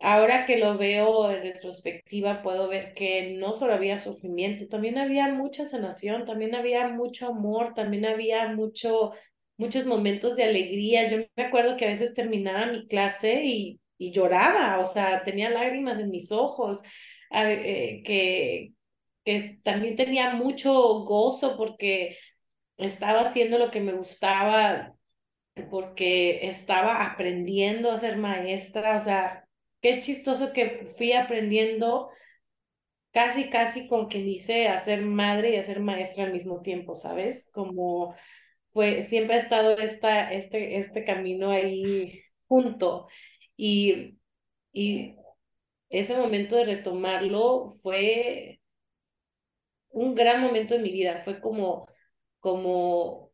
ahora 0.00 0.46
que 0.46 0.58
lo 0.58 0.78
veo 0.78 1.30
en 1.30 1.42
retrospectiva, 1.42 2.42
puedo 2.42 2.68
ver 2.68 2.94
que 2.94 3.34
no 3.38 3.54
solo 3.54 3.74
había 3.74 3.98
sufrimiento, 3.98 4.68
también 4.68 4.98
había 4.98 5.28
mucha 5.32 5.66
sanación, 5.66 6.24
también 6.24 6.54
había 6.54 6.88
mucho 6.88 7.28
amor, 7.28 7.74
también 7.74 8.04
había 8.06 8.48
mucho 8.48 9.12
muchos 9.58 9.86
momentos 9.86 10.36
de 10.36 10.44
alegría. 10.44 11.08
Yo 11.08 11.18
me 11.36 11.44
acuerdo 11.44 11.76
que 11.76 11.84
a 11.86 11.88
veces 11.88 12.14
terminaba 12.14 12.66
mi 12.72 12.86
clase 12.88 13.44
y, 13.44 13.80
y 14.06 14.12
lloraba, 14.12 14.80
o 14.80 14.86
sea, 14.86 15.24
tenía 15.24 15.50
lágrimas 15.50 15.98
en 15.98 16.10
mis 16.10 16.32
ojos, 16.32 16.82
eh, 17.30 18.02
que, 18.04 18.72
que 19.24 19.60
también 19.62 19.96
tenía 19.96 20.34
mucho 20.34 20.72
gozo 21.04 21.56
porque 21.56 22.18
estaba 22.76 23.20
haciendo 23.22 23.58
lo 23.58 23.70
que 23.70 23.80
me 23.80 23.92
gustaba, 23.92 24.94
porque 25.70 26.48
estaba 26.48 27.04
aprendiendo 27.04 27.90
a 27.92 27.98
ser 27.98 28.16
maestra, 28.16 28.96
o 28.96 29.00
sea, 29.00 29.46
qué 29.80 29.98
chistoso 30.00 30.52
que 30.52 30.86
fui 30.96 31.12
aprendiendo 31.12 32.10
casi, 33.12 33.50
casi 33.50 33.86
con 33.88 34.08
quien 34.08 34.24
dice 34.24 34.68
a 34.68 34.78
ser 34.78 35.02
madre 35.02 35.50
y 35.50 35.56
a 35.56 35.62
ser 35.62 35.80
maestra 35.80 36.24
al 36.24 36.32
mismo 36.32 36.60
tiempo, 36.62 36.94
¿sabes? 36.94 37.48
Como 37.52 38.14
fue, 38.70 39.02
siempre 39.02 39.36
ha 39.36 39.38
estado 39.38 39.76
esta, 39.78 40.32
este, 40.32 40.76
este 40.78 41.04
camino 41.04 41.50
ahí 41.50 42.22
junto. 42.48 43.08
Y, 43.64 44.18
y 44.72 45.16
ese 45.90 46.16
momento 46.18 46.56
de 46.56 46.64
retomarlo 46.66 47.68
fue 47.82 48.60
un 49.90 50.14
gran 50.16 50.40
momento 50.40 50.74
de 50.74 50.80
mi 50.82 50.90
vida. 50.92 51.20
Fue 51.24 51.40
como, 51.40 51.86
como, 52.40 53.32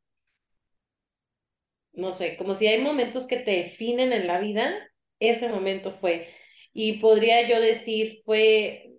no 1.93 2.13
sé, 2.13 2.37
como 2.37 2.55
si 2.55 2.67
hay 2.67 2.81
momentos 2.83 3.27
que 3.27 3.37
te 3.39 3.53
definen 3.53 4.13
en 4.13 4.27
la 4.27 4.39
vida, 4.41 4.73
ese 5.21 5.49
momento 5.49 5.91
fue. 5.93 6.29
Y 6.73 6.99
podría 7.01 7.49
yo 7.49 7.61
decir, 7.61 8.19
fue 8.25 8.93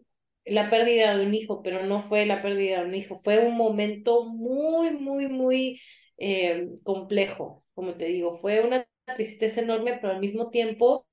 la 0.46 0.70
pérdida 0.70 1.16
de 1.18 1.26
un 1.26 1.34
hijo, 1.34 1.62
pero 1.64 1.86
no 1.86 2.02
fue 2.02 2.26
la 2.26 2.42
pérdida 2.42 2.80
de 2.82 2.86
un 2.88 2.96
hijo, 2.96 3.16
fue 3.18 3.40
un 3.40 3.56
momento 3.56 4.26
muy, 4.26 4.92
muy, 4.92 5.28
muy 5.28 5.80
eh, 6.18 6.68
complejo, 6.84 7.64
como 7.74 7.96
te 7.96 8.06
digo, 8.06 8.36
fue 8.38 8.62
una 8.62 8.86
tristeza 9.16 9.62
enorme, 9.62 9.98
pero 10.02 10.14
al 10.14 10.20
mismo 10.20 10.50
tiempo, 10.50 11.08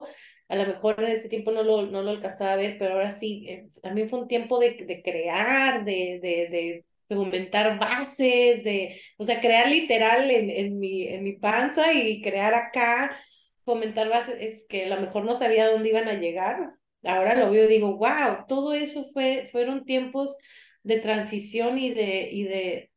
a 0.48 0.56
lo 0.56 0.66
mejor 0.66 1.02
en 1.02 1.10
ese 1.12 1.28
tiempo 1.28 1.50
no 1.52 1.62
lo, 1.62 1.86
no 1.86 2.02
lo 2.02 2.10
alcanzaba 2.10 2.52
a 2.52 2.56
ver, 2.56 2.76
pero 2.78 2.94
ahora 2.94 3.10
sí, 3.10 3.46
eh, 3.48 3.68
también 3.82 4.08
fue 4.08 4.20
un 4.20 4.28
tiempo 4.28 4.58
de, 4.58 4.72
de 4.86 5.02
crear, 5.02 5.84
de, 5.84 6.20
de, 6.22 6.48
de 6.50 6.84
fomentar 7.08 7.78
bases, 7.78 8.64
de, 8.64 9.00
o 9.18 9.24
sea, 9.24 9.40
crear 9.40 9.68
literal 9.68 10.30
en, 10.30 10.50
en, 10.50 10.78
mi, 10.78 11.04
en 11.08 11.22
mi 11.24 11.32
panza 11.34 11.92
y 11.94 12.20
crear 12.22 12.54
acá, 12.54 13.16
fomentar 13.64 14.08
bases 14.08 14.36
es 14.40 14.66
que 14.68 14.84
a 14.84 14.88
lo 14.94 15.00
mejor 15.00 15.24
no 15.24 15.34
sabía 15.34 15.68
dónde 15.68 15.88
iban 15.90 16.08
a 16.08 16.14
llegar. 16.14 16.72
Ahora 17.04 17.34
lo 17.36 17.50
veo 17.50 17.64
y 17.64 17.68
digo, 17.68 17.96
wow, 17.96 18.46
todo 18.48 18.72
eso 18.74 19.04
fue, 19.12 19.48
fueron 19.52 19.84
tiempos 19.84 20.36
de 20.82 20.98
transición 21.00 21.78
y 21.78 21.90
de, 21.90 22.28
y 22.32 22.44
de, 22.44 22.90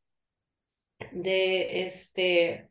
de 1.12 1.84
este, 1.84 2.69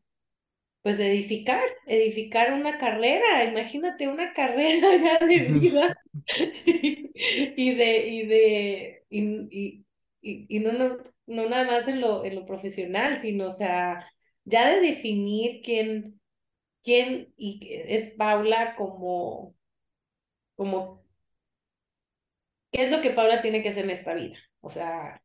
pues 0.83 1.01
edificar, 1.01 1.63
edificar 1.87 2.53
una 2.53 2.79
carrera, 2.79 3.45
imagínate 3.45 4.09
una 4.09 4.33
carrera 4.33 4.97
ya 5.21 5.27
de 5.27 5.39
vida 5.41 6.03
y 6.65 7.75
de, 7.75 8.09
y 8.09 8.27
de, 8.27 9.05
y, 9.11 9.85
y, 10.21 10.57
y, 10.57 10.61
no, 10.61 10.73
no, 10.73 10.99
no 11.27 11.49
nada 11.49 11.65
más 11.65 11.89
en 11.89 12.01
lo, 12.01 12.25
en 12.25 12.35
lo 12.37 12.47
profesional, 12.47 13.19
sino, 13.19 13.47
o 13.47 13.51
sea, 13.51 14.07
ya 14.45 14.69
de 14.71 14.81
definir 14.81 15.63
quién, 15.63 16.21
quién 16.83 17.33
y 17.37 17.61
es 17.73 18.15
Paula 18.17 18.75
como, 18.77 19.55
como, 20.57 21.05
qué 22.73 22.85
es 22.85 22.91
lo 22.91 23.01
que 23.01 23.11
Paula 23.11 23.43
tiene 23.43 23.63
que 23.63 23.69
hacer 23.71 23.85
en 23.85 23.91
esta 23.91 24.15
vida, 24.15 24.39
o 24.61 24.71
sea, 24.71 25.23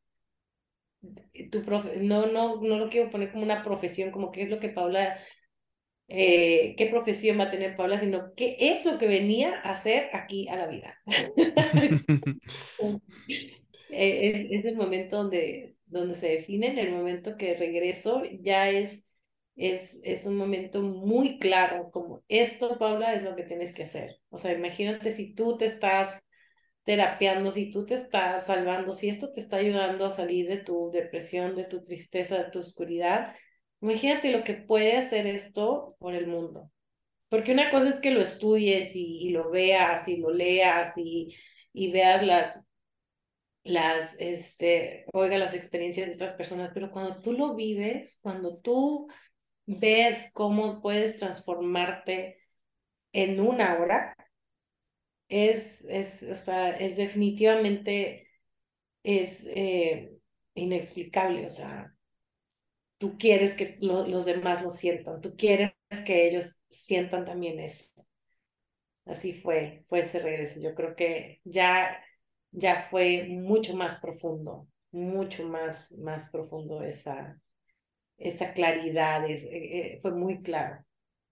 tu 1.52 1.62
profe 1.64 1.98
no, 2.00 2.28
no, 2.28 2.62
no 2.62 2.78
lo 2.78 2.90
quiero 2.90 3.10
poner 3.10 3.32
como 3.32 3.44
una 3.44 3.64
profesión, 3.64 4.12
como 4.12 4.32
qué 4.32 4.44
es 4.44 4.50
lo 4.50 4.60
que 4.60 4.70
Paula, 4.70 5.18
eh, 6.08 6.76
qué 6.78 6.88
profesión 6.88 7.40
va 7.40 7.46
a 7.46 7.52
tener 7.52 7.76
Paula, 7.76 7.98
sino 7.98 8.34
qué 8.36 8.58
es 8.60 8.86
lo 8.86 8.98
que 8.98 9.08
venía 9.08 9.60
a 9.62 9.74
hacer 9.74 10.10
aquí 10.14 10.48
a 10.48 10.56
la 10.56 10.68
vida. 10.68 11.00
Eh, 13.96 14.48
es, 14.50 14.66
el 14.66 14.76
momento 14.76 15.18
donde, 15.18 15.76
donde 15.86 16.16
se 16.16 16.30
define, 16.30 16.68
en 16.68 16.80
el 16.80 16.92
momento 16.92 17.38
que 17.38 17.56
regreso, 17.56 18.24
ya 18.42 18.70
es, 18.70 19.06
es, 19.56 20.00
es 20.04 20.26
un 20.26 20.36
momento 20.36 20.82
muy 20.82 21.38
claro, 21.38 21.92
como 21.92 22.24
esto, 22.28 22.80
Paula, 22.80 23.14
es 23.14 23.24
lo 23.24 23.36
que 23.36 23.44
tienes 23.44 23.72
que 23.72 23.84
hacer. 23.84 24.20
O 24.30 24.40
sea, 24.40 24.52
imagínate 24.54 25.12
si 25.12 25.34
tú 25.36 25.58
te 25.58 25.66
estás 25.66 26.20
terapiando, 26.84 27.52
si 27.52 27.72
tú 27.72 27.86
te 27.86 27.94
estás 27.94 28.48
salvando, 28.48 28.94
si 28.94 29.10
esto 29.10 29.32
te 29.32 29.40
está 29.40 29.58
ayudando 29.58 30.06
a 30.06 30.12
salir 30.12 30.48
de 30.48 30.58
tu 30.58 30.90
depresión, 30.92 31.56
de 31.56 31.64
tu 31.66 31.84
tristeza, 31.84 32.38
de 32.38 32.50
tu 32.52 32.60
oscuridad, 32.60 33.36
imagínate 33.84 34.32
lo 34.32 34.44
que 34.44 34.54
puede 34.56 34.98
hacer 34.98 35.28
esto 35.28 35.96
por 36.00 36.16
el 36.16 36.28
mundo. 36.28 36.72
Porque 37.30 37.52
una 37.54 37.72
cosa 37.72 37.90
es 37.90 38.00
que 38.00 38.12
lo 38.12 38.22
estudies 38.22 38.96
y, 38.96 39.30
lo 39.32 39.52
veas 39.52 40.08
y 40.08 40.18
lo 40.18 40.32
leas 40.32 40.98
y, 40.98 41.36
y 41.74 41.92
veas 41.92 42.24
las, 42.24 42.66
las, 43.64 44.16
este, 44.20 45.06
oiga 45.14 45.38
las 45.38 45.54
experiencias 45.54 46.08
de 46.08 46.16
otras 46.16 46.34
personas, 46.34 46.72
pero 46.74 46.92
cuando 46.92 47.22
tú 47.22 47.34
lo 47.34 47.56
vives, 47.56 48.20
cuando 48.22 48.58
tú 48.58 49.08
ves 49.66 50.32
cómo 50.34 50.82
puedes 50.82 51.18
transformarte 51.20 52.40
en 53.14 53.40
una 53.40 53.80
hora, 53.80 54.16
es, 55.28 55.86
es, 55.86 56.24
o 56.24 56.36
sea, 56.36 56.72
es 56.72 56.98
definitivamente 56.98 58.28
es 59.04 59.46
eh, 59.48 60.14
inexplicable, 60.56 61.46
o 61.46 61.50
sea, 61.50 61.93
tú 63.04 63.18
quieres 63.18 63.54
que 63.54 63.76
los 63.82 64.24
demás 64.24 64.62
lo 64.62 64.70
sientan, 64.70 65.20
tú 65.20 65.36
quieres 65.36 65.74
que 66.06 66.26
ellos 66.26 66.62
sientan 66.70 67.26
también 67.26 67.60
eso. 67.60 67.84
Así 69.04 69.34
fue, 69.34 69.82
fue 69.88 70.00
ese 70.00 70.20
regreso. 70.20 70.62
Yo 70.62 70.74
creo 70.74 70.96
que 70.96 71.42
ya, 71.44 72.02
ya 72.52 72.80
fue 72.80 73.28
mucho 73.28 73.76
más 73.76 73.96
profundo, 73.96 74.70
mucho 74.92 75.46
más, 75.46 75.92
más 75.98 76.30
profundo 76.30 76.82
esa, 76.82 77.38
esa 78.18 78.54
claridad, 78.54 79.30
es, 79.30 79.44
eh, 79.44 79.50
eh, 79.52 80.00
fue 80.02 80.12
muy 80.12 80.40
claro, 80.40 80.86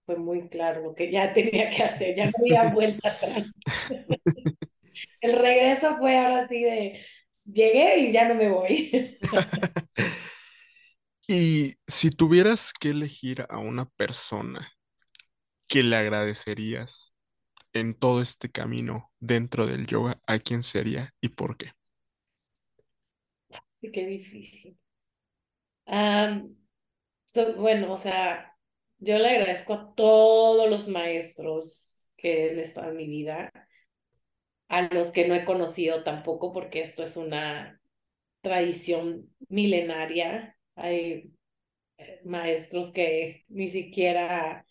fue 0.04 0.16
muy 0.16 0.50
claro 0.50 0.82
lo 0.82 0.94
que 0.94 1.10
ya 1.10 1.32
tenía 1.32 1.70
que 1.70 1.84
hacer, 1.84 2.14
ya 2.14 2.26
no 2.26 2.32
había 2.38 2.64
vuelta 2.74 3.08
atrás. 3.08 3.50
El 5.22 5.32
regreso 5.38 5.96
fue 5.96 6.18
ahora 6.18 6.46
sí 6.48 6.62
de, 6.64 7.00
llegué 7.46 7.96
y 8.00 8.12
ya 8.12 8.28
no 8.28 8.34
me 8.34 8.50
voy. 8.50 9.18
y 11.32 11.76
si 11.86 12.10
tuvieras 12.10 12.74
que 12.74 12.90
elegir 12.90 13.46
a 13.48 13.56
una 13.56 13.86
persona 13.86 14.70
que 15.66 15.82
le 15.82 15.96
agradecerías 15.96 17.14
en 17.72 17.94
todo 17.94 18.20
este 18.20 18.50
camino 18.50 19.10
dentro 19.18 19.66
del 19.66 19.86
yoga, 19.86 20.20
¿a 20.26 20.38
quién 20.38 20.62
sería 20.62 21.14
y 21.22 21.30
por 21.30 21.56
qué? 21.56 21.72
Qué 23.80 24.06
difícil. 24.06 24.78
bueno, 27.56 27.92
o 27.92 27.96
sea, 27.96 28.54
yo 28.98 29.18
le 29.18 29.30
agradezco 29.30 29.72
a 29.72 29.94
todos 29.94 30.68
los 30.68 30.86
maestros 30.86 32.06
que 32.18 32.50
han 32.50 32.58
estado 32.58 32.90
en 32.90 32.96
mi 32.98 33.06
vida, 33.06 33.50
a 34.68 34.82
los 34.82 35.10
que 35.10 35.26
no 35.26 35.34
he 35.34 35.46
conocido 35.46 36.02
tampoco, 36.04 36.52
porque 36.52 36.82
esto 36.82 37.02
es 37.02 37.16
una 37.16 37.80
tradición 38.42 39.34
milenaria. 39.48 40.51
Hay 40.74 41.32
eh, 41.98 42.20
maestros 42.24 42.92
que 42.92 43.44
ni 43.48 43.66
siquiera 43.66 44.66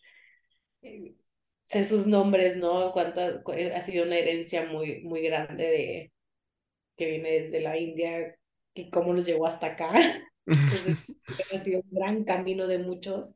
eh, 0.82 1.16
sé 1.64 1.84
sus 1.86 2.08
nombres, 2.08 2.58
¿no? 2.58 2.91
Cuántas, 2.91 3.41
ha 3.76 3.82
sido 3.82 4.06
una 4.06 4.18
herencia 4.18 4.66
muy, 4.66 5.02
muy 5.04 5.22
grande 5.22 5.64
de, 5.64 6.14
que 6.97 7.06
viene 7.06 7.41
desde 7.41 7.62
la 7.62 7.78
India 7.78 8.36
y 8.74 8.89
cómo 8.89 9.14
nos 9.14 9.26
llegó 9.26 9.47
hasta 9.47 9.68
acá. 9.68 9.91
Entonces, 10.45 10.97
ha 11.54 11.60
sido 11.60 11.82
un 11.82 11.89
gran 11.91 12.24
camino 12.24 12.68
de 12.68 12.80
muchos. 12.80 13.34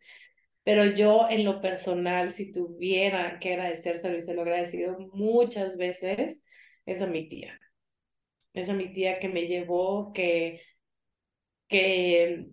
Pero 0.63 0.85
yo, 0.85 1.27
en 1.29 1.45
lo 1.45 1.61
personal, 1.61 2.31
si 2.31 2.51
tuviera 2.51 3.39
que 3.39 3.53
agradecérselo 3.53 4.17
y 4.17 4.21
se 4.21 4.33
lo 4.33 4.41
he 4.41 4.43
agradecido 4.45 4.97
muchas 5.13 5.77
veces, 5.77 6.41
es 6.85 7.01
a 7.01 7.07
mi 7.07 7.29
tía. 7.29 7.59
Es 8.53 8.69
a 8.69 8.73
mi 8.73 8.91
tía 8.91 9.19
que 9.19 9.29
me 9.29 9.47
llevó, 9.47 10.11
que, 10.13 10.61
que, 11.67 12.47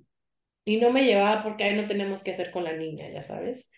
y 0.64 0.78
no 0.78 0.92
me 0.92 1.04
llevaba 1.04 1.42
porque 1.44 1.64
ahí 1.64 1.76
no 1.76 1.86
tenemos 1.86 2.22
que 2.22 2.32
hacer 2.32 2.50
con 2.52 2.64
la 2.64 2.74
niña, 2.74 3.10
ya 3.10 3.22
sabes. 3.22 3.68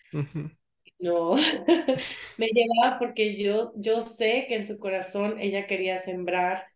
No, 0.99 1.35
me 2.39 2.47
llevaba 2.49 2.99
porque 2.99 3.37
yo, 3.37 3.73
yo 3.77 4.01
sé 4.03 4.47
que 4.49 4.55
en 4.57 4.65
su 4.65 4.79
corazón 4.79 5.39
ella 5.41 5.67
quería 5.67 5.99
sembrar 5.99 6.67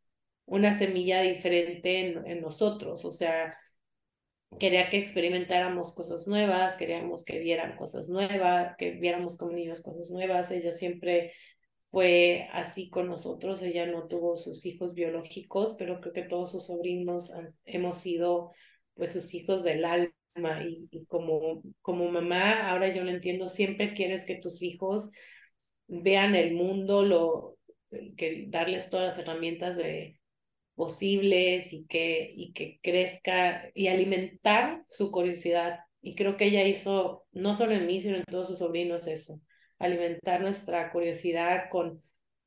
una 0.47 0.73
semilla 0.75 1.23
diferente 1.23 2.01
en, 2.01 2.27
en 2.27 2.41
nosotros, 2.43 3.05
o 3.05 3.11
sea, 3.13 3.57
quería 4.59 4.91
que 4.91 4.99
experimentáramos 4.99 5.95
cosas 5.95 6.27
nuevas, 6.27 6.77
queríamos 6.77 7.25
que 7.25 7.39
vieran 7.39 7.77
cosas 7.77 8.09
nuevas, 8.09 8.77
que 8.77 8.93
viéramos 8.93 9.37
como 9.37 9.53
niños 9.53 9.83
cosas 9.83 10.11
nuevas. 10.11 10.51
Ella 10.51 10.73
siempre 10.73 11.33
fue 11.91 12.49
así 12.53 12.91
con 12.91 13.09
nosotros, 13.09 13.63
ella 13.63 13.87
no 13.87 14.07
tuvo 14.09 14.37
sus 14.37 14.67
hijos 14.67 14.95
biológicos, 14.95 15.75
pero 15.79 16.01
creo 16.01 16.13
que 16.13 16.23
todos 16.23 16.53
sus 16.53 16.67
sobrinos 16.67 17.33
hemos 17.65 17.99
sido 17.99 18.53
pues 18.95 19.13
sus 19.13 19.33
hijos 19.35 19.63
del 19.63 19.85
alma 19.85 20.13
y, 20.67 21.05
como, 21.07 21.63
como 21.83 22.11
mamá, 22.11 22.69
ahora 22.71 22.89
yo 22.89 23.05
lo 23.05 23.11
entiendo, 23.11 23.49
siempre 23.49 23.95
quieres 23.95 24.25
que 24.25 24.37
tus 24.37 24.63
hijos 24.63 25.11
vean 25.87 26.35
el 26.35 26.55
mundo, 26.55 27.05
lo, 27.05 27.57
que 28.17 28.47
darles 28.49 28.91
todas 28.91 29.17
las 29.17 29.19
herramientas 29.19 29.77
de, 29.77 30.19
posibles 30.79 31.73
y 31.73 31.87
que, 31.87 32.33
y 32.35 32.53
que 32.53 32.79
crezca 32.83 33.69
y 33.75 33.89
alimentar 33.89 34.85
su 34.87 35.11
curiosidad. 35.11 35.81
Y 36.01 36.15
creo 36.15 36.37
que 36.37 36.47
ella 36.47 36.67
hizo, 36.67 37.27
no 37.33 37.55
solo 37.55 37.75
en 37.75 37.87
mí, 37.87 38.01
sino 38.01 38.17
en 38.17 38.25
todos 38.25 38.47
sus 38.47 38.59
sobrinos 38.59 39.09
eso, 39.09 39.41
alimentar 39.79 40.41
nuestra 40.41 40.91
curiosidad 40.93 41.69
con, 41.71 42.03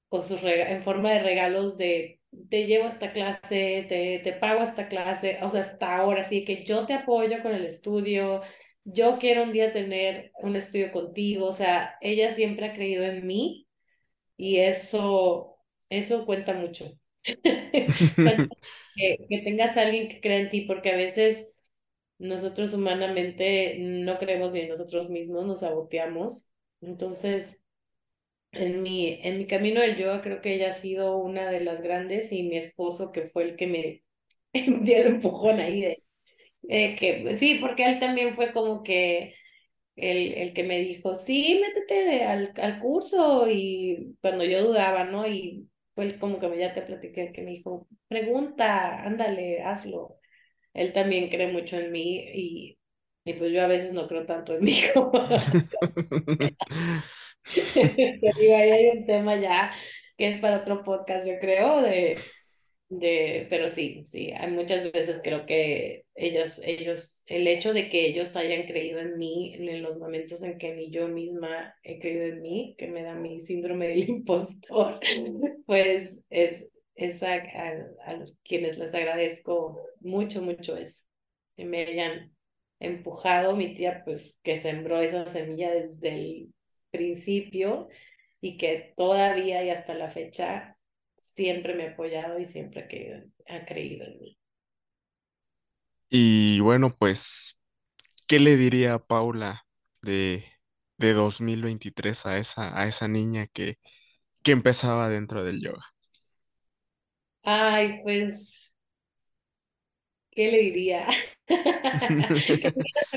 con 0.09 0.23
sus 0.23 0.43
en 0.43 0.81
forma 0.81 1.11
de 1.11 1.19
regalos 1.23 1.77
de 1.77 2.21
te 2.49 2.65
llevo 2.65 2.85
a 2.85 2.89
esta 2.89 3.11
clase, 3.13 3.85
te, 3.89 4.19
te 4.23 4.33
pago 4.33 4.63
esta 4.63 4.87
clase, 4.87 5.39
o 5.41 5.51
sea, 5.51 5.61
hasta 5.61 5.97
ahora, 5.97 6.21
así 6.21 6.45
que 6.45 6.63
yo 6.63 6.85
te 6.85 6.93
apoyo 6.93 7.41
con 7.41 7.53
el 7.53 7.65
estudio, 7.65 8.41
yo 8.83 9.17
quiero 9.19 9.43
un 9.43 9.53
día 9.53 9.71
tener 9.71 10.31
un 10.41 10.55
estudio 10.55 10.91
contigo, 10.91 11.47
o 11.47 11.51
sea, 11.51 11.97
ella 12.01 12.31
siempre 12.31 12.67
ha 12.67 12.73
creído 12.73 13.03
en 13.03 13.25
mí 13.27 13.67
y 14.37 14.57
eso, 14.59 15.57
eso 15.89 16.25
cuenta 16.25 16.53
mucho. 16.53 16.91
que, 18.95 19.17
que, 19.29 19.41
tengas 19.43 19.77
a 19.77 19.83
alguien 19.83 20.07
que 20.09 20.21
crea 20.21 20.39
en 20.39 20.49
ti, 20.49 20.61
porque 20.61 20.91
a 20.91 20.95
veces 20.95 21.55
nosotros 22.17 22.73
humanamente 22.73 23.77
no 23.79 24.17
creemos 24.17 24.53
ni 24.53 24.61
en 24.61 24.69
nosotros 24.69 25.09
mismos, 25.09 25.45
nos 25.45 25.61
saboteamos. 25.61 26.50
Entonces, 26.81 27.61
en 28.51 28.81
mi, 28.83 29.19
en 29.23 29.37
mi 29.39 29.47
camino 29.47 29.81
del 29.81 29.97
yoga 29.97 30.21
creo 30.21 30.41
que 30.41 30.55
ella 30.55 30.69
ha 30.69 30.71
sido 30.73 31.17
una 31.17 31.49
de 31.51 31.61
las 31.61 31.81
grandes 31.81 32.31
y 32.31 32.43
mi 32.43 32.57
esposo 32.57 33.11
que 33.11 33.23
fue 33.25 33.43
el 33.45 33.55
que 33.55 33.67
me 33.67 34.03
dio 34.83 34.97
el 34.97 35.07
empujón 35.07 35.59
ahí 35.59 35.81
de, 35.81 36.03
que 36.97 37.37
sí, 37.37 37.57
porque 37.61 37.85
él 37.85 37.99
también 37.99 38.35
fue 38.35 38.51
como 38.53 38.83
que 38.83 39.35
el, 39.95 40.33
el 40.35 40.53
que 40.53 40.63
me 40.63 40.79
dijo, 40.79 41.15
sí, 41.15 41.61
métete 41.61 42.25
al, 42.25 42.53
al 42.57 42.79
curso 42.79 43.47
y 43.49 44.17
cuando 44.21 44.45
yo 44.45 44.65
dudaba, 44.67 45.03
¿no? 45.05 45.27
Y 45.27 45.69
fue 45.95 46.17
como 46.19 46.39
que 46.39 46.57
ya 46.59 46.73
te 46.73 46.81
platiqué, 46.83 47.31
que 47.33 47.41
me 47.43 47.51
dijo, 47.51 47.87
pregunta, 48.07 49.03
ándale, 49.05 49.61
hazlo. 49.63 50.19
Él 50.73 50.93
también 50.93 51.29
cree 51.29 51.51
mucho 51.51 51.77
en 51.77 51.91
mí 51.93 52.17
y, 52.35 52.79
y 53.23 53.33
pues 53.33 53.51
yo 53.51 53.63
a 53.63 53.67
veces 53.67 53.93
no 53.93 54.07
creo 54.07 54.25
tanto 54.25 54.55
en 54.55 54.63
mí 54.63 54.79
como... 54.93 55.11
Te 57.73 58.31
digo, 58.39 58.55
ahí 58.55 58.69
hay 58.69 58.87
un 58.97 59.05
tema 59.05 59.35
ya 59.35 59.73
que 60.17 60.27
es 60.27 60.39
para 60.39 60.57
otro 60.57 60.83
podcast, 60.83 61.27
yo 61.27 61.39
creo, 61.39 61.81
de 61.81 62.15
de, 62.91 63.47
pero 63.49 63.69
sí, 63.69 64.05
sí, 64.09 64.33
hay 64.37 64.51
muchas 64.51 64.91
veces 64.91 65.21
creo 65.23 65.45
que 65.45 66.03
ellos, 66.13 66.59
ellos, 66.61 67.23
el 67.25 67.47
hecho 67.47 67.73
de 67.73 67.87
que 67.87 68.05
ellos 68.05 68.35
hayan 68.35 68.63
creído 68.63 68.99
en 68.99 69.17
mí 69.17 69.55
en 69.55 69.81
los 69.81 69.97
momentos 69.97 70.43
en 70.43 70.57
que 70.57 70.75
ni 70.75 70.91
yo 70.91 71.07
misma 71.07 71.73
he 71.83 71.99
creído 71.99 72.25
en 72.25 72.41
mí, 72.41 72.75
que 72.77 72.87
me 72.87 73.01
da 73.01 73.15
mi 73.15 73.39
síndrome 73.39 73.87
del 73.87 73.99
impostor, 74.09 74.99
pues 75.65 76.21
es, 76.29 76.67
es 76.95 77.23
a, 77.23 77.35
a, 77.35 78.25
quienes 78.43 78.77
les 78.77 78.93
agradezco 78.93 79.81
mucho, 80.01 80.41
mucho 80.41 80.75
eso, 80.75 81.05
que 81.55 81.63
me 81.63 81.85
hayan 81.85 82.35
empujado, 82.81 83.55
mi 83.55 83.73
tía 83.75 84.03
pues 84.05 84.39
que 84.43 84.57
sembró 84.59 84.99
esa 85.01 85.25
semilla 85.27 85.71
desde 85.71 86.09
el 86.09 86.53
principio 86.91 87.89
y 88.41 88.57
que 88.57 88.93
todavía 88.97 89.63
y 89.63 89.69
hasta 89.71 89.93
la 89.95 90.09
fecha 90.09 90.77
siempre 91.17 91.75
me 91.75 91.87
ha 91.87 91.91
apoyado 91.93 92.39
y 92.39 92.45
siempre 92.45 92.87
que 92.87 93.25
ha 93.47 93.65
creído 93.65 94.05
en 94.05 94.19
mí. 94.19 94.37
Y 96.09 96.59
bueno, 96.61 96.95
pues, 96.97 97.57
¿qué 98.27 98.39
le 98.39 98.57
diría 98.57 98.95
a 98.95 98.99
Paula 99.05 99.65
de, 100.03 100.45
de 100.97 101.13
2023 101.13 102.25
a 102.27 102.37
esa, 102.39 102.79
a 102.79 102.87
esa 102.87 103.07
niña 103.09 103.47
que, 103.47 103.79
que 104.43 104.51
empezaba 104.53 105.09
dentro 105.09 105.43
del 105.45 105.61
yoga? 105.61 105.83
Ay, 107.43 108.01
pues, 108.03 108.70
¿qué 110.31 110.51
le 110.51 110.59
diría? 110.59 111.07
que 111.47 112.71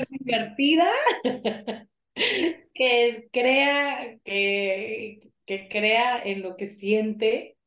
divertida, 0.09 0.87
que 2.73 3.29
crea, 3.31 4.19
que, 4.23 5.31
que 5.45 5.67
crea 5.69 6.21
en 6.23 6.41
lo 6.41 6.55
que 6.57 6.65
siente 6.65 7.57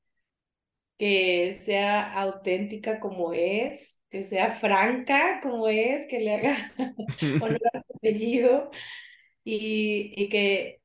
que 0.98 1.52
sea 1.54 2.12
auténtica 2.12 3.00
como 3.00 3.32
es, 3.32 3.98
que 4.10 4.24
sea 4.24 4.50
franca 4.52 5.40
como 5.42 5.68
es, 5.68 6.06
que 6.08 6.20
le 6.20 6.34
haga 6.34 6.72
honor 7.42 7.60
a 7.72 7.82
su 7.82 7.96
apellido 7.96 8.70
y, 9.44 10.12
y 10.16 10.28
que 10.28 10.80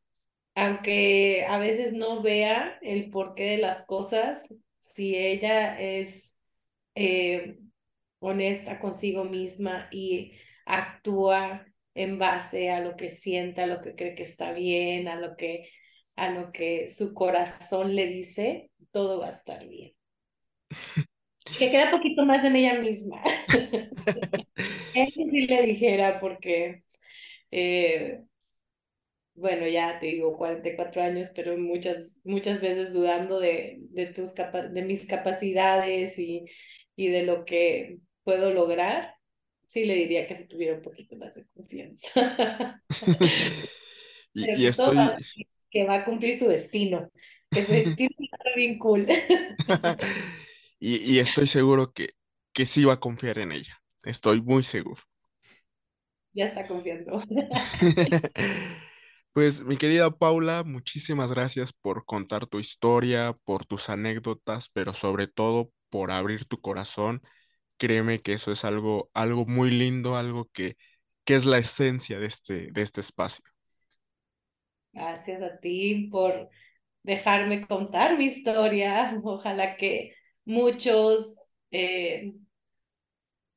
aunque 0.56 1.46
a 1.48 1.58
veces 1.60 1.94
no 1.94 2.22
vea 2.22 2.78
el 2.82 3.10
porqué 3.12 3.44
de 3.46 3.58
las 3.58 3.84
cosas, 3.84 4.54
si 4.80 5.16
ella 5.18 5.80
es 5.82 6.36
eh, 6.96 7.58
honesta 8.24 8.80
consigo 8.80 9.26
misma 9.26 9.90
y 9.92 10.34
actúa 10.66 11.66
en 11.94 12.18
base 12.18 12.72
a 12.72 12.80
lo 12.80 12.96
que 12.96 13.10
siente, 13.10 13.62
a 13.62 13.68
lo 13.68 13.82
que 13.82 13.96
cree 13.96 14.16
que 14.16 14.24
está 14.24 14.54
bien, 14.54 15.08
a 15.08 15.16
lo 15.16 15.36
que, 15.36 15.70
a 16.16 16.32
lo 16.32 16.52
que 16.52 16.90
su 16.90 17.14
corazón 17.14 17.96
le 17.96 18.08
dice, 18.08 18.72
todo 18.92 19.20
va 19.20 19.28
a 19.28 19.32
estar 19.32 19.68
bien. 19.68 19.94
Que 21.60 21.70
queda 21.70 21.92
poquito 21.92 22.26
más 22.26 22.44
en 22.46 22.56
ella 22.56 22.80
misma. 22.80 23.22
Eso 24.96 25.22
sí 25.30 25.42
le 25.46 25.62
dijera 25.64 26.20
porque, 26.22 26.84
eh, 27.52 28.22
bueno, 29.36 29.68
ya 29.68 30.00
te 30.00 30.08
digo 30.08 30.38
44 30.38 31.02
años, 31.02 31.28
pero 31.36 31.58
muchas, 31.58 32.22
muchas 32.24 32.62
veces 32.62 32.94
dudando 32.94 33.40
de, 33.40 33.78
de, 33.90 34.08
tus 34.08 34.34
de 34.34 34.82
mis 34.84 35.06
capacidades 35.06 36.18
y, 36.18 36.46
y 36.96 37.10
de 37.10 37.24
lo 37.24 37.46
que 37.46 38.00
puedo 38.24 38.52
lograr, 38.54 39.16
sí 39.68 39.86
le 39.86 39.96
diría 39.96 40.28
que 40.28 40.36
se 40.36 40.46
tuviera 40.46 40.76
un 40.76 40.82
poquito 40.82 41.16
más 41.16 41.34
de 41.36 41.46
confianza. 41.54 42.10
y, 44.34 44.66
estoy... 44.66 44.98
Que 45.70 45.86
va 45.86 45.96
a 45.96 46.06
cumplir 46.06 46.38
su 46.38 46.48
destino, 46.48 47.12
que 47.50 47.64
su 47.64 47.72
destino 47.74 48.16
está 48.20 48.56
bien 48.56 48.78
cool. 48.78 49.08
y, 50.80 51.18
estoy 51.20 51.48
seguro 51.48 51.92
que, 51.94 52.10
que 52.54 52.66
sí 52.66 52.86
va 52.86 52.94
a 52.94 53.00
confiar 53.00 53.40
en 53.40 53.52
ella. 53.52 53.82
Estoy 54.04 54.42
muy 54.42 54.64
seguro. 54.64 55.02
Ya 56.34 56.46
está 56.46 56.68
confiando. 56.68 57.24
Pues 59.34 59.64
mi 59.64 59.78
querida 59.78 60.12
Paula, 60.12 60.64
muchísimas 60.64 61.32
gracias 61.32 61.74
por 61.74 62.06
contar 62.06 62.46
tu 62.46 62.60
historia, 62.60 63.36
por 63.46 63.66
tus 63.66 63.90
anécdotas, 63.90 64.70
pero 64.70 64.94
sobre 64.94 65.26
todo 65.26 65.72
por 65.90 66.12
abrir 66.12 66.46
tu 66.46 66.62
corazón. 66.62 67.20
Créeme 67.78 68.20
que 68.20 68.34
eso 68.34 68.52
es 68.52 68.66
algo, 68.66 69.10
algo 69.14 69.46
muy 69.46 69.72
lindo, 69.72 70.16
algo 70.16 70.46
que, 70.54 70.78
que 71.24 71.36
es 71.36 71.46
la 71.46 71.58
esencia 71.58 72.20
de 72.20 72.28
este, 72.28 72.72
de 72.72 72.82
este 72.82 73.02
espacio. 73.02 73.44
Gracias 74.92 75.42
a 75.42 75.60
ti 75.60 76.08
por 76.12 76.50
dejarme 77.04 77.68
contar 77.68 78.18
mi 78.18 78.26
historia. 78.26 79.20
Ojalá 79.24 79.76
que 79.76 80.16
muchos 80.46 81.56
eh, 81.72 82.34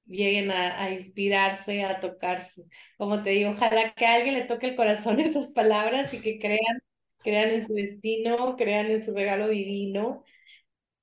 lleguen 0.07 0.51
a, 0.51 0.91
inspirarse, 0.91 1.85
a 1.85 2.01
tocarse. 2.01 2.65
Como 2.97 3.23
te 3.23 3.31
digo, 3.31 3.51
ojalá 3.51 3.93
que 3.95 4.07
a 4.07 4.15
alguien 4.15 4.35
le 4.35 4.45
toque 4.45 4.69
el 4.69 4.77
corazón 4.77 5.21
esas 5.21 5.53
palabras 5.53 6.15
y 6.15 6.21
que 6.21 6.39
crean, 6.39 6.83
crean 7.19 7.51
en 7.51 7.67
su 7.67 7.75
destino, 7.75 8.57
crean 8.57 8.87
en 8.87 9.01
su 9.01 9.15
regalo 9.15 9.49
divino 9.49 10.25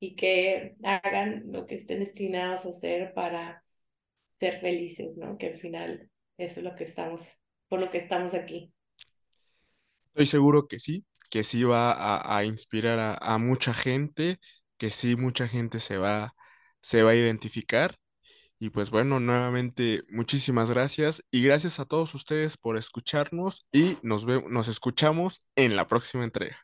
y 0.03 0.15
que 0.17 0.75
hagan 0.83 1.43
lo 1.45 1.65
que 1.65 1.75
estén 1.75 1.99
destinados 1.99 2.65
a 2.65 2.69
hacer 2.69 3.13
para 3.13 3.63
ser 4.33 4.59
felices, 4.59 5.15
¿no? 5.15 5.37
Que 5.37 5.47
al 5.47 5.55
final 5.55 6.09
eso 6.37 6.59
es 6.59 6.63
lo 6.65 6.75
que 6.75 6.83
estamos, 6.83 7.29
por 7.69 7.79
lo 7.79 7.89
que 7.89 7.99
estamos 7.99 8.33
aquí. 8.33 8.73
Estoy 10.07 10.25
seguro 10.25 10.67
que 10.67 10.79
sí, 10.79 11.05
que 11.29 11.43
sí 11.43 11.63
va 11.63 12.37
a, 12.37 12.43
inspirar 12.43 12.99
a, 12.99 13.13
a, 13.13 13.37
mucha 13.37 13.73
gente, 13.73 14.39
que 14.77 14.91
sí 14.91 15.15
mucha 15.15 15.47
gente 15.47 15.79
se 15.79 15.97
va, 15.97 16.35
se 16.81 17.01
va 17.01 17.11
a 17.11 17.15
identificar 17.15 17.95
y 18.59 18.71
pues 18.71 18.89
bueno, 18.89 19.21
nuevamente 19.21 20.03
muchísimas 20.09 20.69
gracias 20.69 21.23
y 21.31 21.43
gracias 21.43 21.79
a 21.79 21.85
todos 21.85 22.13
ustedes 22.13 22.57
por 22.57 22.77
escucharnos 22.77 23.67
y 23.71 23.97
nos, 24.03 24.25
nos 24.25 24.67
escuchamos 24.67 25.39
en 25.55 25.77
la 25.77 25.87
próxima 25.87 26.25
entrega. 26.25 26.57